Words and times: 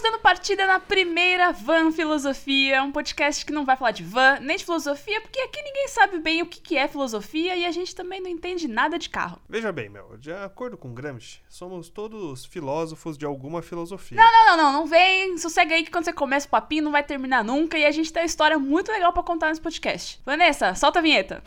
Estamos 0.00 0.16
dando 0.16 0.22
partida 0.22 0.66
na 0.66 0.80
primeira 0.80 1.52
Van 1.52 1.92
Filosofia, 1.92 2.82
um 2.82 2.90
podcast 2.90 3.44
que 3.44 3.52
não 3.52 3.66
vai 3.66 3.76
falar 3.76 3.90
de 3.90 4.02
van, 4.02 4.38
nem 4.40 4.56
de 4.56 4.64
filosofia, 4.64 5.20
porque 5.20 5.38
aqui 5.38 5.60
ninguém 5.62 5.88
sabe 5.88 6.18
bem 6.18 6.40
o 6.40 6.46
que 6.46 6.74
é 6.74 6.88
filosofia 6.88 7.54
e 7.54 7.66
a 7.66 7.70
gente 7.70 7.94
também 7.94 8.18
não 8.18 8.30
entende 8.30 8.66
nada 8.66 8.98
de 8.98 9.10
carro. 9.10 9.38
Veja 9.46 9.70
bem, 9.70 9.90
Mel, 9.90 10.16
de 10.16 10.32
acordo 10.32 10.78
com 10.78 10.94
Gramsci, 10.94 11.42
somos 11.50 11.90
todos 11.90 12.46
filósofos 12.46 13.18
de 13.18 13.26
alguma 13.26 13.60
filosofia. 13.60 14.16
Não, 14.16 14.32
não, 14.32 14.46
não, 14.46 14.56
não, 14.56 14.72
não 14.72 14.86
vem, 14.86 15.36
sossega 15.36 15.74
aí 15.74 15.84
que 15.84 15.90
quando 15.90 16.06
você 16.06 16.14
começa 16.14 16.46
o 16.46 16.50
papinho 16.50 16.84
não 16.84 16.92
vai 16.92 17.02
terminar 17.02 17.44
nunca 17.44 17.76
e 17.76 17.84
a 17.84 17.90
gente 17.90 18.10
tem 18.10 18.22
uma 18.22 18.26
história 18.26 18.58
muito 18.58 18.90
legal 18.90 19.12
pra 19.12 19.22
contar 19.22 19.48
nesse 19.48 19.60
podcast. 19.60 20.18
Vanessa, 20.24 20.74
solta 20.74 21.00
a 21.00 21.02
vinheta. 21.02 21.42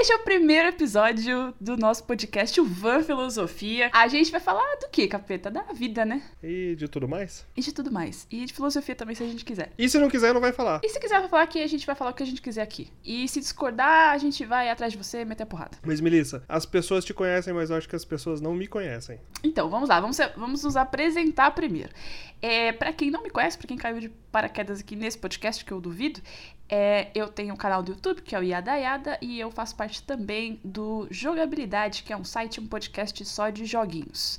Este 0.00 0.14
é 0.14 0.16
o 0.16 0.20
primeiro 0.20 0.66
episódio 0.66 1.54
do 1.60 1.76
nosso 1.76 2.04
podcast, 2.04 2.58
o 2.58 2.64
Van 2.64 3.02
Filosofia. 3.02 3.90
A 3.92 4.08
gente 4.08 4.30
vai 4.30 4.40
falar 4.40 4.76
do 4.76 4.88
que, 4.88 5.06
capeta? 5.06 5.50
Da 5.50 5.60
vida, 5.74 6.06
né? 6.06 6.22
E 6.42 6.74
de 6.74 6.88
tudo 6.88 7.06
mais? 7.06 7.46
E 7.54 7.60
de 7.60 7.70
tudo 7.70 7.92
mais. 7.92 8.26
E 8.30 8.46
de 8.46 8.54
filosofia 8.54 8.94
também, 8.94 9.14
se 9.14 9.22
a 9.22 9.26
gente 9.26 9.44
quiser. 9.44 9.70
E 9.76 9.86
se 9.90 9.98
não 9.98 10.08
quiser, 10.08 10.32
não 10.32 10.40
vai 10.40 10.52
falar. 10.52 10.80
E 10.82 10.88
se 10.88 10.98
quiser 10.98 11.28
falar 11.28 11.42
aqui, 11.42 11.62
a 11.62 11.66
gente 11.66 11.84
vai 11.86 11.94
falar 11.94 12.12
o 12.12 12.14
que 12.14 12.22
a 12.22 12.26
gente 12.26 12.40
quiser 12.40 12.62
aqui. 12.62 12.90
E 13.04 13.28
se 13.28 13.40
discordar, 13.40 14.14
a 14.14 14.16
gente 14.16 14.42
vai 14.42 14.70
atrás 14.70 14.90
de 14.90 14.96
você 14.96 15.20
e 15.20 15.24
meter 15.26 15.42
a 15.42 15.46
porrada. 15.46 15.76
Mas, 15.84 16.00
Melissa, 16.00 16.42
as 16.48 16.64
pessoas 16.64 17.04
te 17.04 17.12
conhecem, 17.12 17.52
mas 17.52 17.68
eu 17.68 17.76
acho 17.76 17.86
que 17.86 17.94
as 17.94 18.04
pessoas 18.06 18.40
não 18.40 18.54
me 18.54 18.66
conhecem. 18.66 19.20
Então, 19.44 19.68
vamos 19.68 19.90
lá, 19.90 20.00
vamos, 20.00 20.16
vamos 20.34 20.64
nos 20.64 20.78
apresentar 20.78 21.50
primeiro. 21.50 21.90
É, 22.40 22.72
para 22.72 22.90
quem 22.94 23.10
não 23.10 23.22
me 23.22 23.28
conhece, 23.28 23.58
para 23.58 23.68
quem 23.68 23.76
caiu 23.76 24.00
de 24.00 24.08
paraquedas 24.08 24.80
aqui 24.80 24.96
nesse 24.96 25.18
podcast, 25.18 25.62
que 25.62 25.72
eu 25.72 25.78
duvido, 25.78 26.22
é, 26.70 27.08
eu 27.14 27.26
tenho 27.28 27.52
um 27.52 27.56
canal 27.56 27.82
do 27.82 27.92
YouTube, 27.92 28.22
que 28.22 28.34
é 28.34 28.38
o 28.38 28.42
Yada 28.42 28.76
Yada, 28.76 29.18
e 29.20 29.40
eu 29.40 29.50
faço 29.50 29.74
parte 29.74 30.02
também 30.02 30.60
do 30.64 31.08
Jogabilidade, 31.10 32.04
que 32.04 32.12
é 32.12 32.16
um 32.16 32.24
site, 32.24 32.60
um 32.60 32.66
podcast 32.66 33.24
só 33.24 33.50
de 33.50 33.64
joguinhos. 33.64 34.38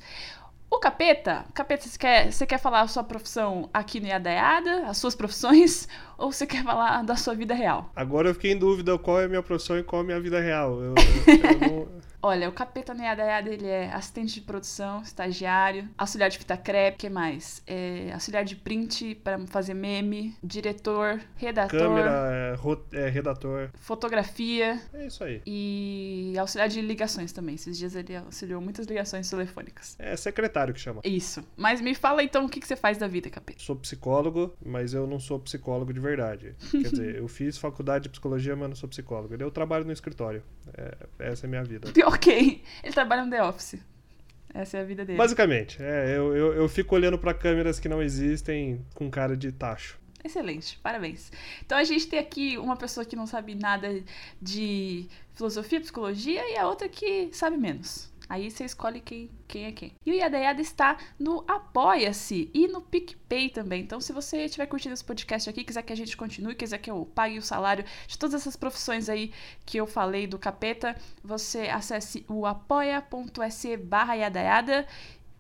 O 0.70 0.80
Capeta, 0.80 1.46
Capeta, 1.54 1.86
você 1.86 1.98
quer, 1.98 2.32
você 2.32 2.46
quer 2.46 2.58
falar 2.58 2.80
a 2.80 2.88
sua 2.88 3.04
profissão 3.04 3.70
aqui 3.74 4.00
no 4.00 4.08
Yada 4.08 4.30
Yada, 4.30 4.88
as 4.88 4.98
suas 4.98 5.14
profissões, 5.14 5.86
ou 6.18 6.32
você 6.32 6.48
quer 6.48 6.64
falar 6.64 7.04
da 7.04 7.18
sua 7.18 7.36
vida 7.36 7.54
real? 7.54 7.92
Agora 7.94 8.30
eu 8.30 8.34
fiquei 8.34 8.54
em 8.54 8.58
dúvida 8.58 8.98
qual 8.98 9.20
é 9.20 9.26
a 9.26 9.28
minha 9.28 9.44
profissão 9.44 9.78
e 9.78 9.84
qual 9.84 10.02
é 10.02 10.04
a 10.04 10.08
minha 10.08 10.22
vida 10.22 10.40
real. 10.40 10.82
Eu, 10.82 10.96
eu, 10.96 11.36
eu 11.36 11.60
não... 11.60 12.02
Olha, 12.24 12.48
o 12.48 12.52
Capeta 12.52 12.94
Yada, 12.94 13.50
ele 13.50 13.68
é 13.68 13.92
assistente 13.92 14.36
de 14.36 14.42
produção, 14.42 15.02
estagiário, 15.02 15.90
auxiliar 15.98 16.30
de 16.30 16.38
fita 16.38 16.56
crepe, 16.56 16.98
que 17.00 17.10
mais? 17.10 17.64
É, 17.66 18.12
auxiliar 18.14 18.46
de 18.46 18.56
print 18.56 19.16
para 19.16 19.40
fazer 19.48 19.74
meme, 19.74 20.36
diretor, 20.44 21.20
redator... 21.36 21.80
Câmera, 21.80 22.58
é, 22.94 23.06
é, 23.06 23.10
redator... 23.10 23.70
Fotografia... 23.74 24.80
É 24.94 25.08
isso 25.08 25.24
aí. 25.24 25.42
E 25.48 26.36
auxiliar 26.38 26.70
de 26.70 26.80
ligações 26.82 27.32
também. 27.32 27.56
Esses 27.56 27.76
dias 27.76 27.96
ele 27.96 28.16
auxiliou 28.16 28.62
muitas 28.62 28.86
ligações 28.86 29.28
telefônicas. 29.28 29.96
É 29.98 30.16
secretário 30.16 30.74
que 30.74 30.80
chama. 30.80 31.02
Isso. 31.04 31.44
Mas 31.58 31.82
me 31.82 31.96
fala 31.96 32.22
então 32.22 32.46
o 32.46 32.50
que, 32.50 32.60
que 32.60 32.68
você 32.68 32.76
faz 32.76 33.00
da 33.00 33.08
vida, 33.08 33.32
Capeta. 33.32 33.60
Sou 33.60 33.76
psicólogo, 33.76 34.54
mas 34.64 34.94
eu 34.94 35.08
não 35.08 35.20
sou 35.20 35.40
psicólogo 35.40 35.92
de 35.92 36.00
verdade. 36.00 36.56
Quer 36.70 36.92
dizer, 36.92 37.16
eu 37.16 37.28
fiz 37.28 37.58
faculdade 37.58 38.04
de 38.04 38.10
psicologia, 38.10 38.56
mas 38.56 38.70
não 38.70 38.76
sou 38.76 38.88
psicólogo. 38.88 39.36
Eu 39.40 39.50
trabalho 39.50 39.86
no 39.86 39.92
escritório. 39.92 40.44
É, 40.78 40.96
essa 41.20 41.46
é 41.46 41.48
a 41.48 41.50
minha 41.50 41.64
vida. 41.64 41.92
Ok. 42.14 42.62
Ele 42.84 42.94
trabalha 42.94 43.24
no 43.24 43.32
The 43.32 43.44
Office. 43.44 43.80
Essa 44.54 44.78
é 44.78 44.82
a 44.82 44.84
vida 44.84 45.06
dele. 45.06 45.18
Basicamente, 45.18 45.78
é, 45.82 46.18
eu, 46.18 46.36
eu, 46.36 46.54
eu 46.54 46.68
fico 46.68 46.94
olhando 46.94 47.18
para 47.18 47.34
câmeras 47.34 47.80
que 47.80 47.88
não 47.88 48.02
existem 48.02 48.86
com 48.94 49.10
cara 49.10 49.36
de 49.36 49.52
tacho. 49.52 49.98
Excelente, 50.24 50.78
parabéns. 50.84 51.32
Então 51.66 51.78
a 51.78 51.84
gente 51.84 52.08
tem 52.08 52.20
aqui 52.20 52.58
uma 52.58 52.76
pessoa 52.76 53.06
que 53.06 53.16
não 53.16 53.26
sabe 53.26 53.56
nada 53.56 54.04
de 54.42 55.08
filosofia, 55.34 55.80
psicologia 55.80 56.48
e 56.52 56.58
a 56.58 56.68
outra 56.68 56.88
que 56.88 57.30
sabe 57.32 57.58
menos. 57.58 58.11
Aí 58.32 58.50
você 58.50 58.64
escolhe 58.64 59.02
quem, 59.02 59.30
quem 59.46 59.66
é 59.66 59.74
quem. 59.74 59.94
E 60.06 60.10
o 60.10 60.16
Yada 60.16 60.38
Yada 60.38 60.62
está 60.62 60.98
no 61.20 61.44
Apoia-se 61.46 62.50
e 62.54 62.66
no 62.66 62.82
PicPay 62.82 63.50
também. 63.50 63.82
Então, 63.82 64.00
se 64.00 64.14
você 64.14 64.46
estiver 64.46 64.68
curtindo 64.68 64.94
esse 64.94 65.04
podcast 65.04 65.50
aqui, 65.50 65.66
quiser 65.66 65.82
que 65.82 65.92
a 65.92 65.98
gente 65.98 66.16
continue, 66.16 66.56
quiser 66.56 66.78
que 66.78 66.90
eu 66.90 67.06
pague 67.14 67.38
o 67.38 67.42
salário 67.42 67.84
de 68.08 68.18
todas 68.18 68.40
essas 68.40 68.56
profissões 68.56 69.10
aí 69.10 69.34
que 69.66 69.76
eu 69.76 69.86
falei 69.86 70.28
do 70.28 70.40
capeta, 70.40 70.96
você 71.22 71.64
acesse 71.68 72.26
o 72.30 72.46
apoia.se 72.46 73.76
barra 73.76 74.14
Yada 74.16 74.88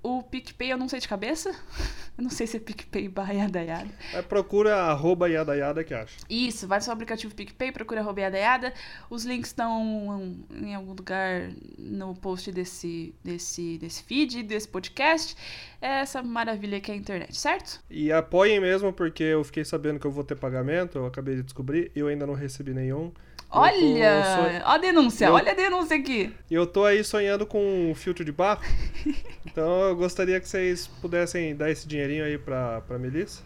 o 0.03 0.23
PicPay 0.23 0.71
eu 0.71 0.77
não 0.77 0.89
sei 0.89 0.99
de 0.99 1.07
cabeça. 1.07 1.51
Eu 2.17 2.25
não 2.25 2.29
sei 2.29 2.45
se 2.45 2.57
é 2.57 2.59
PicPay 2.59 3.07
barra 3.07 3.33
Yada 3.33 3.63
Yada. 3.63 3.89
É, 4.13 4.21
procura 4.21 4.75
arroba 4.75 5.29
Yada 5.29 5.55
Yada 5.55 5.83
que 5.83 5.93
acha. 5.93 6.19
Isso, 6.29 6.67
vai 6.67 6.77
no 6.77 6.83
seu 6.83 6.93
aplicativo 6.93 7.33
PicPay, 7.33 7.71
procura 7.71 8.01
arroba 8.01 8.19
Yada 8.19 8.37
Yada. 8.37 8.73
Os 9.09 9.23
links 9.23 9.49
estão 9.49 10.37
em 10.51 10.75
algum 10.75 10.93
lugar 10.93 11.49
no 11.79 12.13
post 12.13 12.51
desse, 12.51 13.15
desse, 13.23 13.77
desse 13.77 14.03
feed, 14.03 14.43
desse 14.43 14.67
podcast. 14.67 15.35
É 15.81 16.01
essa 16.01 16.21
maravilha 16.21 16.79
que 16.81 16.91
é 16.91 16.93
a 16.93 16.97
internet, 16.97 17.35
certo? 17.35 17.81
E 17.89 18.11
apoiem 18.11 18.59
mesmo, 18.59 18.91
porque 18.91 19.23
eu 19.23 19.43
fiquei 19.43 19.63
sabendo 19.63 19.99
que 19.99 20.05
eu 20.05 20.11
vou 20.11 20.23
ter 20.23 20.35
pagamento, 20.35 20.97
eu 20.97 21.05
acabei 21.05 21.35
de 21.35 21.43
descobrir, 21.43 21.91
eu 21.95 22.07
ainda 22.07 22.27
não 22.27 22.33
recebi 22.33 22.73
nenhum. 22.73 23.11
Olha! 23.51 24.61
Tô... 24.61 24.67
A 24.67 24.77
denúncia, 24.77 25.25
eu... 25.25 25.33
olha 25.33 25.51
a 25.51 25.55
denúncia 25.55 25.97
aqui. 25.97 26.33
Eu 26.49 26.65
tô 26.65 26.85
aí 26.85 27.03
sonhando 27.03 27.45
com 27.45 27.91
um 27.91 27.93
filtro 27.93 28.23
de 28.23 28.31
barro. 28.31 28.61
então 29.45 29.81
eu 29.81 29.95
gostaria 29.95 30.39
que 30.39 30.47
vocês 30.47 30.87
pudessem 30.87 31.55
dar 31.55 31.69
esse 31.69 31.87
dinheirinho 31.87 32.23
aí 32.23 32.37
pra, 32.37 32.81
pra 32.81 32.97
Melissa. 32.97 33.43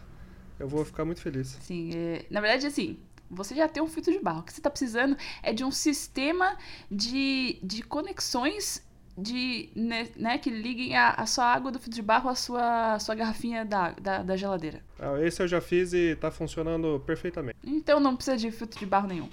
Eu 0.59 0.67
vou 0.67 0.85
ficar 0.85 1.03
muito 1.03 1.21
feliz. 1.21 1.57
Sim, 1.61 1.89
é... 1.95 2.25
na 2.29 2.39
verdade, 2.39 2.67
assim, 2.67 2.99
você 3.29 3.55
já 3.55 3.67
tem 3.67 3.81
um 3.81 3.87
filtro 3.87 4.13
de 4.13 4.19
barro. 4.19 4.39
O 4.39 4.43
que 4.43 4.53
você 4.53 4.59
está 4.59 4.69
precisando 4.69 5.17
é 5.41 5.51
de 5.51 5.63
um 5.63 5.71
sistema 5.71 6.55
de, 6.89 7.57
de 7.63 7.81
conexões 7.81 8.85
de, 9.17 9.69
né, 9.75 10.09
né, 10.17 10.37
que 10.37 10.49
liguem 10.49 10.95
a, 10.95 11.11
a, 11.11 11.25
sua 11.25 11.45
água 11.45 11.71
do 11.71 11.79
filtro 11.79 11.95
de 11.95 12.01
barro 12.01 12.29
à 12.29 12.35
sua, 12.35 12.95
à 12.95 12.99
sua 12.99 13.15
garrafinha 13.15 13.63
da, 13.63 13.91
da, 13.91 14.23
da 14.23 14.35
geladeira. 14.35 14.81
Ah, 14.99 15.19
esse 15.21 15.41
eu 15.41 15.47
já 15.47 15.61
fiz 15.61 15.93
e 15.93 16.11
está 16.11 16.29
funcionando 16.29 17.01
perfeitamente. 17.05 17.57
Então 17.63 17.99
não 17.99 18.15
precisa 18.15 18.35
de 18.35 18.51
filtro 18.51 18.77
de 18.77 18.85
barro 18.85 19.07
nenhum. 19.07 19.29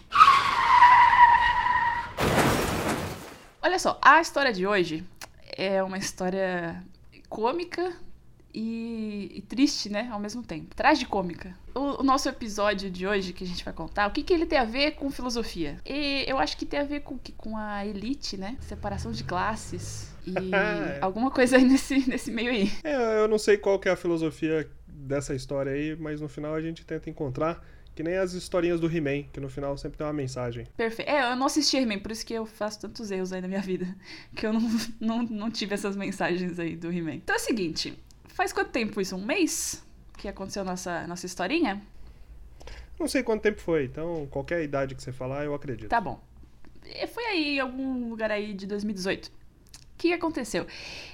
Olha 3.62 3.78
só, 3.78 3.96
a 4.02 4.20
história 4.20 4.52
de 4.52 4.66
hoje 4.66 5.04
é 5.56 5.80
uma 5.82 5.96
história 5.96 6.82
cômica 7.28 7.92
e, 8.52 9.30
e, 9.36 9.42
triste, 9.42 9.88
né, 9.88 10.08
ao 10.12 10.18
mesmo 10.18 10.42
tempo. 10.42 10.74
Tragicômica. 10.74 11.56
O, 11.72 12.00
o 12.00 12.02
nosso 12.02 12.28
episódio 12.28 12.90
de 12.90 13.06
hoje 13.06 13.32
que 13.32 13.44
a 13.44 13.46
gente 13.46 13.64
vai 13.64 13.72
contar, 13.72 14.08
o 14.08 14.10
que, 14.10 14.24
que 14.24 14.32
ele 14.32 14.46
tem 14.46 14.58
a 14.58 14.64
ver 14.64 14.96
com 14.96 15.08
filosofia? 15.12 15.78
E 15.86 16.24
eu 16.26 16.38
acho 16.38 16.56
que 16.56 16.66
tem 16.66 16.80
a 16.80 16.84
ver 16.84 17.00
com, 17.00 17.16
com 17.36 17.56
a 17.56 17.86
elite, 17.86 18.36
né? 18.36 18.56
Separação 18.60 19.12
de 19.12 19.22
classes 19.22 20.12
e 20.26 20.34
alguma 21.00 21.30
coisa 21.30 21.56
aí 21.56 21.64
nesse, 21.64 22.06
nesse 22.08 22.32
meio 22.32 22.50
aí. 22.50 22.70
É, 22.82 23.20
eu 23.20 23.28
não 23.28 23.38
sei 23.38 23.56
qual 23.56 23.78
que 23.78 23.88
é 23.88 23.92
a 23.92 23.96
filosofia 23.96 24.68
dessa 24.88 25.36
história 25.36 25.70
aí, 25.70 25.96
mas 25.96 26.20
no 26.20 26.28
final 26.28 26.52
a 26.54 26.60
gente 26.60 26.84
tenta 26.84 27.08
encontrar. 27.08 27.64
Que 27.94 28.02
nem 28.02 28.16
as 28.16 28.32
historinhas 28.32 28.80
do 28.80 28.86
He-Man, 28.86 29.24
que 29.32 29.38
no 29.38 29.50
final 29.50 29.76
sempre 29.76 29.98
tem 29.98 30.06
uma 30.06 30.12
mensagem. 30.12 30.66
Perfeito. 30.76 31.08
É, 31.08 31.30
eu 31.30 31.36
não 31.36 31.46
assisti 31.46 31.76
He-Man, 31.76 31.98
por 31.98 32.10
isso 32.10 32.24
que 32.24 32.32
eu 32.32 32.46
faço 32.46 32.80
tantos 32.80 33.10
erros 33.10 33.32
aí 33.32 33.40
na 33.40 33.48
minha 33.48 33.60
vida. 33.60 33.94
Que 34.34 34.46
eu 34.46 34.52
não, 34.52 34.62
não, 34.98 35.22
não 35.22 35.50
tive 35.50 35.74
essas 35.74 35.94
mensagens 35.94 36.58
aí 36.58 36.74
do 36.74 36.90
He-Man. 36.90 37.16
Então 37.16 37.36
é 37.36 37.38
o 37.38 37.40
seguinte: 37.40 37.98
faz 38.28 38.52
quanto 38.52 38.70
tempo 38.70 39.00
isso? 39.00 39.14
Um 39.14 39.24
mês? 39.24 39.84
Que 40.16 40.28
aconteceu 40.28 40.64
nossa, 40.64 41.06
nossa 41.06 41.26
historinha? 41.26 41.82
Não 42.98 43.08
sei 43.08 43.22
quanto 43.22 43.42
tempo 43.42 43.60
foi, 43.60 43.84
então 43.84 44.26
qualquer 44.30 44.62
idade 44.62 44.94
que 44.94 45.02
você 45.02 45.12
falar, 45.12 45.44
eu 45.44 45.54
acredito. 45.54 45.88
Tá 45.88 46.00
bom. 46.00 46.22
Foi 47.12 47.24
aí 47.24 47.56
em 47.56 47.60
algum 47.60 48.08
lugar 48.08 48.30
aí 48.30 48.54
de 48.54 48.66
2018. 48.66 49.26
O 49.26 49.32
que 49.98 50.12
aconteceu? 50.12 50.66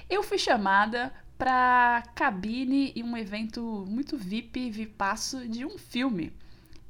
Eu 0.09 0.23
fui 0.23 0.37
chamada 0.37 1.13
pra 1.37 2.03
cabine 2.15 2.91
em 2.95 3.03
um 3.03 3.15
evento 3.15 3.85
muito 3.87 4.17
VIP, 4.17 4.69
VIPaço 4.69 5.47
de 5.47 5.65
um 5.65 5.77
filme. 5.77 6.33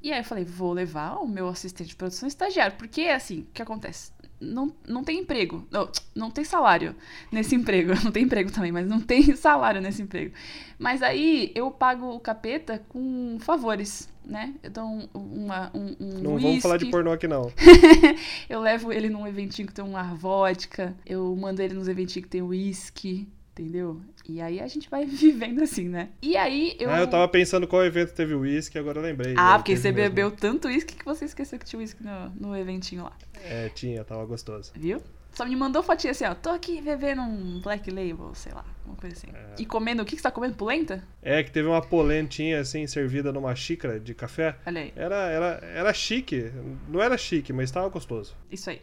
E 0.02 0.12
aí 0.14 0.20
eu 0.20 0.24
falei, 0.24 0.46
vou 0.46 0.72
levar 0.72 1.18
o 1.18 1.28
meu 1.28 1.48
assistente 1.50 1.90
de 1.90 1.96
produção 1.96 2.28
estagiário, 2.28 2.78
porque 2.78 3.02
assim, 3.04 3.42
o 3.42 3.48
que 3.54 3.62
acontece? 3.62 4.12
Não, 4.40 4.74
não 4.88 5.04
tem 5.04 5.20
emprego, 5.20 5.68
não, 5.70 5.90
não 6.16 6.32
tem 6.32 6.46
salário 6.46 6.96
nesse 7.30 7.54
emprego, 7.56 7.92
não 8.06 8.12
tem 8.12 8.24
emprego 8.24 8.50
também, 8.50 8.72
mas 8.72 8.88
não 8.88 9.02
tem 9.02 9.24
salário 9.36 9.82
nesse 9.82 10.02
emprego. 10.02 10.34
Mas 10.78 11.02
aí 11.02 11.52
eu 11.54 11.70
pago 11.70 12.10
o 12.16 12.20
capeta 12.22 12.82
com 12.88 13.38
favores, 13.42 14.08
né? 14.24 14.54
Eu 14.64 14.70
dou 14.70 15.10
uma, 15.14 15.70
um, 15.74 15.96
um 16.00 16.20
Não 16.22 16.34
whisky. 16.36 16.48
vamos 16.48 16.62
falar 16.62 16.78
de 16.78 16.86
pornô 16.86 17.12
aqui, 17.12 17.28
não. 17.28 17.52
eu 18.48 18.62
levo 18.62 18.94
ele 18.94 19.10
num 19.10 19.28
eventinho 19.28 19.68
que 19.68 19.74
tem 19.74 19.84
uma 19.84 20.04
vodka, 20.16 20.96
eu 21.06 21.36
mando 21.36 21.62
ele 21.62 21.74
nos 21.74 21.90
eventinhos 21.90 22.24
que 22.24 22.32
tem 22.32 22.42
whisky, 22.42 23.28
entendeu? 23.60 24.00
E 24.28 24.40
aí 24.42 24.60
a 24.60 24.68
gente 24.68 24.90
vai 24.90 25.06
vivendo 25.06 25.62
assim, 25.62 25.90
né? 25.90 26.10
E 26.22 26.38
aí 26.38 26.76
eu. 26.80 26.90
Ah, 26.90 27.00
eu 27.00 27.08
tava 27.08 27.28
pensando 27.28 27.68
qual 27.68 27.84
evento 27.84 28.14
teve 28.14 28.34
uísque, 28.34 28.78
agora 28.78 29.00
eu 29.00 29.04
lembrei. 29.04 29.36
Ah, 29.38 29.58
porque 29.58 29.76
você 29.76 29.92
mesmo. 29.92 30.10
bebeu 30.10 30.32
tanto 30.32 30.68
uísque 30.68 30.96
que 30.96 31.06
você 31.06 31.26
esqueceu 31.26 31.60
que 31.60 31.66
tinha 31.66 31.80
uísque 31.80 32.04
no, 32.04 32.30
no 32.30 32.56
eventinho 32.56 33.04
lá. 33.04 33.14
É, 33.44 33.70
tinha, 33.70 34.04
tava 34.04 34.26
gostoso. 34.26 34.72
Viu? 34.76 35.02
Só 35.34 35.46
me 35.46 35.56
mandou 35.56 35.84
fotinha 35.84 36.12
assim, 36.12 36.26
ó. 36.26 36.34
Tô 36.34 36.50
aqui 36.50 36.82
bebendo 36.82 37.22
um 37.22 37.62
Black 37.62 37.90
Label, 37.90 38.34
sei 38.34 38.52
lá, 38.52 38.66
uma 38.86 38.96
coisa 38.96 39.16
assim. 39.16 39.28
É. 39.34 39.62
E 39.62 39.66
comendo, 39.66 40.02
o 40.02 40.06
que, 40.06 40.16
que 40.16 40.22
você 40.22 40.24
tá 40.24 40.32
comendo? 40.32 40.56
Polenta? 40.56 41.04
É, 41.22 41.44
que 41.44 41.52
teve 41.52 41.68
uma 41.68 41.82
polentinha 41.82 42.60
assim, 42.60 42.86
servida 42.88 43.32
numa 43.32 43.56
xícara 43.56 44.00
de 44.00 44.14
café. 44.14 44.58
Olha 44.66 44.82
aí. 44.82 44.94
Era, 44.96 45.16
era, 45.30 45.46
era 45.64 45.94
chique. 45.94 46.52
Não 46.88 47.02
era 47.02 47.18
chique, 47.18 47.54
mas 47.54 47.72
tava 47.72 47.88
gostoso. 47.90 48.36
Isso 48.52 48.70
aí. 48.70 48.82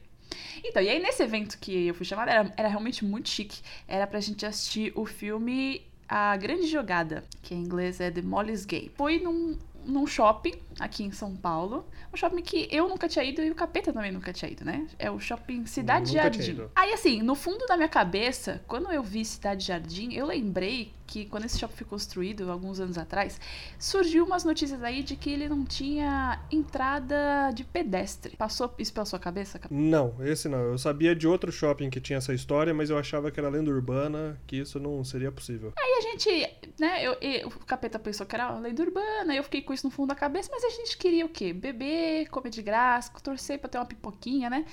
Então, 0.64 0.82
e 0.82 0.88
aí 0.88 0.98
nesse 1.00 1.22
evento 1.22 1.58
que 1.58 1.86
eu 1.86 1.94
fui 1.94 2.04
chamada, 2.04 2.30
era, 2.30 2.52
era 2.56 2.68
realmente 2.68 3.04
muito 3.04 3.28
chique. 3.28 3.60
Era 3.86 4.06
pra 4.06 4.20
gente 4.20 4.44
assistir 4.44 4.92
o 4.94 5.04
filme 5.04 5.82
A 6.08 6.36
Grande 6.36 6.66
Jogada, 6.66 7.24
que 7.42 7.54
em 7.54 7.62
inglês 7.62 8.00
é 8.00 8.10
The 8.10 8.22
Molly's 8.22 8.64
Gay. 8.64 8.90
Foi 8.94 9.18
num, 9.18 9.56
num 9.84 10.06
shopping 10.06 10.54
aqui 10.78 11.04
em 11.04 11.10
São 11.12 11.34
Paulo. 11.34 11.86
Um 12.12 12.16
shopping 12.16 12.42
que 12.42 12.68
eu 12.70 12.88
nunca 12.88 13.08
tinha 13.08 13.24
ido 13.24 13.42
e 13.42 13.50
o 13.50 13.54
Capeta 13.54 13.92
também 13.92 14.12
nunca 14.12 14.32
tinha 14.32 14.50
ido, 14.50 14.64
né? 14.64 14.86
É 14.98 15.10
o 15.10 15.18
shopping 15.18 15.64
Cidade 15.66 16.08
Nunca 16.12 16.22
Jardim. 16.22 16.68
Aí, 16.74 16.92
assim, 16.92 17.22
no 17.22 17.34
fundo 17.34 17.66
da 17.66 17.76
minha 17.76 17.88
cabeça, 17.88 18.62
quando 18.66 18.90
eu 18.92 19.02
vi 19.02 19.24
Cidade 19.24 19.64
Jardim, 19.64 20.12
eu 20.14 20.26
lembrei 20.26 20.92
que 21.06 21.24
quando 21.26 21.44
esse 21.44 21.56
shopping 21.58 21.76
foi 21.76 21.86
construído, 21.86 22.50
alguns 22.50 22.80
anos 22.80 22.98
atrás, 22.98 23.40
surgiu 23.78 24.24
umas 24.24 24.42
notícias 24.44 24.82
aí 24.82 25.04
de 25.04 25.14
que 25.14 25.30
ele 25.30 25.48
não 25.48 25.64
tinha 25.64 26.40
entrada 26.50 27.50
de 27.54 27.64
pedestre. 27.64 28.36
Passou 28.36 28.74
isso 28.78 28.92
pela 28.92 29.06
sua 29.06 29.18
cabeça, 29.18 29.58
Capeta? 29.58 29.80
Não, 29.80 30.14
esse 30.20 30.48
não. 30.48 30.58
Eu 30.58 30.78
sabia 30.78 31.14
de 31.14 31.26
outro 31.26 31.50
shopping 31.52 31.90
que 31.90 32.00
tinha 32.00 32.18
essa 32.18 32.34
história, 32.34 32.74
mas 32.74 32.90
eu 32.90 32.98
achava 32.98 33.30
que 33.30 33.38
era 33.38 33.48
lenda 33.48 33.70
urbana, 33.70 34.38
que 34.48 34.56
isso 34.56 34.78
não 34.80 35.02
seria 35.04 35.30
possível. 35.30 35.72
Aí 35.78 35.92
a 35.98 36.00
gente, 36.02 36.50
né, 36.78 37.04
eu, 37.06 37.16
eu- 37.20 37.48
o 37.48 37.64
capeta 37.64 37.98
pensou 37.98 38.26
que 38.26 38.34
era 38.34 38.50
lenda 38.58 38.82
urbana, 38.82 39.34
eu 39.34 39.44
fiquei 39.44 39.62
com 39.62 39.72
isso 39.72 39.86
no 39.86 39.90
fundo 39.92 40.08
da 40.08 40.14
cabeça, 40.16 40.48
mas 40.52 40.64
a 40.66 40.70
gente 40.70 40.96
queria 40.98 41.24
o 41.24 41.28
quê? 41.28 41.52
Beber, 41.52 42.28
comer 42.28 42.50
de 42.50 42.62
graça, 42.62 43.10
torcer 43.22 43.58
pra 43.58 43.68
ter 43.68 43.78
uma 43.78 43.84
pipoquinha, 43.86 44.48
né? 44.50 44.64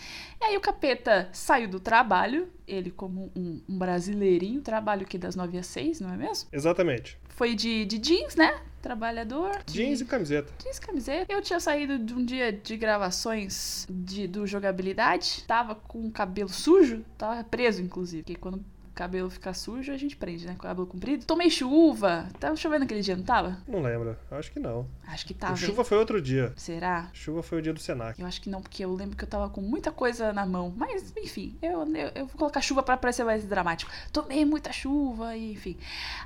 E 0.41 0.45
aí 0.45 0.57
o 0.57 0.61
capeta 0.61 1.29
saiu 1.31 1.67
do 1.67 1.79
trabalho, 1.79 2.49
ele 2.67 2.91
como 2.91 3.31
um, 3.35 3.61
um 3.69 3.77
brasileirinho, 3.77 4.61
trabalho 4.61 5.05
que 5.05 5.17
das 5.17 5.35
9 5.35 5.57
às 5.57 5.67
6, 5.67 5.99
não 6.01 6.13
é 6.13 6.17
mesmo? 6.17 6.49
Exatamente. 6.51 7.17
Foi 7.29 7.55
de, 7.55 7.85
de 7.85 7.97
jeans, 7.97 8.35
né? 8.35 8.61
Trabalhador. 8.81 9.51
de- 9.65 9.73
Jeans 9.73 10.01
e 10.01 10.05
camiseta. 10.05 10.51
Jeans 10.61 10.77
e 10.77 10.81
camiseta. 10.81 11.33
Eu 11.33 11.41
tinha 11.41 11.59
saído 11.59 11.97
de 11.97 12.13
um 12.13 12.23
dia 12.23 12.51
de 12.51 12.75
gravações 12.77 13.87
de, 13.89 14.27
do 14.27 14.45
jogabilidade. 14.45 15.43
Tava 15.47 15.73
com 15.75 16.05
o 16.07 16.11
cabelo 16.11 16.49
sujo. 16.49 17.03
Tava 17.17 17.43
preso, 17.43 17.81
inclusive. 17.81 18.23
Porque 18.23 18.35
quando 18.39 18.55
o 18.57 18.65
cabelo 18.93 19.29
fica 19.29 19.53
sujo, 19.53 19.91
a 19.91 19.97
gente 19.97 20.15
prende, 20.17 20.45
né? 20.45 20.53
Com 20.53 20.59
o 20.59 20.63
cabelo 20.63 20.85
comprido. 20.85 21.25
Tomei 21.25 21.49
chuva. 21.49 22.27
Tava 22.39 22.55
chovendo 22.57 22.83
aquele 22.83 23.01
dia, 23.01 23.15
não 23.15 23.23
tava? 23.23 23.57
Não 23.67 23.81
lembro. 23.81 24.17
Acho 24.29 24.51
que 24.51 24.59
não. 24.59 24.85
Acho 25.07 25.25
que 25.25 25.33
O 25.33 25.35
tava. 25.35 25.51
hein? 25.53 25.57
chuva 25.57 25.83
foi 25.83 25.97
outro 25.97 26.21
dia. 26.21 26.53
Será? 26.55 27.09
Chuva 27.13 27.43
foi 27.43 27.59
o 27.59 27.61
dia 27.61 27.73
do 27.73 27.79
Senac. 27.79 28.19
Eu 28.19 28.25
acho 28.27 28.41
que 28.41 28.49
não, 28.49 28.61
porque 28.61 28.83
eu 28.85 28.93
lembro 28.93 29.17
que 29.17 29.23
eu 29.23 29.27
tava 29.27 29.49
com 29.49 29.61
muita 29.61 29.91
coisa 29.91 30.31
na 30.33 30.45
mão. 30.45 30.73
Mas, 30.75 31.13
enfim, 31.17 31.57
eu, 31.61 31.81
eu, 31.95 32.11
eu 32.15 32.25
vou 32.25 32.37
colocar 32.37 32.61
chuva 32.61 32.81
pra 32.81 32.95
parecer 32.97 33.23
mais 33.23 33.45
dramático. 33.45 33.91
Tomei 34.11 34.45
muita 34.45 34.71
chuva, 34.71 35.35
enfim. 35.37 35.77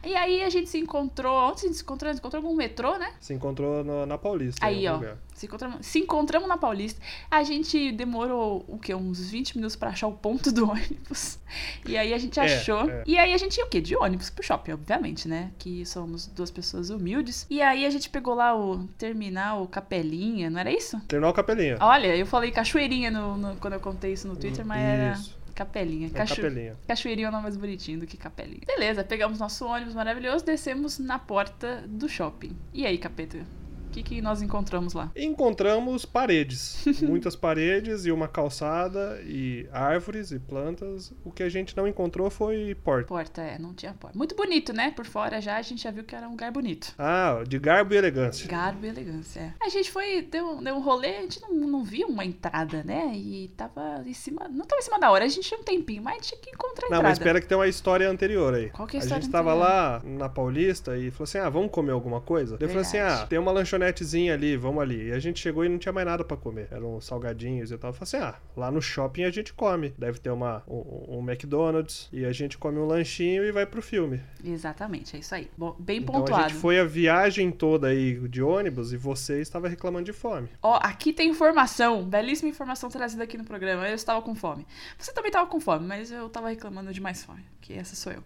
E 0.03 0.15
aí 0.15 0.44
a 0.44 0.50
gente 0.50 0.69
se 0.69 0.77
encontrou. 0.77 1.50
Onde 1.50 1.62
a 1.65 1.68
gente 1.68 1.75
se 1.77 1.83
encontrou? 1.83 2.09
A 2.09 2.13
gente 2.13 2.21
se 2.21 2.27
encontrou 2.27 2.44
no 2.44 2.56
metrô, 2.56 2.97
né? 2.97 3.13
Se 3.19 3.33
encontrou 3.33 3.83
no- 3.83 4.06
na 4.06 4.18
Paulista. 4.18 4.65
Aí, 4.65 4.85
algum 4.88 5.00
ó. 5.06 5.09
lugar. 5.09 5.18
Se 5.33 5.45
encontramos, 5.45 5.85
se 5.85 6.00
encontramos 6.00 6.47
na 6.50 6.57
Paulista. 6.57 7.00
A 7.29 7.44
gente 7.44 7.91
demorou, 7.91 8.65
o 8.68 8.79
quê? 8.79 8.95
Uns 8.95 9.29
20 9.29 9.56
minutos 9.56 9.75
pra 9.75 9.89
achar 9.89 10.07
o 10.07 10.13
ponto 10.13 10.51
do 10.51 10.65
ônibus. 10.69 11.38
E 11.85 11.95
aí 11.97 12.13
a 12.13 12.18
gente 12.18 12.39
É, 12.39 12.44
achou. 12.44 12.89
é. 12.89 13.03
E 13.06 13.18
aí 13.18 13.33
a 13.33 13.38
gente 13.38 13.57
ia 13.57 13.65
o 13.65 13.69
quê? 13.69 13.79
De 13.79 13.95
ônibus 13.95 14.29
pro 14.29 14.44
shopping, 14.44 14.71
obviamente, 14.74 15.27
né? 15.27 15.51
Que 15.59 15.85
somos 15.85 16.25
duas 16.27 16.50
pessoas 16.50 16.89
humildes. 16.89 17.45
E 17.50 17.62
aí 17.62 17.85
a 17.85 17.89
gente 17.89 18.09
pegou 18.09 18.33
lá 18.33 18.56
o 18.56 18.67
terminal 18.98 19.68
Capelinha, 19.68 20.50
não 20.50 20.60
era 20.60 20.72
isso? 20.72 21.00
Terminal 21.08 21.34
Capelinha. 21.34 21.78
Olha, 21.80 22.16
eu 22.16 22.25
falei 22.25 22.52
cachoeirinha 22.52 23.10
no, 23.12 23.38
no- 23.38 23.56
quando 23.58 23.74
eu 23.74 23.80
contei 23.80 24.14
isso 24.14 24.28
no 24.28 24.36
Twitter, 24.36 24.66
mas 24.66 24.81
era 24.81 25.14
Isso. 25.14 25.38
Capelinha. 25.56 26.08
É 26.08 26.10
Cacho... 26.12 26.36
Capelinha. 26.36 26.75
Cachoeirinha 26.88 27.28
é 27.28 27.30
o 27.30 27.31
nome 27.31 27.44
mais 27.44 27.58
bonitinho 27.58 28.00
do 28.00 28.06
que 28.06 28.16
Capelinha. 28.18 28.62
Beleza, 28.68 29.04
pegamos 29.04 29.40
nosso 29.40 29.66
ônibus 29.66 29.96
maravilhoso, 29.96 30.46
descemos 30.46 31.00
na 31.00 31.18
porta 31.18 31.84
do 31.88 32.08
shopping. 32.08 32.56
E 32.74 32.86
aí, 32.86 32.98
capeta? 32.98 33.40
O 33.88 33.89
que, 33.89 34.04
que 34.04 34.22
nós 34.22 34.42
encontramos 34.42 34.94
lá? 34.94 35.12
Encontramos 35.16 36.06
paredes. 36.06 36.86
Muitas 37.01 37.36
paredes 37.36 38.06
e 38.06 38.12
uma 38.12 38.28
calçada 38.28 39.19
e 39.25 39.68
árvores 39.72 40.31
e 40.31 40.39
plantas. 40.39 41.12
O 41.24 41.31
que 41.31 41.42
a 41.42 41.50
gente 41.50 41.75
não 41.75 41.88
encontrou 41.88 42.30
foi 42.30 42.75
porta. 42.84 43.07
Porta, 43.07 43.42
é, 43.42 43.57
não 43.57 43.74
tinha 43.74 43.94
porta. 43.94 44.18
Muito 44.18 44.36
bonito, 44.36 44.74
né? 44.74 44.92
Por 44.92 45.06
fora 45.06 45.42
já 45.42 45.57
a 45.57 45.62
gente 45.62 45.81
já 45.84 45.89
viu 45.92 46.04
que 46.04 46.16
era 46.16 46.28
um 46.28 46.31
lugar 46.31 46.51
bonito. 46.51 46.94
Ah, 46.98 47.44
de 47.48 47.57
garbo 47.57 47.94
e 47.94 47.98
elegância. 47.98 48.48
Garbo 48.48 48.86
e 48.86 48.89
elegância. 48.89 49.39
é. 49.39 49.54
A 49.66 49.69
gente 49.69 49.89
foi, 49.92 50.22
deu, 50.22 50.62
deu 50.62 50.75
um 50.75 50.81
rolê, 50.81 51.18
a 51.18 51.22
gente 51.22 51.42
não, 51.42 51.50
não 51.54 51.84
viu 51.84 52.07
uma 52.07 52.24
entrada, 52.25 52.84
né? 52.84 53.12
E 53.16 53.48
tava 53.56 54.04
em 54.06 54.13
cima. 54.13 54.48
Não 54.50 54.66
tava 54.66 54.80
em 54.80 54.84
cima 54.84 55.00
da 55.00 55.10
hora, 55.12 55.25
a 55.25 55.28
gente 55.28 55.48
tinha 55.48 55.60
um 55.60 55.63
tempinho, 55.63 56.04
mas 56.04 56.28
tinha 56.28 56.39
que 56.39 56.50
encontrar 56.51 56.88
a 56.88 56.89
Não, 56.89 56.98
entrada. 56.98 57.10
mas 57.10 57.18
espera 57.18 57.42
que 57.42 57.48
tem 57.48 57.57
uma 57.57 57.68
história 57.68 58.10
anterior 58.10 58.54
aí. 58.54 58.69
Qual 58.69 58.88
que 58.88 58.98
é 58.98 59.00
a 59.00 59.01
a 59.01 59.06
história 59.06 59.22
gente 59.24 59.31
tava 59.31 59.51
anterior? 59.54 59.68
lá 59.69 60.01
na 60.06 60.30
Paulista 60.30 60.98
e 60.98 61.10
falou 61.12 61.24
assim: 61.24 61.38
ah, 61.39 61.50
vamos 61.50 61.72
comer 61.72 61.92
alguma 61.94 62.22
coisa? 62.22 62.57
Daí 62.57 62.66
Eu 62.66 62.69
falei 62.69 62.81
assim: 62.84 62.98
ah, 62.98 63.25
tem 63.28 63.39
uma 63.39 63.51
lanchonetezinha 63.77 64.33
ali, 64.33 64.57
vamos 64.57 64.81
ali. 64.81 65.07
E 65.07 65.12
a 65.12 65.19
gente 65.19 65.39
chegou 65.39 65.63
e 65.63 65.69
não 65.69 65.77
tinha 65.77 65.94
mais 65.94 66.06
nada 66.06 66.24
pra 66.24 66.35
comer. 66.35 66.68
Eram 66.71 67.00
salgadinhos 67.00 67.71
e 67.71 67.77
tal. 67.77 67.91
Eu 67.91 67.94
falei 67.94 68.03
assim: 68.03 68.18
ah, 68.18 68.39
lá 68.56 68.71
no 68.71 68.81
shopping 68.81 69.24
a 69.24 69.29
gente 69.31 69.53
come. 69.53 69.94
Deve 69.97 70.19
ter 70.19 70.29
uma, 70.29 70.63
um, 70.68 71.18
um 71.18 71.29
McDonald's 71.29 72.09
e 72.12 72.25
a 72.25 72.31
gente 72.31 72.57
come 72.57 72.77
um 72.79 72.85
lanchinho 72.85 73.44
e 73.44 73.51
vai 73.51 73.65
pro 73.65 73.81
filme. 73.81 74.21
Exatamente, 74.44 75.15
é 75.15 75.19
isso 75.19 75.33
aí. 75.33 75.50
Bom, 75.57 75.75
bem 75.79 76.00
Então 76.00 76.15
a 76.15 76.19
pontuado. 76.19 76.50
gente 76.50 76.59
foi 76.59 76.79
a 76.79 76.83
viagem 76.83 77.51
toda 77.51 77.88
aí 77.88 78.15
de 78.27 78.41
ônibus 78.41 78.91
e 78.91 78.97
você 78.97 79.39
estava 79.41 79.68
reclamando 79.68 80.06
de 80.06 80.13
fome. 80.13 80.50
Ó, 80.62 80.79
aqui 80.81 81.13
tem 81.13 81.29
informação, 81.29 82.03
belíssima 82.03 82.50
informação 82.50 82.89
trazida 82.89 83.24
aqui 83.24 83.38
no 83.38 83.45
programa. 83.45 83.88
Eu 83.88 83.95
estava 83.95 84.21
com 84.21 84.35
fome. 84.35 84.65
Você 84.97 85.13
também 85.13 85.29
estava 85.29 85.47
com 85.47 85.59
fome, 85.59 85.85
mas 85.85 86.12
eu 86.12 86.27
estava 86.27 86.50
reclamando 86.50 86.91
de 86.91 87.01
mais 87.01 87.24
fome, 87.24 87.45
que 87.62 87.74
essa 87.74 87.95
sou 87.95 88.12
eu. 88.12 88.24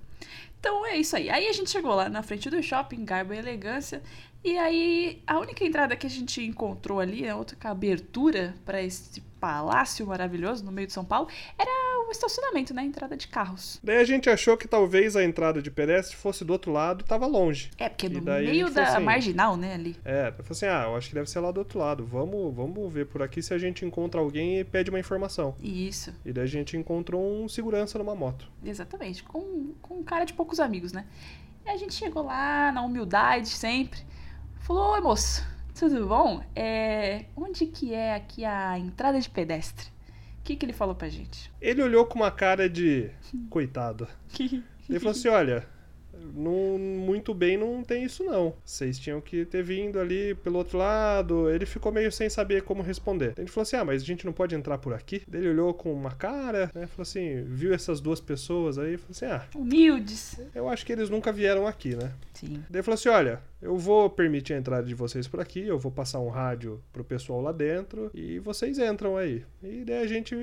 Então 0.60 0.86
é 0.86 0.96
isso 0.96 1.16
aí. 1.16 1.28
Aí 1.30 1.48
a 1.48 1.54
gente 1.54 1.72
chegou 1.72 1.96
lá 1.96 2.08
na 2.08 2.22
frente 2.22 2.48
do 2.48 2.62
shopping, 2.62 3.04
garbo 3.04 3.34
e 3.34 3.38
elegância. 3.38 4.02
E 4.44 4.58
aí 4.58 5.22
a 5.28 5.40
única 5.40 5.64
entrada 5.64 5.96
que 5.96 6.08
a 6.08 6.10
gente 6.10 6.44
encontrou 6.44 7.00
ali, 7.00 7.28
a 7.28 7.36
outra 7.36 7.58
abertura 7.70 8.56
para 8.66 8.82
esse 8.82 9.22
palácio 9.40 10.06
maravilhoso 10.06 10.64
no 10.64 10.72
meio 10.72 10.88
de 10.88 10.94
São 10.94 11.04
Paulo, 11.04 11.28
era 11.58 11.72
o 12.08 12.12
estacionamento, 12.12 12.74
né? 12.74 12.82
A 12.82 12.86
entrada 12.86 13.18
de 13.18 13.28
carros. 13.28 13.80
Daí 13.84 13.98
a 13.98 14.04
gente 14.04 14.30
achou 14.30 14.58
que 14.58 14.68
talvez 14.68 15.16
a 15.16 15.24
entrada 15.24 15.62
de 15.62 15.72
pedestre 15.72 16.16
fosse 16.16 16.44
do 16.46 16.54
outro 16.54 16.72
lado 16.72 17.04
tava 17.04 17.26
longe. 17.26 17.72
É, 17.78 17.90
porque 17.90 18.08
E 18.08 18.10
no 18.10 18.22
meio 18.22 18.70
da 18.70 18.84
assim, 18.84 19.04
marginal, 19.04 19.58
né, 19.58 19.74
ali. 19.74 19.96
É, 20.04 20.28
eu 20.28 20.44
falei 20.44 20.52
assim, 20.52 20.66
ah, 20.66 20.84
eu 20.88 20.96
acho 20.96 21.10
que 21.10 21.16
deve 21.16 21.30
ser 21.30 21.40
lá 21.40 21.52
do 21.52 21.60
outro 21.60 21.80
lado. 21.80 22.06
Vamos, 22.06 22.54
vamos 22.54 22.92
ver 22.94 23.08
por 23.08 23.22
aqui 23.22 23.42
se 23.42 23.54
a 23.54 23.58
gente 23.58 23.86
encontra 23.86 24.20
alguém 24.22 24.60
e 24.60 24.64
pede 24.64 24.90
uma 24.90 25.00
informação. 25.00 25.56
Isso. 25.62 26.14
E 26.26 26.32
daí 26.32 26.44
a 26.44 26.48
gente 26.48 26.78
encontrou 26.78 27.24
um 27.24 27.48
segurança 27.48 27.98
numa 27.98 28.14
moto. 28.14 28.48
Exatamente, 28.64 29.24
com, 29.24 29.74
com 29.82 30.00
um 30.00 30.04
cara 30.04 30.26
de 30.26 30.34
poucos 30.34 30.60
amigos, 30.60 30.92
né? 30.92 31.06
E 31.66 31.70
a 31.70 31.78
gente 31.78 31.94
chegou 31.94 32.24
lá, 32.24 32.72
na 32.72 32.82
humildade 32.82 33.50
sempre. 33.50 34.00
Falou, 34.62 34.92
oi 34.92 35.02
moço, 35.02 35.44
tudo 35.74 36.06
bom? 36.06 36.44
É, 36.56 37.26
onde 37.36 37.66
que 37.66 37.96
é 37.96 38.14
aqui 38.14 38.46
a 38.46 38.78
entrada 38.78 39.20
de 39.20 39.28
pedestre? 39.28 39.88
O 40.40 40.44
que, 40.44 40.56
que 40.56 40.64
ele 40.64 40.72
falou 40.72 40.94
pra 40.94 41.10
gente? 41.10 41.52
Ele 41.60 41.82
olhou 41.82 42.06
com 42.06 42.20
uma 42.20 42.30
cara 42.30 42.70
de 42.70 43.10
coitado. 43.50 44.08
Ele 44.90 45.00
falou 45.00 45.12
assim, 45.12 45.30
olha, 45.30 45.68
não, 46.34 46.78
muito 46.78 47.34
bem 47.34 47.58
não 47.58 47.84
tem 47.84 48.04
isso 48.04 48.24
não. 48.24 48.54
Vocês 48.64 49.00
tinham 49.00 49.22
que 49.22 49.46
ter 49.46 49.64
vindo 49.64 50.00
ali 50.00 50.36
pelo 50.36 50.58
outro 50.58 50.78
lado. 50.78 51.50
Ele 51.50 51.66
ficou 51.66 51.92
meio 51.92 52.12
sem 52.12 52.30
saber 52.30 52.64
como 52.64 52.82
responder. 52.82 53.34
A 53.38 53.42
gente 53.42 53.52
falou 53.52 53.64
assim, 53.64 53.76
ah, 53.76 53.86
mas 53.86 54.02
a 54.02 54.06
gente 54.06 54.26
não 54.26 54.34
pode 54.34 54.56
entrar 54.56 54.78
por 54.78 54.94
aqui? 54.94 55.22
Daí 55.28 55.42
Ele 55.42 55.50
olhou 55.50 55.74
com 55.74 55.94
uma 55.94 56.12
cara, 56.12 56.72
né? 56.74 56.88
Falou 56.88 57.02
assim, 57.02 57.44
viu 57.44 57.74
essas 57.74 58.00
duas 58.00 58.20
pessoas 58.20 58.78
aí? 58.78 58.98
Falou 58.98 59.12
assim, 59.12 59.26
ah, 59.26 59.46
Humildes. 59.56 60.40
eu 60.54 60.70
acho 60.70 60.86
que 60.86 60.92
eles 60.92 61.10
nunca 61.10 61.32
vieram 61.32 61.68
aqui, 61.68 61.96
né? 61.96 62.12
Sim. 62.42 62.64
Daí 62.70 62.82
falou 62.82 62.96
assim: 62.96 63.10
olha, 63.10 63.40
eu 63.62 63.78
vou 63.78 64.10
permitir 64.10 64.54
a 64.54 64.58
entrada 64.58 64.88
de 64.88 64.96
vocês 64.96 65.28
por 65.28 65.40
aqui, 65.40 65.62
eu 65.62 65.78
vou 65.78 65.92
passar 65.92 66.20
um 66.20 66.30
rádio 66.30 66.82
pro 66.92 67.04
pessoal 67.04 67.40
lá 67.40 67.52
dentro 67.52 68.10
e 68.14 68.40
vocês 68.40 68.80
entram 68.80 69.16
aí. 69.16 69.46
E 69.62 69.84
daí 69.86 70.02
a 70.02 70.08
gente 70.08 70.36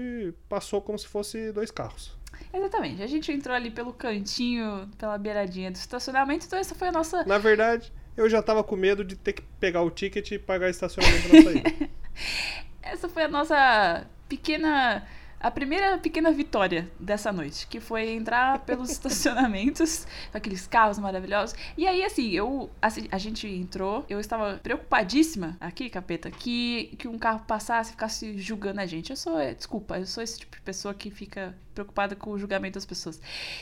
passou 0.48 0.80
como 0.80 0.98
se 0.98 1.08
fosse 1.08 1.50
dois 1.50 1.70
carros. 1.70 2.16
Exatamente. 2.52 3.02
A 3.02 3.06
gente 3.06 3.30
entrou 3.30 3.54
ali 3.54 3.70
pelo 3.70 3.92
cantinho, 3.92 4.88
pela 4.98 5.18
beiradinha 5.18 5.70
do 5.70 5.76
estacionamento, 5.76 6.46
então 6.46 6.58
essa 6.58 6.74
foi 6.74 6.88
a 6.88 6.92
nossa. 6.92 7.24
Na 7.24 7.38
verdade, 7.38 7.92
eu 8.18 8.28
já 8.28 8.42
tava 8.42 8.64
com 8.64 8.74
medo 8.74 9.04
de 9.04 9.14
ter 9.14 9.32
que 9.32 9.42
pegar 9.60 9.82
o 9.82 9.90
ticket 9.90 10.32
e 10.32 10.38
pagar 10.40 10.68
estacionamento 10.68 11.28
na 11.28 11.42
saída. 11.42 11.90
Essa 12.82 13.08
foi 13.08 13.22
a 13.22 13.28
nossa 13.28 14.06
pequena. 14.28 15.06
A 15.40 15.52
primeira 15.52 15.98
pequena 15.98 16.32
vitória 16.32 16.90
dessa 16.98 17.30
noite, 17.30 17.68
que 17.68 17.78
foi 17.78 18.10
entrar 18.10 18.58
pelos 18.64 18.90
estacionamentos, 18.90 20.04
com 20.32 20.36
aqueles 20.36 20.66
carros 20.66 20.98
maravilhosos. 20.98 21.54
E 21.76 21.86
aí, 21.86 22.02
assim, 22.02 22.32
eu. 22.32 22.68
assim, 22.82 23.06
a 23.12 23.18
gente 23.18 23.46
entrou, 23.46 24.04
eu 24.08 24.18
estava 24.18 24.58
preocupadíssima 24.60 25.56
aqui, 25.60 25.88
capeta, 25.88 26.28
que, 26.28 26.96
que 26.98 27.06
um 27.06 27.16
carro 27.16 27.44
passasse 27.46 27.90
e 27.90 27.92
ficasse 27.92 28.36
julgando 28.38 28.80
a 28.80 28.86
gente. 28.86 29.10
Eu 29.10 29.16
sou. 29.16 29.38
Desculpa, 29.54 29.96
eu 29.96 30.06
sou 30.06 30.24
esse 30.24 30.40
tipo 30.40 30.56
de 30.56 30.62
pessoa 30.62 30.92
que 30.92 31.08
fica 31.08 31.54
preocupada 31.78 32.16
com 32.16 32.32
o 32.32 32.38
julgamento 32.38 32.74
das 32.74 32.84
pessoas. 32.84 33.20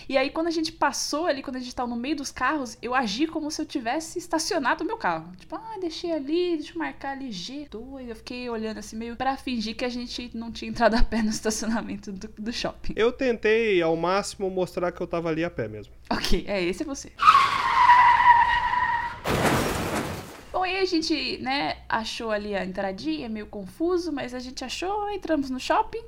E 0.08 0.16
aí, 0.16 0.30
quando 0.30 0.46
a 0.46 0.50
gente 0.50 0.72
passou 0.72 1.26
ali, 1.26 1.42
quando 1.42 1.56
a 1.56 1.60
gente 1.60 1.74
tava 1.74 1.88
no 1.88 1.96
meio 1.96 2.16
dos 2.16 2.30
carros, 2.30 2.78
eu 2.80 2.94
agi 2.94 3.26
como 3.26 3.50
se 3.50 3.60
eu 3.60 3.66
tivesse 3.66 4.18
estacionado 4.18 4.82
o 4.82 4.86
meu 4.86 4.96
carro. 4.96 5.30
Tipo, 5.36 5.56
ah, 5.56 5.76
deixei 5.78 6.12
ali, 6.12 6.56
deixa 6.56 6.72
eu 6.72 6.78
marcar 6.78 7.10
ali 7.10 7.28
G2. 7.28 8.08
Eu 8.08 8.16
fiquei 8.16 8.48
olhando 8.48 8.78
assim, 8.78 8.96
meio 8.96 9.16
pra 9.16 9.36
fingir 9.36 9.76
que 9.76 9.84
a 9.84 9.88
gente 9.88 10.30
não 10.34 10.50
tinha 10.50 10.70
entrado 10.70 10.94
a 10.94 11.02
pé 11.02 11.20
no 11.22 11.28
estacionamento 11.28 12.10
do, 12.10 12.28
do 12.38 12.52
shopping. 12.52 12.94
Eu 12.96 13.12
tentei 13.12 13.82
ao 13.82 13.94
máximo 13.96 14.48
mostrar 14.50 14.90
que 14.92 15.00
eu 15.00 15.06
tava 15.06 15.28
ali 15.28 15.44
a 15.44 15.50
pé 15.50 15.68
mesmo. 15.68 15.92
Ok, 16.08 16.44
é, 16.48 16.62
esse 16.64 16.82
é 16.82 16.86
você. 16.86 17.12
Bom, 20.52 20.55
e 20.55 20.55
aí 20.66 20.78
a 20.78 20.84
gente, 20.84 21.38
né, 21.38 21.78
achou 21.88 22.30
ali 22.30 22.54
a 22.54 22.64
entradinha, 22.64 23.28
meio 23.28 23.46
confuso, 23.46 24.12
mas 24.12 24.34
a 24.34 24.38
gente 24.38 24.64
achou, 24.64 25.08
entramos 25.10 25.48
no 25.50 25.58
shopping. 25.58 26.02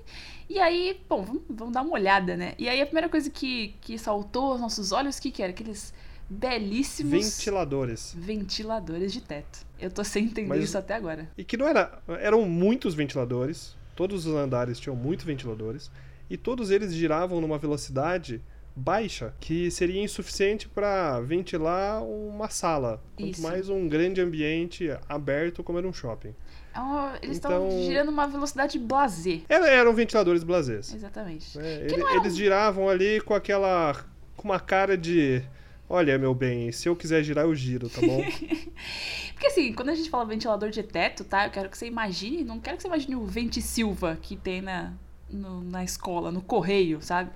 E 0.48 0.58
aí, 0.58 1.00
bom, 1.08 1.22
vamos, 1.22 1.42
vamos 1.48 1.74
dar 1.74 1.82
uma 1.82 1.92
olhada, 1.92 2.36
né? 2.36 2.54
E 2.58 2.68
aí 2.68 2.80
a 2.80 2.86
primeira 2.86 3.08
coisa 3.08 3.28
que, 3.30 3.74
que 3.80 3.98
saltou 3.98 4.52
aos 4.52 4.60
nossos 4.60 4.92
olhos, 4.92 5.18
o 5.18 5.22
que, 5.22 5.30
que 5.30 5.42
era? 5.42 5.50
Aqueles 5.52 5.92
belíssimos 6.28 7.10
Ventiladores. 7.38 8.14
ventiladores 8.16 9.12
de 9.12 9.20
teto. 9.20 9.66
Eu 9.78 9.90
tô 9.90 10.04
sem 10.04 10.24
entender 10.24 10.48
Mas- 10.48 10.64
isso 10.64 10.78
até 10.78 10.94
agora. 10.94 11.28
E 11.36 11.44
que 11.44 11.56
não 11.56 11.66
era. 11.66 12.00
Eram 12.20 12.42
muitos 12.48 12.94
ventiladores. 12.94 13.76
Todos 13.96 14.26
os 14.26 14.34
andares 14.34 14.78
tinham 14.78 14.94
muitos 14.96 15.24
ventiladores. 15.24 15.90
E 16.30 16.36
todos 16.36 16.70
eles 16.70 16.92
giravam 16.94 17.40
numa 17.40 17.58
velocidade 17.58 18.40
baixa, 18.78 19.34
que 19.40 19.70
seria 19.70 20.02
insuficiente 20.02 20.68
para 20.68 21.20
ventilar 21.20 22.02
uma 22.04 22.48
sala. 22.48 23.02
Quanto 23.16 23.32
Isso. 23.32 23.42
mais 23.42 23.68
um 23.68 23.88
grande 23.88 24.20
ambiente 24.20 24.88
aberto 25.08 25.62
como 25.64 25.78
era 25.78 25.86
um 25.88 25.92
shopping. 25.92 26.34
É 26.74 27.24
eles 27.24 27.36
estavam 27.38 27.66
Então- 27.68 27.82
girando 27.82 28.08
uma 28.10 28.26
velocidade 28.28 28.78
blazer. 28.78 29.42
Era- 29.48 29.68
eram 29.68 29.92
ventiladores 29.92 30.44
blasés. 30.44 30.94
Exatamente. 30.94 31.52
Que 31.52 31.58
Ele- 31.58 31.96
não 31.96 32.08
era 32.08 32.20
Eles 32.20 32.36
giravam 32.36 32.88
ali 32.88 33.20
com 33.20 33.34
aquela. 33.34 34.04
com 34.36 34.48
uma 34.48 34.60
cara 34.60 34.96
de. 34.96 35.42
Olha, 35.90 36.16
meu 36.18 36.34
bem, 36.34 36.70
se 36.70 36.88
eu 36.88 36.94
quiser 36.94 37.22
girar, 37.24 37.46
eu 37.46 37.54
giro, 37.54 37.88
tá 37.88 38.00
bom? 38.00 38.22
Porque 39.34 39.46
assim, 39.46 39.72
quando 39.72 39.88
a 39.88 39.94
gente 39.94 40.10
fala 40.10 40.24
ventilador 40.26 40.70
de 40.70 40.82
teto, 40.82 41.24
tá? 41.24 41.46
Eu 41.46 41.50
quero 41.50 41.68
que 41.68 41.78
você 41.78 41.86
imagine, 41.86 42.44
não 42.44 42.60
quero 42.60 42.76
que 42.76 42.82
você 42.82 42.88
imagine 42.88 43.16
o 43.16 43.24
Vente 43.24 43.60
Silva 43.62 44.18
que 44.20 44.36
tem 44.36 44.60
na, 44.60 44.92
no- 45.30 45.62
na 45.62 45.82
escola, 45.82 46.30
no 46.30 46.42
correio, 46.42 47.00
sabe? 47.00 47.30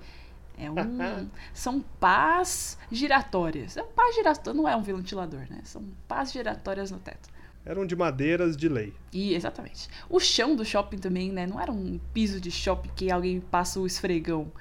É 0.65 0.71
um. 0.71 1.29
são 1.53 1.81
pás 1.99 2.77
giratórias. 2.91 3.77
É 3.77 3.83
um 3.83 3.91
pás 3.91 4.15
giratório, 4.15 4.61
não 4.61 4.67
é 4.67 4.75
um 4.75 4.81
ventilador, 4.81 5.41
né? 5.49 5.61
São 5.63 5.83
pás 6.07 6.31
giratórias 6.31 6.91
no 6.91 6.99
teto. 6.99 7.29
Eram 7.65 7.85
de 7.85 7.95
madeiras 7.95 8.57
de 8.57 8.67
lei. 8.67 8.93
E, 9.11 9.33
exatamente. 9.33 9.87
O 10.09 10.19
chão 10.19 10.55
do 10.55 10.65
shopping 10.65 10.97
também, 10.97 11.31
né? 11.31 11.47
Não 11.47 11.59
era 11.59 11.71
um 11.71 11.99
piso 12.13 12.39
de 12.39 12.51
shopping 12.51 12.89
que 12.95 13.09
alguém 13.09 13.39
passa 13.39 13.79
o 13.79 13.87
esfregão. 13.87 14.51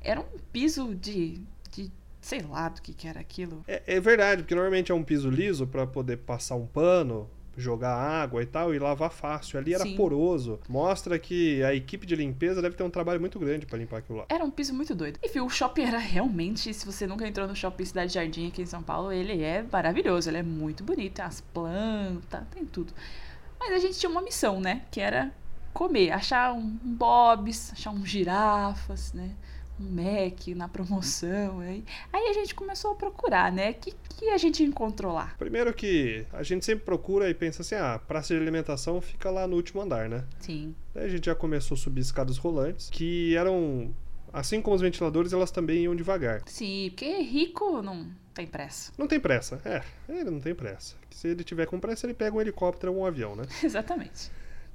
Era 0.00 0.20
um 0.20 0.38
piso 0.52 0.94
de. 0.94 1.40
de 1.70 1.90
sei 2.20 2.40
lá 2.40 2.68
do 2.68 2.80
que, 2.80 2.94
que 2.94 3.08
era 3.08 3.18
aquilo. 3.18 3.64
É, 3.66 3.82
é 3.86 4.00
verdade, 4.00 4.42
porque 4.42 4.54
normalmente 4.54 4.92
é 4.92 4.94
um 4.94 5.02
piso 5.02 5.28
liso 5.28 5.66
para 5.66 5.86
poder 5.86 6.18
passar 6.18 6.54
um 6.54 6.66
pano, 6.66 7.28
jogar 7.56 7.94
água 7.94 8.42
e 8.42 8.46
tal, 8.46 8.74
e 8.74 8.78
lavar 8.78 9.10
fácil. 9.10 9.58
Ali 9.58 9.74
era 9.74 9.84
Sim. 9.84 9.96
poroso. 9.96 10.60
Mostra 10.68 11.18
que 11.18 11.62
a 11.62 11.74
equipe 11.74 12.06
de 12.06 12.16
limpeza 12.16 12.62
deve 12.62 12.76
ter 12.76 12.82
um 12.82 12.90
trabalho 12.90 13.20
muito 13.20 13.38
grande 13.38 13.66
para 13.66 13.78
limpar 13.78 13.98
aquilo 13.98 14.18
lá. 14.18 14.26
Era 14.28 14.44
um 14.44 14.50
piso 14.50 14.74
muito 14.74 14.94
doido. 14.94 15.18
Enfim, 15.22 15.40
o 15.40 15.48
shopping 15.48 15.82
era 15.82 15.98
realmente, 15.98 16.72
se 16.72 16.86
você 16.86 17.06
nunca 17.06 17.26
entrou 17.26 17.46
no 17.46 17.54
shopping 17.54 17.84
Cidade 17.84 18.14
Jardim 18.14 18.48
aqui 18.48 18.62
em 18.62 18.66
São 18.66 18.82
Paulo, 18.82 19.12
ele 19.12 19.42
é 19.42 19.64
maravilhoso, 19.70 20.30
ele 20.30 20.38
é 20.38 20.42
muito 20.42 20.82
bonito, 20.84 21.14
tem 21.14 21.24
as 21.24 21.40
plantas, 21.40 22.42
tem 22.50 22.64
tudo. 22.64 22.92
Mas 23.58 23.72
a 23.72 23.78
gente 23.78 23.98
tinha 23.98 24.10
uma 24.10 24.22
missão, 24.22 24.60
né? 24.60 24.82
Que 24.90 25.00
era 25.00 25.32
comer, 25.72 26.10
achar 26.10 26.52
um 26.52 26.78
bobs, 26.82 27.72
achar 27.72 27.90
um 27.90 28.04
girafas, 28.04 29.12
né? 29.12 29.30
Um 29.80 29.90
Mac 29.90 30.46
na 30.54 30.68
promoção. 30.68 31.60
Aí, 31.60 31.84
aí 32.12 32.28
a 32.28 32.32
gente 32.32 32.54
começou 32.54 32.92
a 32.92 32.94
procurar, 32.94 33.50
né? 33.50 33.70
O 33.70 33.74
que, 33.74 33.92
que 34.08 34.28
a 34.28 34.38
gente 34.38 34.62
encontrou 34.62 35.12
lá? 35.12 35.34
Primeiro 35.38 35.72
que 35.74 36.24
a 36.32 36.42
gente 36.42 36.64
sempre 36.64 36.84
procura 36.84 37.28
e 37.28 37.34
pensa 37.34 37.62
assim, 37.62 37.74
ah, 37.74 37.98
praça 37.98 38.34
de 38.34 38.40
alimentação 38.40 39.00
fica 39.00 39.30
lá 39.30 39.46
no 39.46 39.56
último 39.56 39.80
andar, 39.80 40.08
né? 40.08 40.24
Sim. 40.38 40.74
Daí 40.94 41.06
a 41.06 41.08
gente 41.08 41.26
já 41.26 41.34
começou 41.34 41.74
a 41.74 41.78
subir 41.78 42.00
escadas 42.02 42.36
rolantes, 42.38 42.88
que 42.90 43.34
eram, 43.34 43.92
assim 44.32 44.60
como 44.62 44.76
os 44.76 44.82
ventiladores, 44.82 45.32
elas 45.32 45.50
também 45.50 45.82
iam 45.84 45.96
devagar. 45.96 46.42
Sim, 46.46 46.90
porque 46.90 47.20
rico 47.22 47.82
não 47.82 48.06
tem 48.34 48.46
pressa. 48.46 48.92
Não 48.96 49.06
tem 49.08 49.18
pressa, 49.18 49.60
é, 49.64 49.82
ele 50.08 50.30
não 50.30 50.38
tem 50.40 50.54
pressa. 50.54 50.94
Se 51.10 51.28
ele 51.28 51.42
tiver 51.42 51.66
com 51.66 51.80
pressa, 51.80 52.06
ele 52.06 52.14
pega 52.14 52.36
um 52.36 52.40
helicóptero 52.40 52.92
ou 52.94 53.00
um 53.00 53.06
avião, 53.06 53.34
né? 53.34 53.44
Exatamente. 53.64 54.30